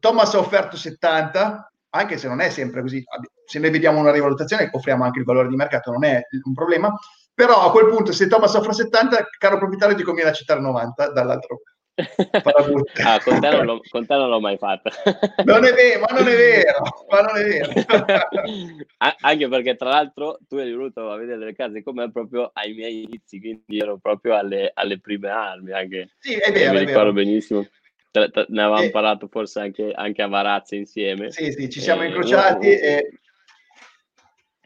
Thomas 0.00 0.34
ha 0.34 0.38
offerto 0.38 0.76
70, 0.76 1.72
anche 1.90 2.18
se 2.18 2.26
non 2.26 2.40
è 2.40 2.50
sempre 2.50 2.80
così, 2.80 3.04
se 3.46 3.58
noi 3.58 3.70
vediamo 3.70 4.00
una 4.00 4.12
rivalutazione 4.12 4.68
offriamo 4.72 5.04
anche 5.04 5.18
il 5.18 5.24
valore 5.24 5.48
di 5.48 5.56
mercato, 5.56 5.90
non 5.90 6.04
è 6.04 6.20
un 6.44 6.54
problema, 6.54 6.94
però 7.32 7.62
a 7.62 7.70
quel 7.70 7.88
punto 7.88 8.12
se 8.12 8.28
Thomas 8.28 8.54
offre 8.54 8.72
70, 8.72 9.26
caro 9.38 9.58
proprietario 9.58 9.96
ti 9.96 10.02
conviene 10.02 10.30
accettare 10.30 10.60
90 10.60 11.10
dall'altro 11.10 11.60
ah, 11.94 13.20
con, 13.22 13.40
te 13.40 13.50
non 13.50 13.64
l'ho, 13.64 13.80
con 13.88 14.04
te 14.04 14.14
non 14.16 14.28
l'ho 14.28 14.40
mai 14.40 14.56
fatta. 14.56 14.90
non 15.44 15.64
è 15.64 15.72
vero, 15.72 16.00
ma 16.00 16.18
non 16.18 16.26
è 16.26 16.34
vero, 16.34 16.82
ma 17.08 17.20
non 17.20 17.36
è 17.36 17.44
vero. 17.44 17.72
Anche 19.20 19.48
perché 19.48 19.76
tra 19.76 19.90
l'altro 19.90 20.38
tu 20.48 20.56
eri 20.56 20.70
venuto 20.70 21.08
a 21.10 21.16
vedere 21.16 21.44
le 21.44 21.54
case 21.54 21.84
come 21.84 22.10
proprio 22.10 22.50
ai 22.52 22.74
miei 22.74 23.04
inizi, 23.04 23.38
quindi 23.38 23.78
ero 23.78 23.98
proprio 23.98 24.36
alle, 24.36 24.72
alle 24.74 24.98
prime 24.98 25.28
armi. 25.28 25.72
Anche, 25.72 26.10
sì, 26.18 26.34
è 26.34 26.50
vero. 26.50 26.72
Mi 26.72 26.78
è 26.78 26.80
ricordo 26.80 27.12
vero. 27.12 27.26
benissimo. 27.26 27.66
Ne 28.12 28.62
avevamo 28.62 28.82
e... 28.82 28.90
parlato 28.90 29.28
forse 29.28 29.60
anche, 29.60 29.92
anche, 29.92 30.22
a 30.22 30.28
Varazze 30.28 30.76
insieme. 30.76 31.30
Sì, 31.30 31.52
sì, 31.52 31.70
ci 31.70 31.80
siamo 31.80 32.02
e... 32.02 32.06
incrociati 32.06 32.68
e 32.68 33.20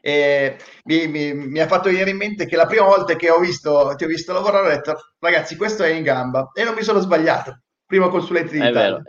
e 0.08 0.56
mi, 0.84 1.06
mi, 1.06 1.34
mi, 1.34 1.60
ha 1.60 1.66
fatto 1.66 1.90
venire 1.90 2.08
in 2.10 2.16
mente 2.16 2.46
che 2.46 2.56
la 2.56 2.64
prima 2.64 2.84
volta 2.84 3.14
che 3.14 3.28
ho 3.28 3.38
visto, 3.38 3.94
ti 3.96 4.04
ho 4.04 4.06
visto 4.06 4.32
lavorare 4.32 4.66
ho 4.66 4.70
detto 4.70 4.96
ragazzi 5.18 5.54
questo 5.56 5.82
è 5.82 5.90
in 5.90 6.02
gamba. 6.02 6.50
E 6.54 6.64
non 6.64 6.74
mi 6.74 6.82
sono 6.82 7.00
sbagliato. 7.00 7.60
Primo 7.84 8.08
consulente 8.08 8.52
di 8.52 8.60
è 8.60 8.72
Vero. 8.72 9.02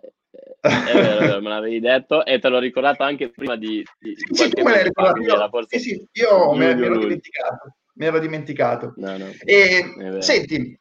È 0.61 0.67
vero, 0.67 1.17
è 1.17 1.19
vero, 1.19 1.39
me 1.41 1.49
l'avevi 1.49 1.79
detto 1.79 2.25
e 2.25 2.37
te 2.39 2.49
l'ho 2.49 2.59
ricordato 2.59 3.03
anche 3.03 3.29
prima 3.29 3.55
di, 3.55 3.81
di 3.97 4.15
sì, 4.29 4.49
tu 4.49 4.61
me 4.61 4.71
l'hai 4.71 4.83
ricordato. 4.83 5.21
io, 5.21 5.49
forse... 5.49 5.79
sì, 5.79 5.89
sì, 5.91 6.21
io 6.21 6.53
mi 6.53 6.65
ero 6.65 6.97
dimenticato 6.97 7.75
mi 7.93 8.05
ero 8.05 8.19
dimenticato. 8.19 8.93
No, 8.95 9.17
no. 9.17 9.29
e 9.43 10.19
senti 10.19 10.77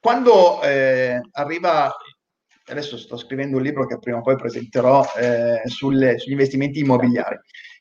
quando 0.00 0.62
eh, 0.62 1.20
arriva 1.32 1.92
adesso 2.68 2.98
sto 2.98 3.16
scrivendo 3.16 3.56
un 3.56 3.62
libro 3.62 3.86
che 3.86 3.98
prima 3.98 4.18
o 4.18 4.22
poi 4.22 4.36
presenterò 4.36 5.04
eh, 5.16 5.62
sulle, 5.66 6.18
sugli 6.18 6.32
investimenti 6.32 6.80
immobiliari 6.80 7.38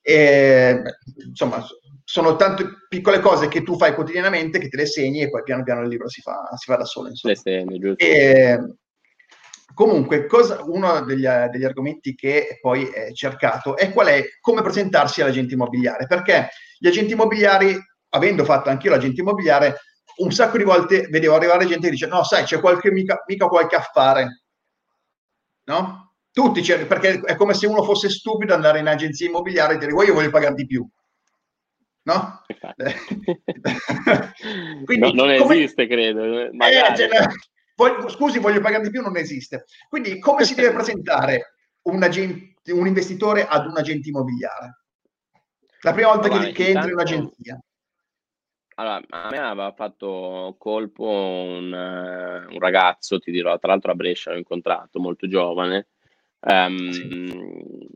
e, 0.08 0.84
insomma, 1.26 1.66
sono 2.04 2.36
tante 2.36 2.86
piccole 2.88 3.20
cose 3.20 3.48
che 3.48 3.64
tu 3.64 3.76
fai 3.76 3.96
quotidianamente 3.96 4.60
che 4.60 4.70
te 4.70 4.78
le 4.78 4.86
segni 4.86 5.22
e 5.22 5.32
poi 5.32 5.42
piano 5.42 5.64
piano 5.64 5.82
il 5.82 5.88
libro 5.88 6.08
si 6.08 6.22
fa, 6.22 6.48
si 6.58 6.70
fa 6.70 6.76
da 6.76 6.86
solo. 6.86 7.10
Insomma. 7.10 7.34
Le 7.34 7.40
segni, 7.40 7.80
giusto. 7.80 8.06
E, 8.06 8.76
comunque, 9.74 10.28
cosa, 10.28 10.62
uno 10.64 11.02
degli, 11.02 11.26
degli, 11.26 11.64
argomenti 11.64 12.14
che 12.14 12.60
poi 12.62 12.86
è 12.86 13.14
cercato 13.14 13.76
è 13.76 13.92
qual 13.92 14.08
è 14.08 14.24
come 14.42 14.62
presentarsi 14.62 15.22
all'agente 15.22 15.56
immobiliare, 15.56 16.06
perché 16.06 16.50
gli 16.78 16.88
agenti 16.88 17.14
immobiliari, 17.14 17.76
avendo 18.10 18.44
fatto 18.46 18.70
anch'io 18.70 18.92
l'agente 18.92 19.22
immobiliare, 19.22 19.80
un 20.18 20.32
sacco 20.32 20.60
di 20.60 20.64
volte 20.64 21.08
vedevo 21.08 21.34
arrivare 21.34 21.66
gente 21.66 21.86
che 21.88 21.94
dice 21.94 22.06
no, 22.06 22.24
sai, 22.24 22.44
c'è 22.44 22.60
qualche, 22.60 22.92
mica, 22.92 23.24
mica 23.26 23.48
qualche 23.48 23.76
affare, 23.76 24.44
no? 25.64 26.15
Tutti, 26.36 26.62
cioè, 26.62 26.86
perché 26.86 27.22
è 27.22 27.38
come 27.38 27.54
se 27.54 27.66
uno 27.66 27.82
fosse 27.82 28.10
stupido 28.10 28.54
andare 28.54 28.80
in 28.80 28.88
agenzia 28.88 29.26
immobiliare 29.26 29.76
e 29.76 29.78
dire 29.78 29.94
io 29.94 30.14
voglio 30.14 30.30
pagare 30.30 30.54
di 30.54 30.66
più. 30.66 30.86
No? 32.02 32.42
Quindi, 34.84 35.14
no, 35.14 35.24
non 35.24 35.38
come... 35.38 35.56
esiste, 35.56 35.88
credo. 35.88 36.42
Eh, 36.42 36.52
cioè, 36.94 37.08
voglio, 37.78 38.10
scusi, 38.10 38.40
voglio 38.40 38.60
pagare 38.60 38.84
di 38.84 38.90
più, 38.90 39.02
non 39.02 39.16
esiste. 39.16 39.64
Quindi 39.88 40.20
come 40.20 40.44
si 40.44 40.56
deve 40.56 40.74
presentare 40.74 41.54
un, 41.84 42.04
agente, 42.04 42.74
un 42.74 42.86
investitore 42.86 43.48
ad 43.48 43.68
un 43.68 43.78
agente 43.78 44.10
immobiliare? 44.10 44.82
La 45.84 45.94
prima 45.94 46.10
volta 46.10 46.28
allora, 46.28 46.48
che, 46.48 46.52
che 46.52 46.68
entri 46.68 46.88
in 46.88 46.94
un'agenzia. 46.96 47.64
Allora, 48.76 49.02
a 49.08 49.30
me 49.30 49.38
aveva 49.38 49.72
fatto 49.72 50.58
colpo 50.60 51.06
un, 51.06 51.72
uh, 51.72 52.52
un, 52.52 52.60
ragazzo, 52.60 53.20
ti 53.20 53.32
dirò, 53.32 53.58
tra 53.58 53.70
l'altro 53.70 53.92
a 53.92 53.96
Brescia 53.96 54.32
l'ho 54.32 54.38
incontrato, 54.38 55.00
molto 55.00 55.30
giovane, 55.30 55.88
um, 56.46 56.90
sì. 56.92 57.88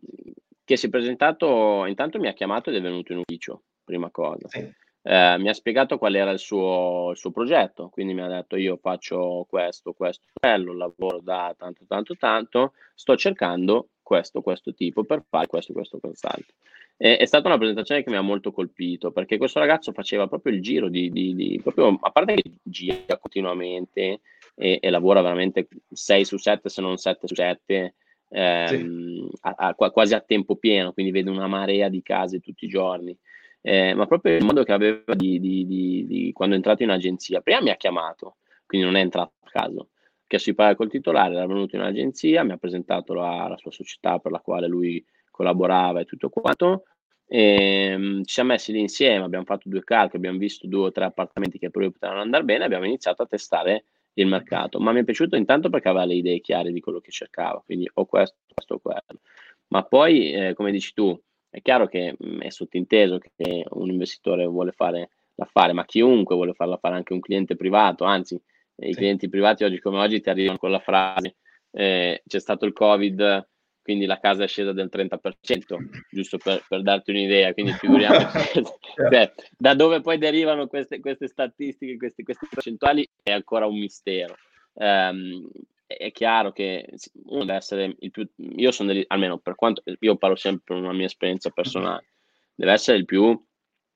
che 0.64 0.78
si 0.78 0.88
è 0.88 0.90
presentato, 0.90 1.86
intanto 1.86 2.20
mi 2.20 2.28
ha 2.28 2.34
chiamato 2.34 2.70
ed 2.70 2.76
è 2.76 2.82
venuto 2.82 3.12
in 3.14 3.20
ufficio, 3.20 3.64
prima 3.84 4.10
cosa. 4.10 4.48
Sì. 4.48 4.72
Eh, 5.02 5.38
mi 5.40 5.48
ha 5.48 5.54
spiegato 5.54 5.98
qual 5.98 6.16
era 6.16 6.32
il 6.32 6.40
suo, 6.40 7.12
il 7.12 7.18
suo, 7.18 7.32
progetto, 7.32 7.90
quindi 7.90 8.14
mi 8.14 8.22
ha 8.22 8.28
detto 8.28 8.58
io 8.58 8.78
faccio 8.78 9.46
questo, 9.50 9.94
questo, 9.94 10.26
quello, 10.34 10.74
lavoro 10.74 11.20
da 11.22 11.56
tanto, 11.58 11.86
tanto, 11.88 12.16
tanto, 12.18 12.74
sto 12.94 13.16
cercando 13.16 13.90
questo, 14.02 14.42
questo 14.42 14.74
tipo 14.74 15.06
per 15.06 15.24
fare 15.28 15.48
questo, 15.48 15.72
questo, 15.72 16.00
quest'altro. 16.00 16.54
E, 16.98 17.16
è 17.16 17.26
stata 17.26 17.48
una 17.48 17.58
presentazione 17.58 18.04
che 18.04 18.10
mi 18.10 18.18
ha 18.18 18.22
molto 18.22 18.52
colpito 18.52 19.12
perché 19.12 19.38
questo 19.38 19.60
ragazzo 19.60 19.94
faceva 19.94 20.28
proprio 20.28 20.54
il 20.54 20.62
giro 20.62 20.90
di, 20.90 21.10
di, 21.10 21.34
di 21.34 21.60
proprio, 21.64 21.98
a 22.02 22.12
parte 22.12 22.36
che 22.36 22.52
gira 22.62 23.18
continuamente 23.18 24.20
e, 24.54 24.80
e 24.82 24.90
lavora 24.90 25.22
veramente 25.22 25.70
6 25.90 26.26
su 26.26 26.38
7 26.38 26.68
se 26.68 26.82
non 26.82 26.98
7 26.98 27.26
su 27.26 27.36
7 27.36 27.94
ehm, 28.30 29.30
sì. 29.30 29.38
a, 29.42 29.56
a, 29.58 29.74
quasi 29.74 30.14
a 30.14 30.22
tempo 30.22 30.56
pieno, 30.56 30.94
quindi 30.94 31.12
vede 31.12 31.30
una 31.30 31.48
marea 31.48 31.90
di 31.90 32.02
case 32.02 32.40
tutti 32.40 32.66
i 32.66 32.70
giorni. 32.70 33.18
Eh, 33.62 33.94
ma 33.94 34.06
proprio 34.06 34.38
il 34.38 34.46
modo 34.46 34.64
che 34.64 34.72
aveva 34.72 35.14
di, 35.16 35.40
di, 35.40 35.66
di, 35.66 36.06
di, 36.08 36.32
quando 36.32 36.54
è 36.56 36.58
entrato 36.58 36.84
in 36.84 36.92
agenzia, 36.92 37.42
prima 37.42 37.62
mi 37.62 37.70
ha 37.70 37.76
chiamato, 37.76 38.38
quindi 38.66 38.88
non 38.88 38.96
è 38.96 39.02
entrato 39.02 39.34
a 39.42 39.50
caso, 39.50 39.90
che 40.26 40.40
si 40.40 40.54
parla 40.54 40.76
col 40.76 40.90
titolare, 40.90 41.36
era 41.36 41.46
venuto 41.46 41.76
in 41.76 41.82
agenzia, 41.82 42.44
mi 42.44 42.54
ha 42.54 42.58
presentato 42.58 43.14
la, 43.14 43.48
la 43.50 43.58
sua 43.58 43.72
società 43.72 44.20
per 44.20 44.32
la 44.32 44.40
quale 44.40 44.68
lui 44.68 45.04
collaborava 45.30 46.00
e 46.00 46.06
tutto 46.06 46.30
quanto, 46.30 46.84
e, 47.32 47.94
um, 47.96 48.24
ci 48.24 48.34
siamo 48.34 48.52
messi 48.52 48.72
lì 48.72 48.80
insieme, 48.80 49.24
abbiamo 49.24 49.46
fatto 49.46 49.70
due 49.70 49.84
calcoli, 49.84 50.18
abbiamo 50.18 50.40
visto 50.40 50.66
due 50.66 50.88
o 50.88 50.92
tre 50.92 51.06
appartamenti 51.06 51.60
che 51.60 51.70
lui 51.72 51.92
potevano 51.92 52.22
andare 52.22 52.44
bene, 52.44 52.64
abbiamo 52.64 52.86
iniziato 52.86 53.22
a 53.22 53.28
testare 53.28 53.86
il 54.14 54.28
mercato, 54.28 54.80
ma 54.80 54.92
mi 54.92 55.02
è 55.02 55.04
piaciuto 55.04 55.36
intanto 55.36 55.70
perché 55.70 55.90
aveva 55.90 56.06
le 56.06 56.16
idee 56.16 56.42
chiare 56.42 56.72
di 56.72 56.80
quello 56.80 57.00
che 57.00 57.12
cercava, 57.12 57.62
quindi 57.66 57.90
o 57.94 58.06
questo, 58.06 58.38
questo 58.54 58.76
o 58.76 58.80
quello. 58.80 59.22
Ma 59.68 59.84
poi, 59.84 60.32
eh, 60.34 60.54
come 60.54 60.72
dici 60.72 60.94
tu, 60.94 61.18
è 61.50 61.62
chiaro 61.62 61.88
che 61.88 62.16
mh, 62.18 62.28
mm, 62.28 62.42
è 62.42 62.50
sottinteso 62.50 63.20
che 63.20 63.66
un 63.70 63.90
investitore 63.90 64.46
vuole 64.46 64.72
fare 64.72 65.10
l'affare, 65.36 65.74
ma 65.74 65.86
chiunque 65.86 66.36
vuole 66.36 66.54
farla 66.54 66.78
fare 66.78 66.96
anche 66.96 67.14
un 67.14 67.20
cliente 67.22 67.56
privato, 67.56 68.04
anzi, 68.04 68.42
sì. 68.76 68.90
i 68.90 68.94
clienti 68.94 69.30
privati 69.30 69.64
oggi 69.64 69.80
come 69.80 70.00
oggi 70.00 70.20
ti 70.22 70.30
arrivano 70.30 70.58
con 70.58 70.72
la 70.72 70.80
frase 70.80 71.36
eh, 71.72 72.24
c'è 72.26 72.40
stato 72.40 72.66
il 72.66 72.74
covid 72.74 73.48
quindi 73.90 74.06
la 74.06 74.20
casa 74.20 74.44
è 74.44 74.48
scesa 74.48 74.72
del 74.72 74.88
30%, 74.94 75.80
giusto 76.12 76.38
per, 76.38 76.64
per 76.70 76.84
darti 76.84 77.10
un'idea, 77.10 77.54
quindi 77.54 77.72
figuriamoci 77.72 78.62
cioè, 79.10 79.34
da 79.58 79.74
dove 79.74 80.00
poi 80.02 80.20
derivano 80.20 80.68
queste, 80.68 81.00
queste 81.00 81.28
statistiche, 81.28 81.98
queste, 81.98 82.22
queste, 82.22 82.48
percentuali 82.48 83.10
è 83.24 83.32
ancora 83.32 83.66
un 83.66 83.80
mistero. 83.80 84.36
Um, 84.74 85.50
è 85.88 86.12
chiaro 86.12 86.52
che 86.52 86.88
uno 87.26 87.46
deve 87.46 87.58
essere 87.58 87.96
il 87.98 88.12
più, 88.12 88.30
io 88.36 88.70
sono, 88.70 88.94
degli, 88.94 89.04
almeno 89.08 89.40
per 89.40 89.56
quanto, 89.56 89.82
io 89.98 90.18
parlo 90.18 90.36
sempre 90.36 90.62
per 90.66 90.78
una 90.78 90.94
mia 90.94 91.08
esperienza 91.08 91.50
personale, 91.50 92.10
deve 92.54 92.74
essere 92.74 93.00
il 93.00 93.06
più 93.06 93.44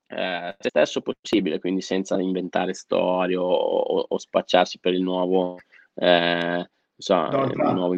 eh, 0.07 0.55
se 0.57 0.69
stesso 0.69 1.01
possibile, 1.01 1.59
quindi 1.59 1.81
senza 1.81 2.19
inventare 2.19 2.73
storie 2.73 3.35
o, 3.35 3.47
o, 3.47 4.05
o 4.09 4.17
spacciarsi 4.17 4.79
per 4.79 4.95
il 4.95 5.03
nuovo, 5.03 5.59
eh, 5.93 6.67
so, 6.97 7.27
Donald, 7.29 7.51
il 7.51 7.73
nuovo 7.75 7.93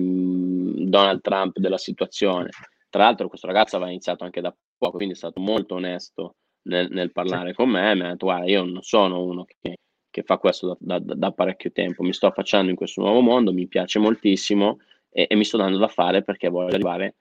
Donald 0.96 1.20
Trump 1.20 1.58
della 1.60 1.78
situazione. 1.78 2.50
Tra 2.90 3.04
l'altro 3.04 3.28
questo 3.28 3.48
ragazzo 3.48 3.76
aveva 3.76 3.92
iniziato 3.92 4.24
anche 4.24 4.40
da 4.40 4.56
poco, 4.78 4.96
quindi 4.96 5.14
è 5.14 5.18
stato 5.18 5.42
molto 5.42 5.76
onesto 5.76 6.36
nel, 6.64 6.90
nel 6.90 7.12
parlare 7.12 7.50
sì. 7.50 7.56
con 7.56 7.70
me, 7.70 7.94
mi 7.96 8.02
ha 8.02 8.12
detto 8.12 8.28
guarda 8.28 8.46
io 8.46 8.64
non 8.64 8.82
sono 8.82 9.22
uno 9.22 9.44
che, 9.44 9.80
che 10.10 10.24
fa 10.24 10.38
questo 10.38 10.78
da, 10.80 11.00
da, 11.00 11.14
da, 11.14 11.32
parecchio 11.32 11.74
tempo, 11.74 12.02
mi 12.02 12.14
sto 12.14 12.28
affacciando 12.28 12.70
in 12.70 12.78
questo 12.78 13.02
nuovo 13.02 13.20
mondo, 13.20 13.52
mi 13.52 13.68
piace 13.68 14.00
moltissimo 14.00 14.80
e, 15.10 15.28
e 15.30 15.36
mi 15.36 15.44
sto 15.44 15.58
dando 15.58 15.78
da 15.78 15.90
fare 15.90 16.24
perché 16.24 16.48
voglio 16.48 16.74
arrivare 16.74 17.16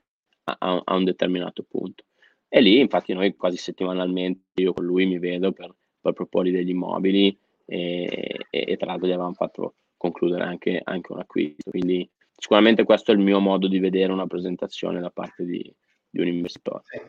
a, 0.45 0.83
a, 0.85 0.95
un 0.95 1.05
determinato 1.05 1.65
punto. 1.69 2.05
E 2.49 2.61
lì 2.61 2.79
infatti 2.79 3.13
noi 3.13 3.35
quasi 3.35 3.57
settimanalmente 3.57 4.61
io 4.61 4.73
con 4.73 4.85
lui 4.85 5.07
mi 5.07 5.19
vedo 5.19 5.51
per, 5.51 5.75
per 6.01 6.13
proporgli 6.13 6.53
degli 6.53 6.71
immobili 6.71 7.37
e, 7.67 8.39
e, 8.51 8.65
e 8.69 8.77
tra 8.77 8.87
l'altro 8.87 9.09
gli 9.09 9.13
avevamo 9.13 9.35
fatto 9.35 9.75
concludere 9.97 10.45
anche, 10.45 10.81
anche 10.85 11.13
un 11.13 11.19
acquisto. 11.19 11.71
Quindi 11.71 12.09
sicuramente 12.45 12.85
questo 12.85 13.11
è 13.11 13.15
il 13.15 13.21
mio 13.21 13.41
modo 13.41 13.69
di 13.69 13.79
vedere 13.79 14.13
una 14.13 14.27
presentazione 14.27 15.01
da 15.01 15.09
parte 15.09 15.47
di, 15.47 15.75
di 16.11 16.21
un 16.21 16.27
investitore. 16.27 16.83
Sì. 16.85 17.01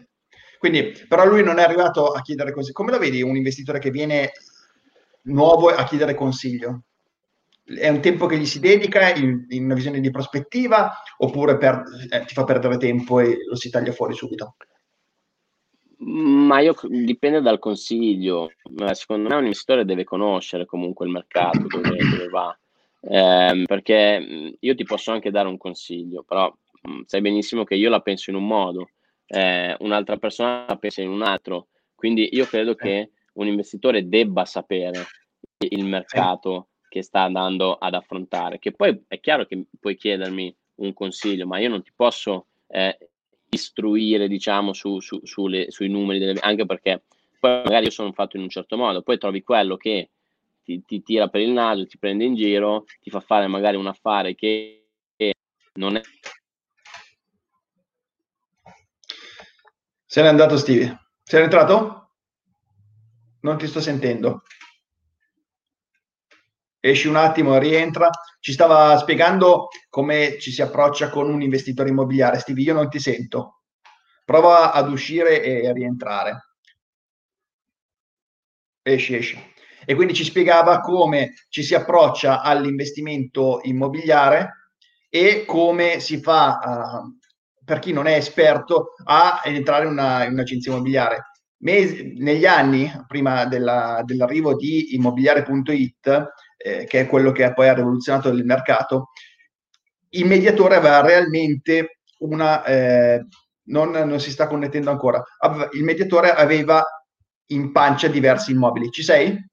Quindi, 0.57 0.93
però 1.09 1.25
lui 1.25 1.43
non 1.43 1.59
è 1.59 1.63
arrivato 1.63 2.13
a 2.13 2.21
chiedere 2.21 2.53
così. 2.53 2.71
Come 2.71 2.91
lo 2.91 2.97
vedi 2.97 3.21
un 3.21 3.35
investitore 3.35 3.79
che 3.79 3.91
viene 3.91 4.31
nuovo 5.23 5.67
a 5.67 5.83
chiedere 5.83 6.15
consiglio? 6.15 6.83
È 7.65 7.89
un 7.89 7.99
tempo 7.99 8.27
che 8.27 8.37
gli 8.37 8.45
si 8.45 8.61
dedica 8.61 9.13
in, 9.13 9.45
in 9.49 9.65
una 9.65 9.73
visione 9.73 9.99
di 9.99 10.09
prospettiva 10.09 10.93
oppure 11.17 11.57
per, 11.57 11.83
eh, 12.09 12.23
ti 12.23 12.33
fa 12.33 12.45
perdere 12.45 12.77
tempo 12.77 13.19
e 13.19 13.35
lo 13.45 13.57
si 13.57 13.69
taglia 13.69 13.91
fuori 13.91 14.13
subito? 14.13 14.55
Ma 15.97 16.61
io 16.61 16.73
dipende 16.87 17.41
dal 17.41 17.59
consiglio. 17.59 18.51
Secondo 18.93 19.27
me 19.27 19.35
un 19.35 19.43
investitore 19.43 19.83
deve 19.83 20.05
conoscere 20.05 20.65
comunque 20.65 21.05
il 21.05 21.11
mercato 21.11 21.67
dove, 21.67 21.97
dove 21.97 22.29
va 22.29 22.57
eh, 23.07 23.63
perché 23.65 24.55
io 24.59 24.75
ti 24.75 24.83
posso 24.83 25.11
anche 25.11 25.31
dare 25.31 25.47
un 25.47 25.57
consiglio, 25.57 26.23
però 26.23 26.51
mh, 26.81 27.01
sai 27.05 27.21
benissimo 27.21 27.63
che 27.63 27.75
io 27.75 27.89
la 27.89 28.01
penso 28.01 28.29
in 28.29 28.35
un 28.35 28.47
modo, 28.47 28.89
eh, 29.27 29.75
un'altra 29.79 30.17
persona 30.17 30.65
la 30.67 30.77
pensa 30.77 31.01
in 31.01 31.09
un 31.09 31.21
altro, 31.21 31.67
quindi 31.93 32.29
io 32.31 32.45
credo 32.45 32.75
che 32.75 33.11
un 33.33 33.47
investitore 33.47 34.07
debba 34.07 34.45
sapere 34.45 35.05
il 35.57 35.85
mercato 35.85 36.69
che 36.87 37.01
sta 37.01 37.21
andando 37.21 37.73
ad 37.73 37.93
affrontare, 37.93 38.59
che 38.59 38.71
poi 38.71 39.03
è 39.07 39.19
chiaro 39.19 39.45
che 39.45 39.65
puoi 39.79 39.95
chiedermi 39.95 40.55
un 40.75 40.93
consiglio, 40.93 41.45
ma 41.45 41.59
io 41.59 41.69
non 41.69 41.83
ti 41.83 41.91
posso 41.95 42.47
eh, 42.67 42.97
istruire, 43.49 44.27
diciamo, 44.27 44.73
su, 44.73 44.99
su, 44.99 45.19
sulle, 45.23 45.69
sui 45.71 45.89
numeri, 45.89 46.19
delle, 46.19 46.39
anche 46.39 46.65
perché 46.65 47.03
poi 47.39 47.63
magari 47.63 47.85
io 47.85 47.91
sono 47.91 48.11
fatto 48.13 48.37
in 48.37 48.43
un 48.43 48.49
certo 48.49 48.77
modo, 48.77 49.01
poi 49.01 49.17
trovi 49.17 49.43
quello 49.43 49.77
che 49.77 50.09
ti, 50.65 50.83
ti, 50.83 51.03
tira 51.03 51.27
per 51.27 51.41
il 51.41 51.51
naso, 51.51 51.85
ti 51.85 51.99
prende 51.99 52.23
in 52.23 52.33
giro, 52.33 52.85
ti 52.99 53.11
fa 53.11 53.19
fare 53.19 53.45
magari 53.45 53.77
un 53.77 53.85
affare 53.85 54.33
che 54.33 54.87
non 55.73 55.95
è... 55.95 56.01
Se 60.05 60.21
n'è 60.21 60.27
andato 60.27 60.57
Stevie. 60.57 61.07
Sei 61.21 61.43
entrato? 61.43 62.13
Non 63.41 63.57
ti 63.57 63.67
sto 63.67 63.79
sentendo. 63.79 64.43
Esci 66.79 67.07
un 67.07 67.17
attimo, 67.17 67.57
rientra. 67.57 68.09
Ci 68.39 68.53
stava 68.53 68.97
spiegando 68.97 69.67
come 69.89 70.39
ci 70.39 70.51
si 70.51 70.61
approccia 70.61 71.09
con 71.09 71.29
un 71.29 71.41
investitore 71.41 71.89
immobiliare. 71.89 72.39
Stevie, 72.39 72.65
io 72.65 72.73
non 72.73 72.89
ti 72.89 72.99
sento. 72.99 73.63
Prova 74.23 74.71
ad 74.71 74.89
uscire 74.89 75.43
e 75.43 75.67
a 75.67 75.73
rientrare. 75.73 76.55
Esci, 78.81 79.15
esci 79.15 79.53
e 79.85 79.95
quindi 79.95 80.13
ci 80.13 80.23
spiegava 80.23 80.79
come 80.81 81.33
ci 81.49 81.63
si 81.63 81.75
approccia 81.75 82.41
all'investimento 82.41 83.59
immobiliare 83.63 84.69
e 85.09 85.45
come 85.45 85.99
si 85.99 86.19
fa, 86.19 86.59
uh, 87.03 87.63
per 87.63 87.79
chi 87.79 87.93
non 87.93 88.07
è 88.07 88.15
esperto, 88.15 88.95
a 89.05 89.41
entrare 89.45 89.85
in, 89.85 89.91
una, 89.91 90.25
in 90.25 90.33
un'agenzia 90.33 90.71
immobiliare. 90.71 91.31
Mesi, 91.59 92.15
negli 92.17 92.45
anni, 92.45 92.91
prima 93.07 93.45
della, 93.45 94.01
dell'arrivo 94.03 94.55
di 94.55 94.93
immobiliare.it, 94.95 96.27
eh, 96.57 96.85
che 96.85 96.99
è 96.99 97.07
quello 97.07 97.31
che 97.31 97.53
poi 97.53 97.69
ha 97.69 97.73
rivoluzionato 97.73 98.29
il 98.29 98.43
mercato, 98.43 99.11
il 100.09 100.25
mediatore 100.25 100.75
aveva 100.75 101.01
realmente 101.01 101.99
una... 102.19 102.63
Eh, 102.63 103.25
non, 103.67 103.89
non, 103.89 104.19
si 104.19 104.29
sta 104.29 104.47
connettendo 104.47 104.91
ancora. 104.91 105.23
Il 105.71 105.83
mediatore 105.83 106.31
aveva 106.31 106.83
in 107.47 107.71
pancia 107.71 108.07
diversi 108.07 108.51
immobili. 108.51 108.91
Ci 108.91 109.01
sei? 109.01 109.43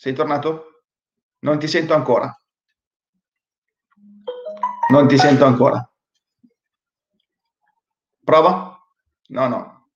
Sei 0.00 0.14
tornato? 0.14 0.86
Non 1.40 1.58
ti 1.58 1.68
sento 1.68 1.92
ancora. 1.92 2.34
Non 4.92 5.06
ti 5.06 5.18
sento 5.18 5.44
ancora. 5.44 5.92
Prova? 8.24 8.78
No, 9.26 9.48
no. 9.48 9.90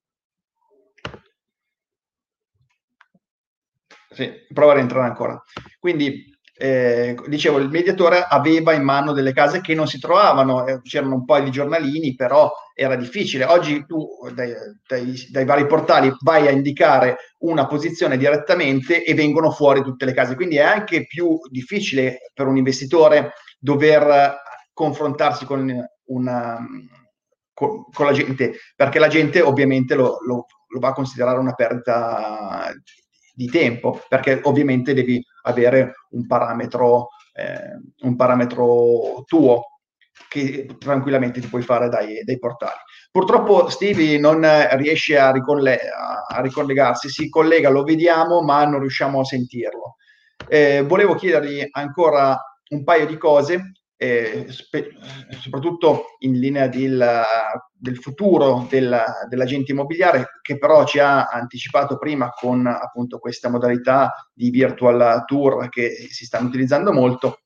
Sì, 4.10 4.30
prova 4.52 4.72
a 4.72 4.74
rientrare 4.74 5.06
ancora. 5.06 5.42
Quindi 5.78 6.33
eh, 6.56 7.16
dicevo, 7.26 7.58
il 7.58 7.68
mediatore 7.68 8.24
aveva 8.28 8.72
in 8.72 8.84
mano 8.84 9.12
delle 9.12 9.32
case 9.32 9.60
che 9.60 9.74
non 9.74 9.88
si 9.88 9.98
trovavano, 9.98 10.66
eh, 10.66 10.80
c'erano 10.82 11.16
un 11.16 11.24
po' 11.24 11.40
di 11.40 11.50
giornalini, 11.50 12.14
però 12.14 12.52
era 12.74 12.94
difficile. 12.94 13.44
Oggi 13.44 13.84
tu 13.86 14.08
dai, 14.32 14.52
dai, 14.86 15.26
dai, 15.30 15.44
vari 15.44 15.66
portali 15.66 16.12
vai 16.20 16.46
a 16.46 16.50
indicare 16.50 17.16
una 17.38 17.66
posizione 17.66 18.16
direttamente 18.16 19.02
e 19.04 19.14
vengono 19.14 19.50
fuori 19.50 19.82
tutte 19.82 20.04
le 20.04 20.14
case, 20.14 20.36
quindi 20.36 20.56
è 20.56 20.62
anche 20.62 21.06
più 21.06 21.38
difficile 21.50 22.30
per 22.32 22.46
un 22.46 22.56
investitore 22.56 23.32
dover 23.58 24.36
confrontarsi 24.72 25.44
con, 25.44 25.72
una, 26.06 26.58
con, 27.52 27.84
la 27.98 28.12
gente, 28.12 28.54
perché 28.76 28.98
la 28.98 29.08
gente 29.08 29.40
ovviamente 29.40 29.94
lo, 29.94 30.18
lo, 30.26 30.46
lo 30.68 30.78
va 30.78 30.88
a 30.88 30.94
considerare 30.94 31.38
una 31.38 31.54
perdita 31.54 32.72
di 33.34 33.46
tempo, 33.46 34.00
perché 34.08 34.40
ovviamente 34.44 34.94
devi 34.94 35.22
avere 35.42 35.94
un 36.10 36.26
parametro, 36.26 37.08
eh, 37.34 38.06
un 38.06 38.16
parametro 38.16 39.24
tuo 39.26 39.80
che 40.28 40.68
tranquillamente 40.78 41.40
ti 41.40 41.48
puoi 41.48 41.62
fare 41.62 41.88
dai, 41.88 42.22
dai 42.22 42.38
portali. 42.38 42.78
Purtroppo 43.10 43.68
Stevie 43.68 44.18
non 44.18 44.44
riesce 44.76 45.18
a, 45.18 45.30
ricolle- 45.30 45.80
a, 46.28 46.40
ricollegarsi, 46.40 47.08
si 47.08 47.28
collega, 47.28 47.68
lo 47.68 47.84
vediamo, 47.84 48.42
ma 48.42 48.64
non 48.64 48.80
riusciamo 48.80 49.20
a 49.20 49.24
sentirlo. 49.24 49.96
Eh, 50.48 50.82
volevo 50.82 51.14
chiedergli 51.14 51.66
ancora 51.72 52.38
un 52.70 52.84
paio 52.84 53.06
di 53.06 53.16
cose 53.16 53.72
eh, 53.96 54.46
spe- 54.48 54.90
soprattutto 55.40 56.16
in 56.20 56.38
linea 56.38 56.66
del, 56.66 57.22
del 57.72 57.96
futuro 57.98 58.66
del, 58.68 59.02
dell'agente 59.28 59.72
immobiliare, 59.72 60.40
che 60.42 60.58
però 60.58 60.84
ci 60.84 60.98
ha 60.98 61.26
anticipato 61.26 61.96
prima 61.96 62.30
con 62.30 62.66
appunto 62.66 63.18
questa 63.18 63.48
modalità 63.48 64.30
di 64.32 64.50
virtual 64.50 65.24
tour 65.26 65.68
che 65.68 65.90
si 66.10 66.24
stanno 66.24 66.48
utilizzando 66.48 66.92
molto. 66.92 67.40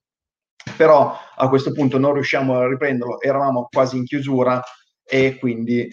però 0.77 1.17
a 1.37 1.49
questo 1.49 1.73
punto 1.73 1.99
non 1.99 2.13
riusciamo 2.15 2.59
a 2.59 2.69
riprenderlo, 2.69 3.21
eravamo 3.21 3.69
quasi 3.71 3.97
in 3.97 4.05
chiusura 4.05 4.63
e 5.05 5.39
quindi 5.39 5.89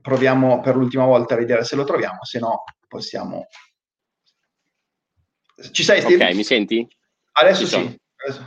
proviamo 0.00 0.60
per 0.60 0.76
l'ultima 0.76 1.04
volta 1.04 1.34
a 1.34 1.38
vedere 1.38 1.64
se 1.64 1.76
lo 1.76 1.84
troviamo, 1.84 2.24
se 2.24 2.38
no 2.38 2.62
possiamo... 2.86 3.46
Ci 5.72 5.82
sei 5.82 6.00
Steve? 6.00 6.24
Ok, 6.24 6.34
mi 6.34 6.44
senti? 6.44 6.86
Adesso 7.32 7.66
sì. 7.66 7.76
Adesso 7.76 7.96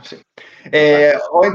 sì. 0.02 0.20
Eh, 0.70 1.14
ho, 1.14 1.54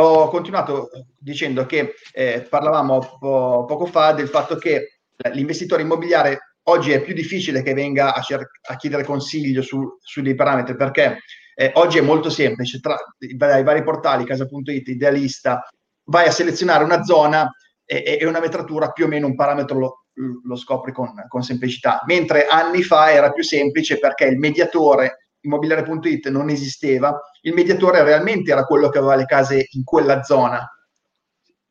ho, 0.00 0.28
continuato 0.28 0.90
dicendo 1.18 1.66
che 1.66 1.94
eh, 2.12 2.46
parlavamo 2.48 3.16
po- 3.18 3.64
poco 3.66 3.86
fa 3.86 4.12
del 4.12 4.28
fatto 4.28 4.56
che 4.56 5.00
l'investitore 5.32 5.82
immobiliare 5.82 6.56
oggi 6.64 6.92
è 6.92 7.00
più 7.00 7.14
difficile 7.14 7.62
che 7.62 7.74
venga 7.74 8.14
a, 8.14 8.20
cer- 8.20 8.60
a 8.68 8.76
chiedere 8.76 9.04
consiglio 9.04 9.62
su, 9.62 9.96
su, 10.00 10.20
dei 10.20 10.34
parametri 10.34 10.76
perché 10.76 11.18
eh, 11.54 11.72
oggi 11.74 11.98
è 11.98 12.02
molto 12.02 12.30
semplice, 12.30 12.78
tra 12.78 12.96
i, 13.18 13.34
i 13.34 13.36
vari 13.36 13.82
portali, 13.82 14.24
casa.it, 14.24 14.88
idealista, 14.88 15.66
vai 16.04 16.26
a 16.26 16.30
selezionare 16.30 16.84
una 16.84 17.02
zona 17.02 17.50
e, 17.84 18.18
e 18.20 18.26
una 18.26 18.40
metratura 18.40 18.92
più 18.92 19.06
o 19.06 19.08
meno 19.08 19.26
un 19.26 19.34
parametro 19.34 19.78
lo, 19.78 20.04
lo 20.44 20.56
scopri 20.56 20.92
con, 20.92 21.12
con, 21.26 21.42
semplicità, 21.42 22.02
mentre 22.06 22.46
anni 22.46 22.82
fa 22.82 23.10
era 23.10 23.32
più 23.32 23.42
semplice 23.42 23.98
perché 23.98 24.26
il 24.26 24.38
mediatore 24.38 25.27
immobiliare.it 25.48 26.28
non 26.28 26.50
esisteva, 26.50 27.20
il 27.42 27.54
mediatore 27.54 28.04
realmente 28.04 28.52
era 28.52 28.64
quello 28.64 28.88
che 28.88 28.98
aveva 28.98 29.16
le 29.16 29.24
case 29.24 29.66
in 29.70 29.82
quella 29.82 30.22
zona, 30.22 30.64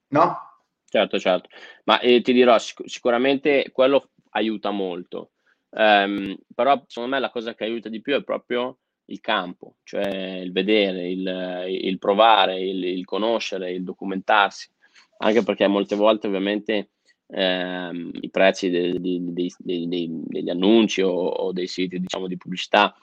no? 0.10 0.38
Certo, 0.90 1.20
certo, 1.20 1.50
ma 1.86 2.00
eh, 2.00 2.22
ti 2.22 2.34
dirò, 2.34 2.58
sic- 2.58 2.88
sicuramente 2.88 3.70
quello 3.72 4.10
aiuta 4.32 4.72
molto, 4.72 5.32
um, 5.70 6.36
però 6.54 6.84
secondo 6.88 7.16
me 7.16 7.20
la 7.20 7.30
cosa 7.30 7.54
che 7.54 7.64
aiuta 7.64 7.90
di 7.90 8.02
più 8.02 8.16
è 8.16 8.24
proprio 8.24 8.80
il 9.10 9.20
campo, 9.22 9.76
cioè 9.84 10.38
il 10.40 10.52
vedere, 10.52 11.10
il, 11.10 11.66
il 11.68 11.98
provare, 11.98 12.60
il, 12.60 12.84
il, 12.84 13.06
conoscere, 13.06 13.72
il 13.72 13.84
documentarsi, 13.84 14.70
anche 15.20 15.44
perché 15.44 15.68
molte 15.68 15.96
volte 15.96 16.28
ovviamente 16.28 16.90
ehm, 17.28 18.12
i 18.22 18.30
prezzi 18.30 18.70
dei, 18.70 19.00
dei, 19.00 19.54
dei, 19.58 20.10
degli 20.26 20.50
annunci 20.50 21.02
o, 21.02 21.12
o, 21.12 21.52
dei 21.52 21.68
siti 21.68 22.00
diciamo, 22.00 22.28
di 22.28 22.38
pubblicità 22.38 22.96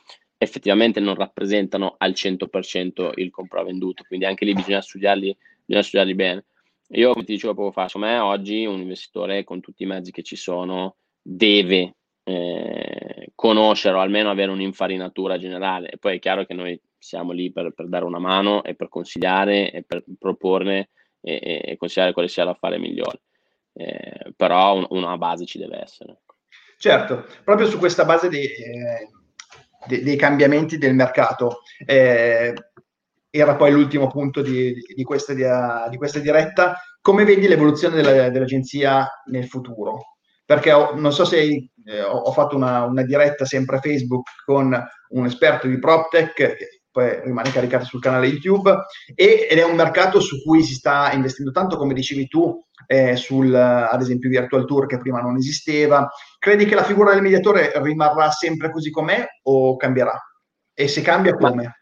effettivamente 0.45 1.01
non 1.01 1.15
rappresentano 1.15 1.95
al 1.99 2.13
100% 2.13 3.13
il 3.17 3.31
compravenduto, 3.31 4.05
quindi 4.07 4.27
anche 4.27 4.45
lì 4.45 4.53
bisogna 4.53 4.81
studiarli, 4.81 5.37
bisogna 5.65 5.85
studiarli 5.85 6.15
bene. 6.15 6.45
Io, 6.89 7.13
come 7.13 7.25
ti 7.25 7.33
dicevo 7.33 7.55
poco 7.55 7.73
fa, 7.73 7.89
secondo 7.89 8.09
me 8.09 8.19
oggi 8.19 8.65
un 8.67 8.81
investitore 8.81 9.43
con 9.43 9.61
tutti 9.61 9.83
i 9.83 9.87
mezzi 9.87 10.13
che 10.13 10.23
ci 10.23 10.37
sono 10.37 10.97
deve 11.21 11.97
eh, 12.25 13.33
conoscere 13.35 13.97
o 13.97 14.01
almeno 14.01 14.31
avere 14.31 14.51
un'infarinatura 14.51 15.39
generale. 15.39 15.91
E 15.91 15.97
poi 15.99 16.17
è 16.17 16.19
chiaro 16.19 16.45
che 16.45 16.55
noi 16.55 16.81
siamo 16.99 17.33
lì 17.33 17.51
per, 17.53 17.73
per 17.73 17.89
dare 17.89 18.05
una 18.05 18.19
mano 18.19 18.63
e 18.63 18.75
per 18.75 18.89
consigliare 18.89 19.71
e 19.71 19.83
per 19.83 20.05
proporne 20.19 20.91
e, 21.21 21.63
e 21.65 21.77
consigliare 21.77 22.13
quale 22.13 22.29
sia 22.29 22.45
l'affare 22.45 22.79
migliore. 22.79 23.23
Eh, 23.73 24.33
però 24.37 24.77
un, 24.77 24.87
una 24.91 25.17
base 25.17 25.47
ci 25.47 25.59
deve 25.59 25.81
essere. 25.81 26.21
Certo, 26.77 27.25
proprio 27.45 27.67
su 27.67 27.79
questa 27.79 28.05
base 28.05 28.29
di, 28.29 28.45
eh, 28.45 29.09
de, 29.87 30.03
dei 30.03 30.17
cambiamenti 30.17 30.79
del 30.79 30.95
mercato. 30.95 31.61
Eh, 31.85 32.55
era 33.31 33.57
poi 33.57 33.73
l'ultimo 33.73 34.09
punto 34.09 34.43
di, 34.43 34.75
di, 34.95 35.03
questa, 35.03 35.33
di, 35.33 35.97
questa, 35.97 36.21
diretta. 36.21 36.81
Come 37.01 37.25
vedi 37.25 37.49
l'evoluzione 37.49 37.97
della, 37.97 38.31
dell'agenzia 38.31 39.09
nel 39.27 39.47
futuro? 39.47 40.19
Perché 40.45 40.73
ho, 40.73 40.95
non 40.95 41.13
so 41.13 41.25
se 41.25 41.41
eh, 41.41 42.03
ho, 42.03 42.31
fatto 42.33 42.55
una, 42.55 42.85
una, 42.85 43.03
diretta 43.03 43.45
sempre 43.45 43.77
a 43.77 43.81
Facebook 43.81 44.29
con 44.45 44.79
un 45.09 45.27
esperto 45.27 45.67
di 45.67 45.79
PropTech, 45.79 46.33
che 46.35 46.57
poi 46.93 47.23
rimane 47.25 47.51
caricato 47.51 47.85
sul 47.85 48.01
canale 48.01 48.29
YouTube, 48.29 48.73
e, 49.15 49.49
ed 49.51 49.59
è 49.59 49.65
un 49.65 49.75
mercato 49.75 50.21
su 50.21 50.41
cui 50.45 50.63
si 50.63 50.75
sta 50.75 51.11
investendo 51.13 51.51
tanto, 51.51 51.77
come 51.77 51.93
dicevi 51.93 52.29
tu, 52.29 52.65
eh, 52.87 53.17
sul, 53.17 53.53
ad 53.53 54.01
esempio, 54.01 54.29
Virtual 54.29 54.65
Tour 54.65 54.87
che 54.87 54.99
prima 54.99 55.21
non 55.21 55.37
esisteva. 55.37 56.09
Credi 56.45 56.67
che 56.67 56.75
la 56.75 56.85
figura 56.85 57.15
del 57.15 57.23
mediatore 57.23 57.73
rimarrà 57.77 58.31
sempre 58.31 58.71
così 58.71 58.91
com'è 58.91 59.27
o 59.45 59.77
cambierà? 59.77 60.13
E 60.75 60.89
se 60.89 61.01
cambia, 61.01 61.35
come? 61.37 61.63
Ma, 61.63 61.75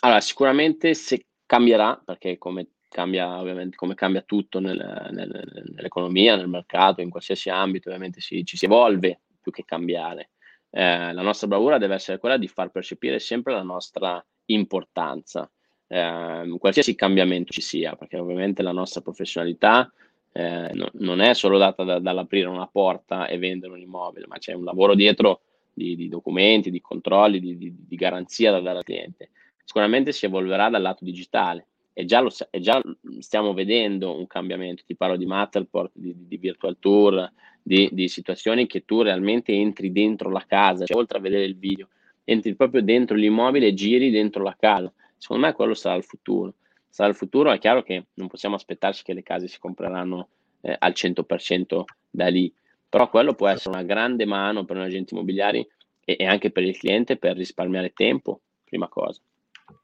allora, 0.00 0.20
sicuramente 0.20 0.92
se 0.92 1.28
cambierà, 1.46 1.98
perché 2.04 2.36
come 2.36 2.72
cambia 2.86 3.38
ovviamente 3.38 3.76
come 3.76 3.94
cambia 3.94 4.20
tutto 4.20 4.60
nel, 4.60 4.76
nel, 5.10 5.70
nell'economia, 5.74 6.36
nel 6.36 6.48
mercato, 6.48 7.00
in 7.00 7.08
qualsiasi 7.08 7.48
ambito, 7.48 7.88
ovviamente 7.88 8.20
si, 8.20 8.44
ci 8.44 8.58
si 8.58 8.66
evolve 8.66 9.22
più 9.40 9.50
che 9.50 9.64
cambiare. 9.64 10.32
Eh, 10.68 11.10
la 11.14 11.22
nostra 11.22 11.46
bravura 11.46 11.78
deve 11.78 11.94
essere 11.94 12.18
quella 12.18 12.36
di 12.36 12.46
far 12.46 12.70
percepire 12.70 13.18
sempre 13.18 13.54
la 13.54 13.62
nostra 13.62 14.22
importanza, 14.50 15.50
eh, 15.86 16.56
qualsiasi 16.58 16.94
cambiamento 16.94 17.54
ci 17.54 17.62
sia, 17.62 17.96
perché 17.96 18.18
ovviamente 18.18 18.60
la 18.60 18.72
nostra 18.72 19.00
professionalità 19.00 19.90
eh, 20.32 20.70
no, 20.74 20.88
non 20.94 21.20
è 21.20 21.34
solo 21.34 21.58
data 21.58 21.82
da, 21.84 21.98
dall'aprire 21.98 22.46
una 22.46 22.66
porta 22.66 23.26
e 23.26 23.38
vendere 23.38 23.72
un 23.72 23.80
immobile, 23.80 24.26
ma 24.28 24.38
c'è 24.38 24.52
un 24.52 24.64
lavoro 24.64 24.94
dietro 24.94 25.40
di, 25.72 25.96
di 25.96 26.08
documenti, 26.08 26.70
di 26.70 26.80
controlli, 26.80 27.40
di, 27.40 27.56
di, 27.56 27.74
di, 27.86 27.96
garanzia 27.96 28.50
da 28.50 28.60
dare 28.60 28.78
al 28.78 28.84
cliente. 28.84 29.30
Sicuramente 29.64 30.12
si 30.12 30.26
evolverà 30.26 30.68
dal 30.68 30.82
lato 30.82 31.04
digitale 31.04 31.66
e 31.92 32.04
già, 32.04 32.20
lo, 32.20 32.30
e 32.50 32.60
già 32.60 32.80
stiamo 33.20 33.52
vedendo 33.54 34.16
un 34.16 34.26
cambiamento. 34.26 34.82
Ti 34.86 34.96
parlo 34.96 35.16
di 35.16 35.26
Matterport, 35.26 35.92
di, 35.94 36.36
Virtual 36.36 36.76
Tour, 36.78 37.32
di, 37.62 38.08
situazioni 38.08 38.66
che 38.66 38.84
tu 38.84 39.02
realmente 39.02 39.52
entri 39.52 39.92
dentro 39.92 40.30
la 40.30 40.44
casa, 40.46 40.84
cioè 40.84 40.96
oltre 40.96 41.18
a 41.18 41.20
vedere 41.20 41.44
il 41.44 41.56
video, 41.56 41.88
entri 42.24 42.54
proprio 42.54 42.82
dentro 42.82 43.16
l'immobile 43.16 43.68
e 43.68 43.74
giri 43.74 44.10
dentro 44.10 44.42
la 44.42 44.56
casa. 44.58 44.92
Secondo 45.16 45.46
me 45.46 45.52
quello 45.52 45.74
sarà 45.74 45.96
il 45.96 46.04
futuro 46.04 46.54
sarà 46.88 47.08
il 47.08 47.16
futuro, 47.16 47.50
è 47.50 47.58
chiaro 47.58 47.82
che 47.82 48.06
non 48.14 48.28
possiamo 48.28 48.54
aspettarci 48.54 49.02
che 49.02 49.14
le 49.14 49.22
case 49.22 49.48
si 49.48 49.58
compreranno 49.58 50.28
eh, 50.60 50.74
al 50.78 50.92
100% 50.92 51.82
da 52.10 52.28
lì, 52.28 52.52
però 52.88 53.08
quello 53.08 53.34
può 53.34 53.48
essere 53.48 53.74
una 53.74 53.84
grande 53.84 54.24
mano 54.24 54.64
per 54.64 54.76
un 54.76 54.82
agente 54.82 55.14
immobiliare 55.14 55.68
e, 56.04 56.16
e 56.18 56.24
anche 56.26 56.50
per 56.50 56.64
il 56.64 56.76
cliente 56.76 57.16
per 57.16 57.36
risparmiare 57.36 57.92
tempo, 57.92 58.40
prima 58.64 58.88
cosa. 58.88 59.20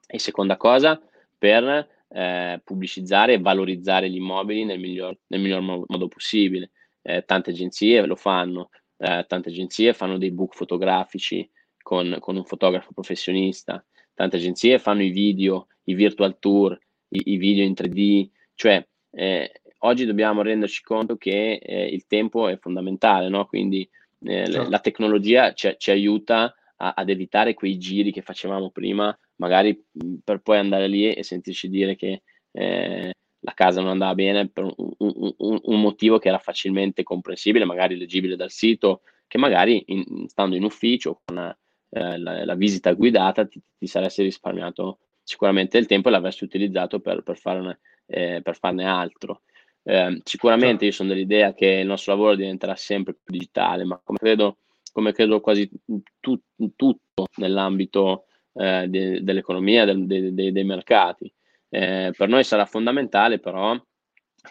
E 0.07 0.19
seconda 0.19 0.57
cosa, 0.57 1.01
per 1.37 1.89
eh, 2.09 2.61
pubblicizzare 2.63 3.35
e 3.35 3.41
valorizzare 3.41 4.09
gli 4.09 4.17
immobili 4.17 4.65
nel 4.65 4.79
miglior, 4.79 5.17
nel 5.27 5.41
miglior 5.41 5.61
modo 5.61 6.09
possibile. 6.09 6.71
Eh, 7.03 7.25
tante 7.25 7.51
agenzie 7.51 8.07
lo 8.07 8.17
fanno, 8.17 8.71
eh, 8.97 9.25
tante 9.29 9.51
agenzie 9.51 9.93
fanno 9.93 10.17
dei 10.17 10.31
book 10.31 10.55
fotografici 10.55 11.49
con, 11.83 12.17
con, 12.21 12.37
un 12.37 12.45
fotografo 12.45 12.93
professionista, 12.93 13.85
tante 14.15 14.37
agenzie 14.37 14.79
fanno 14.79 15.03
i 15.03 15.11
video, 15.11 15.67
i 15.85 15.95
virtual 15.95 16.39
tour, 16.39 16.79
i, 17.15 17.33
i 17.33 17.37
video 17.37 17.65
in 17.65 17.73
3D, 17.73 18.29
cioè 18.55 18.85
eh, 19.11 19.53
oggi 19.79 20.05
dobbiamo 20.05 20.43
renderci 20.43 20.83
conto 20.83 21.17
che 21.17 21.61
eh, 21.63 21.87
il 21.87 22.07
tempo 22.07 22.49
è 22.49 22.59
fondamentale, 22.59 23.29
no? 23.29 23.47
quindi 23.47 23.89
eh, 24.25 24.47
certo. 24.47 24.71
la 24.71 24.79
tecnologia 24.81 25.53
ci, 25.55 25.75
ci 25.79 25.91
aiuta 25.91 26.55
a, 26.77 26.95
ad 26.97 27.09
evitare 27.09 27.55
quei 27.55 27.79
giri 27.79 28.13
che 28.13 28.23
facevamo 28.23 28.71
prima, 28.71 29.17
magari 29.37 29.81
per 30.23 30.41
poi 30.41 30.59
andare 30.59 30.89
lì 30.89 31.13
e 31.13 31.23
sentirci 31.23 31.69
dire 31.69 31.97
che 31.97 32.23
eh, 32.53 33.13
la 33.41 33.53
casa 33.53 33.81
non 33.81 33.91
andava 33.91 34.15
bene 34.15 34.49
per 34.49 34.65
un, 34.65 34.73
un, 34.77 35.35
un, 35.37 35.61
un, 35.63 35.81
motivo 35.81 36.19
che 36.19 36.29
era 36.29 36.39
facilmente 36.39 37.03
comprensibile, 37.03 37.67
magari 37.67 37.97
leggibile 37.97 38.37
dal 38.37 38.51
sito, 38.51 39.03
che 39.27 39.37
magari 39.39 39.83
in, 39.89 40.27
stando 40.29 40.57
in 40.57 40.65
ufficio 40.65 41.21
con 41.25 41.39
eh, 41.91 42.19
la, 42.19 42.45
la, 42.45 42.55
visita 42.55 42.93
guidata 42.93 43.47
ti, 43.47 43.61
ti 43.77 43.87
saresti 43.87 44.23
risparmiato 44.23 44.99
sicuramente 45.25 45.79
il 45.79 45.87
tempo 45.87 46.11
l'avresti 46.11 46.45
utilizzato 46.45 47.01
per, 47.01 47.23
per, 47.23 47.39
farne, 47.39 47.81
eh, 48.07 48.41
per 48.43 48.57
farne, 48.57 48.85
altro. 48.85 49.43
Eh, 49.83 50.21
sicuramente 50.23 50.85
io 50.85 50.93
sono 50.93 51.09
dell'idea 51.09 51.55
che 51.55 51.67
il 51.67 51.87
nostro 51.87 52.13
lavoro 52.13 52.37
diventerà 52.37 52.77
sempre 52.77 53.15
più 53.15 53.35
digitale, 53.35 53.85
ma 53.85 54.01
come 54.03 54.19
credo, 54.19 54.59
come 54.93 55.13
credo 55.13 55.41
quasi 55.41 55.69
tu, 56.21 56.39
tutto 56.77 57.27
nell'ambito 57.37 58.27
eh, 58.53 58.87
de, 58.89 59.23
dell'economia, 59.23 59.85
de, 59.85 60.33
de, 60.33 60.53
dei 60.53 60.65
mercati. 60.65 61.33
Eh, 61.69 62.13
per 62.17 62.29
noi 62.29 62.45
sarà 62.45 62.67
fondamentale 62.67 63.41
però 63.41 63.77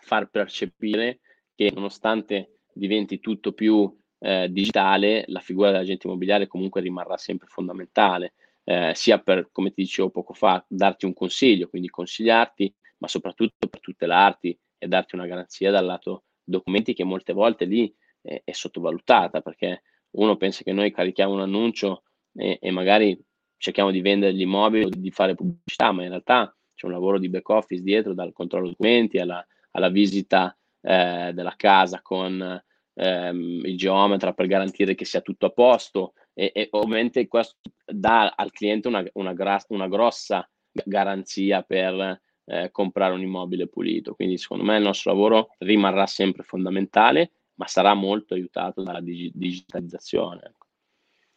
far 0.02 0.30
percepire 0.30 1.20
che 1.56 1.72
nonostante 1.74 2.58
diventi 2.74 3.20
tutto 3.20 3.54
più 3.54 3.96
eh, 4.20 4.48
digitale, 4.50 5.24
la 5.28 5.40
figura 5.40 5.72
dell'agente 5.72 6.08
immobiliare 6.08 6.48
comunque 6.48 6.82
rimarrà 6.82 7.18
sempre 7.18 7.48
fondamentale 7.48 8.34
eh, 8.64 8.92
sia 8.96 9.20
per, 9.20 9.50
come 9.52 9.70
ti 9.70 9.82
dicevo 9.82 10.10
poco 10.10 10.34
fa, 10.34 10.64
darti 10.68 11.06
un 11.06 11.14
consiglio, 11.14 11.68
quindi 11.68 11.90
consigliarti, 11.90 12.74
ma 12.98 13.08
soprattutto 13.08 13.68
per 13.68 13.80
tutelarti 13.80 14.58
e 14.78 14.88
darti 14.88 15.16
una 15.16 15.28
garanzia 15.28 15.72
dal 15.72 15.86
lato 15.86 16.24
documenti 16.44 16.94
che 16.94 17.04
molte 17.04 17.34
volte 17.34 17.66
lì 17.66 17.94
è, 18.22 18.42
è 18.44 18.52
sottovalutata 18.52 19.42
perché 19.42 19.84
uno 20.12 20.38
pensa 20.38 20.64
che 20.64 20.74
noi 20.74 20.92
carichiamo 20.92 21.34
un 21.34 21.42
annuncio 21.42 22.04
e, 22.34 22.60
e 22.62 22.72
magari 22.72 23.20
cerchiamo 23.58 23.92
di 23.92 24.02
vendere 24.02 24.34
gli 24.34 24.42
immobili 24.42 24.86
o 24.86 24.90
di 24.90 25.12
fare 25.12 25.36
pubblicità, 25.36 25.92
ma 25.92 26.04
in 26.04 26.10
realtà 26.10 26.56
c'è 26.76 26.86
un 26.86 26.92
lavoro 26.92 27.18
di 27.18 27.30
back 27.30 27.48
office 27.50 27.82
dietro, 27.82 28.14
dal 28.14 28.34
controllo 28.34 28.70
documenti 28.70 29.20
alla, 29.20 29.46
alla 29.72 29.90
visita 29.90 30.56
eh, 30.82 31.32
della 31.34 31.54
casa 31.56 32.02
con 32.02 32.62
ehm, 32.94 33.62
il 33.64 33.78
geometra 33.78 34.34
per 34.34 34.48
garantire 34.48 34.96
che 34.96 35.06
sia 35.06 35.22
tutto 35.22 35.46
a 35.46 35.52
posto, 35.52 36.14
e, 36.34 36.52
e 36.54 36.68
ovviamente 36.72 37.28
questo 37.28 37.56
dà 37.86 38.34
al 38.36 38.52
cliente 38.52 38.88
una, 38.88 39.04
una, 39.14 39.34
gra- 39.34 39.64
una 39.70 39.88
grossa 39.88 40.48
garanzia 40.72 41.62
per 41.62 42.22
eh, 42.46 42.72
comprare 42.72 43.14
un 43.14 43.22
immobile 43.22 43.68
pulito. 43.68 44.16
Quindi 44.16 44.38
secondo 44.38 44.64
me 44.64 44.78
il 44.78 44.84
nostro 44.84 45.12
lavoro 45.12 45.56
rimarrà 45.60 46.08
sempre 46.08 46.44
fondamentale, 46.44 47.32
ma 47.56 47.68
sarà 47.68 47.94
molto 47.94 48.34
aiutato 48.34 48.82
dalla 48.82 49.02
dig- 49.02 49.32
digitalizzazione. 49.34 50.42
Ecco. 50.44 50.68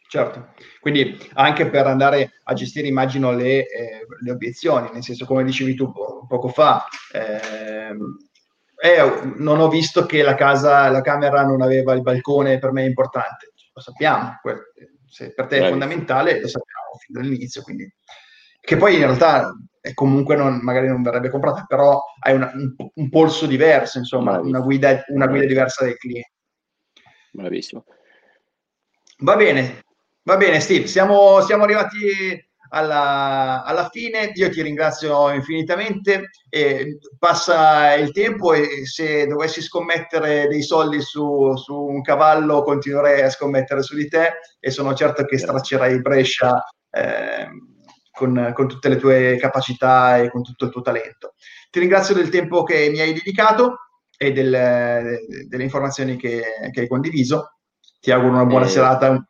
Certo, 0.08 0.54
quindi 0.80 1.18
anche 1.34 1.68
per 1.68 1.88
andare 1.88 2.34
a 2.44 2.54
gestire, 2.54 2.86
immagino, 2.86 3.32
le, 3.32 3.68
eh, 3.68 4.06
le 4.20 4.30
obiezioni, 4.30 4.88
nel 4.92 5.02
senso, 5.02 5.26
come 5.26 5.42
dicevi 5.42 5.74
tu 5.74 5.90
po- 5.90 6.24
poco 6.28 6.46
fa, 6.46 6.86
eh, 7.12 7.90
eh, 8.78 9.32
non 9.36 9.58
ho 9.58 9.68
visto 9.68 10.06
che 10.06 10.22
la 10.22 10.36
casa, 10.36 10.88
la 10.90 11.00
camera 11.00 11.42
non 11.42 11.60
aveva 11.60 11.92
il 11.92 12.02
balcone, 12.02 12.58
per 12.58 12.70
me 12.70 12.84
è 12.84 12.86
importante, 12.86 13.52
lo 13.76 13.82
sappiamo, 13.82 14.40
se 15.06 15.34
per 15.34 15.46
te 15.46 15.58
è 15.58 15.68
fondamentale, 15.68 16.40
lo 16.40 16.48
sappiamo 16.48 16.96
fin 16.98 17.20
dall'inizio, 17.20 17.60
quindi 17.60 17.86
che 18.58 18.76
poi 18.78 18.94
in 18.94 19.00
realtà 19.00 19.54
comunque 19.92 20.34
non, 20.34 20.60
magari 20.62 20.88
non 20.88 21.02
verrebbe 21.02 21.28
comprata, 21.28 21.66
però 21.68 22.02
hai 22.20 22.34
una, 22.34 22.50
un, 22.54 22.74
un, 22.94 23.08
polso 23.10 23.46
diverso, 23.46 23.98
insomma, 23.98 24.40
una 24.40 24.60
guida, 24.60 25.04
una 25.08 25.26
guida 25.26 25.44
diversa 25.44 25.84
dai 25.84 25.94
clienti. 25.96 26.32
Bravissimo. 27.32 27.84
Va 29.18 29.36
bene, 29.36 29.84
va 30.22 30.38
bene 30.38 30.58
Steve, 30.60 30.86
siamo, 30.86 31.42
siamo 31.42 31.64
arrivati 31.64 32.45
alla, 32.68 33.62
alla, 33.64 33.88
fine, 33.90 34.32
io 34.34 34.50
ti 34.50 34.62
ringrazio 34.62 35.30
infinitamente, 35.30 36.30
e 36.48 36.98
passa 37.18 37.94
il 37.94 38.12
tempo 38.12 38.52
e 38.52 38.86
se 38.86 39.26
dovessi 39.26 39.62
scommettere 39.62 40.46
dei 40.48 40.62
soldi 40.62 41.00
su, 41.00 41.54
su 41.56 41.74
un 41.74 42.02
cavallo 42.02 42.62
continuerei 42.62 43.22
a 43.22 43.30
scommettere 43.30 43.82
su 43.82 43.94
di 43.94 44.08
te 44.08 44.32
e 44.58 44.70
sono 44.70 44.94
certo 44.94 45.24
che 45.24 45.38
straccerai 45.38 46.00
Brescia. 46.00 46.62
Eh, 46.90 47.48
con, 48.16 48.52
con, 48.54 48.66
tutte 48.66 48.88
le 48.88 48.96
tue 48.96 49.36
capacità 49.38 50.16
e 50.16 50.30
con 50.30 50.42
tutto 50.42 50.64
il 50.64 50.70
tuo 50.70 50.80
talento. 50.80 51.34
Ti 51.70 51.80
ringrazio 51.80 52.14
del 52.14 52.30
tempo 52.30 52.62
che 52.62 52.88
mi 52.90 52.98
hai 52.98 53.12
dedicato 53.12 53.76
e 54.16 54.32
del, 54.32 55.18
delle 55.46 55.62
informazioni 55.62 56.16
che, 56.16 56.42
che, 56.72 56.80
hai 56.80 56.88
condiviso. 56.88 57.58
Ti 58.00 58.10
auguro 58.10 58.32
una 58.32 58.46
buona 58.46 58.64
eh, 58.64 58.70
serata. 58.70 59.28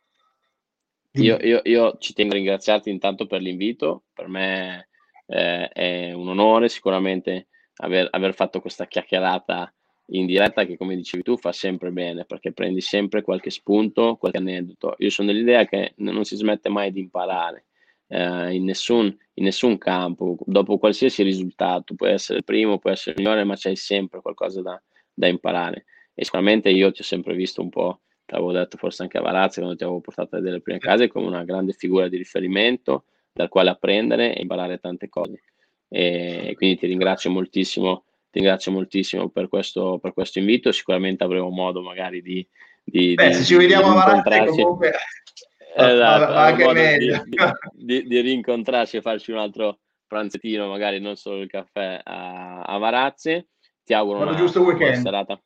Io, 1.21 1.37
io, 1.41 1.61
io, 1.63 1.97
ci 1.99 2.13
tengo 2.13 2.33
a 2.33 2.37
ringraziarti 2.37 2.89
intanto 2.89 3.25
per 3.25 3.41
l'invito, 3.41 4.03
per 4.13 4.27
me 4.27 4.89
eh, 5.25 5.67
è 5.67 6.11
un 6.13 6.27
onore 6.29 6.69
sicuramente 6.69 7.47
aver, 7.77 8.07
aver 8.11 8.33
fatto 8.33 8.59
questa 8.61 8.87
chiacchierata 8.87 9.71
in 10.11 10.25
diretta 10.25 10.65
che 10.65 10.77
come 10.77 10.95
dicevi 10.95 11.23
tu 11.23 11.37
fa 11.37 11.51
sempre 11.51 11.91
bene 11.91 12.23
perché 12.23 12.53
prendi 12.53 12.79
sempre 12.79 13.21
qualche 13.21 13.49
spunto, 13.49 14.15
qualche 14.15 14.37
aneddoto. 14.37 14.95
Io 14.99 15.09
sono 15.09 15.31
dell'idea 15.31 15.65
che 15.65 15.93
non 15.97 16.23
si 16.23 16.35
smette 16.35 16.69
mai 16.69 16.91
di 16.91 17.01
imparare 17.01 17.65
eh, 18.07 18.53
in, 18.53 18.63
nessun, 18.63 19.05
in, 19.33 19.43
nessun, 19.43 19.77
campo, 19.77 20.37
dopo 20.45 20.77
qualsiasi 20.77 21.23
risultato, 21.23 21.95
puoi 21.95 22.11
essere 22.11 22.39
il 22.39 22.43
primo, 22.43 22.79
puoi 22.79 22.93
essere 22.93 23.15
il 23.15 23.21
migliore, 23.21 23.43
ma 23.43 23.55
c'hai 23.57 23.75
sempre 23.75 24.21
qualcosa 24.21 24.61
da, 24.61 24.81
da 25.13 25.27
imparare. 25.27 25.85
E 26.13 26.23
sicuramente 26.23 26.69
io 26.69 26.91
ti 26.91 27.01
ho 27.01 27.05
sempre 27.05 27.35
visto 27.35 27.61
un 27.61 27.69
po', 27.69 28.01
ti 28.27 28.35
avevo 28.35 28.51
detto 28.51 28.77
forse 28.77 29.03
anche 29.03 29.17
a 29.17 29.21
Varazzi 29.21 29.59
quando 29.59 29.77
ti 29.77 29.83
avevo 29.83 30.01
portato 30.01 30.35
a 30.35 30.39
vedere 30.39 30.57
le 30.57 30.61
prime 30.61 30.79
case, 30.79 31.07
come 31.07 31.27
una 31.27 31.45
grande 31.45 31.71
figura 31.71 32.09
di 32.09 32.17
riferimento 32.17 33.05
dal 33.31 33.47
quale 33.47 33.69
apprendere 33.69 34.35
e 34.35 34.41
imparare 34.41 34.79
tante 34.79 35.07
cose. 35.07 35.43
E 35.87 36.53
quindi 36.57 36.77
ti 36.77 36.87
ringrazio 36.87 37.29
moltissimo, 37.29 38.03
ti 38.29 38.39
ringrazio 38.39 38.73
moltissimo 38.73 39.29
per 39.29 39.47
questo, 39.47 39.97
per 40.01 40.11
questo 40.11 40.39
invito. 40.39 40.73
Sicuramente 40.73 41.23
avremo 41.23 41.49
modo 41.49 41.81
magari 41.81 42.21
di, 42.21 42.45
di, 42.83 43.13
Beh, 43.13 43.27
di, 43.27 43.33
se 43.33 43.43
ci 43.45 43.55
vediamo 43.55 43.97
a 43.97 44.21
Varazzi 44.21 44.61
comunque 44.61 44.91
esatto, 45.73 46.33
anche 46.33 46.73
meglio. 46.73 47.23
Di, 47.25 47.37
di, 47.71 48.07
di, 48.07 48.19
rincontrarci 48.19 48.97
e 48.97 49.01
farci 49.01 49.31
un 49.31 49.37
altro 49.37 49.79
pranzettino, 50.05 50.67
magari 50.67 50.99
non 50.99 51.15
solo 51.15 51.39
il 51.39 51.49
caffè 51.49 52.01
a, 52.03 52.63
a 52.63 52.77
Varazzi. 52.77 53.47
Ti 53.85 53.93
auguro 53.93 54.19
una, 54.19 54.31
una, 54.31 54.51
buona 54.51 54.95
serata, 54.95 55.41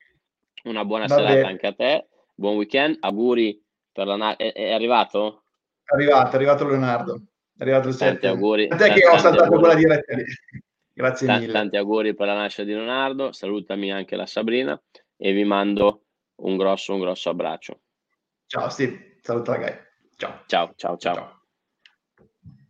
una 0.64 0.84
buona 0.84 1.08
serata 1.08 1.46
anche 1.46 1.68
a 1.68 1.74
te. 1.74 2.06
Buon 2.42 2.56
weekend, 2.56 2.98
auguri 3.02 3.64
per 3.92 4.08
la... 4.08 4.36
È, 4.36 4.52
è 4.52 4.72
arrivato? 4.72 5.44
È 5.84 5.94
arrivato, 5.94 6.32
è 6.32 6.36
arrivato 6.36 6.68
Leonardo. 6.68 7.22
È 7.56 7.62
arrivato 7.62 7.90
il 7.90 7.94
7. 7.94 8.10
Tanti 8.10 8.26
auguri. 8.26 8.68
A 8.68 8.76
te 8.78 8.94
che 8.94 9.08
ho 9.08 9.18
saltato 9.20 9.60
quella 9.60 9.76
diretta 9.76 10.16
lì. 10.16 10.24
Grazie 10.92 11.28
T- 11.28 11.30
mille. 11.30 11.54
Tanti 11.54 11.78
auguri 11.78 12.16
per 12.16 12.26
la 12.26 12.34
nascita 12.34 12.64
di 12.64 12.74
Leonardo, 12.74 13.32
salutami 13.32 13.92
anche 13.92 14.16
la 14.16 14.26
Sabrina 14.26 14.82
e 15.18 15.34
vi 15.34 15.44
mando 15.44 16.06
un 16.38 16.58
grosso, 16.58 16.96
un 16.96 17.02
grosso 17.02 17.30
abbraccio. 17.30 17.82
Ciao 18.48 18.70
Steve, 18.70 19.18
saluta 19.22 19.52
ragazzi. 19.52 19.88
Ciao. 20.16 20.42
Ciao, 20.48 20.74
ciao, 20.76 20.98
ciao. 20.98 21.14
ciao. 21.14 21.41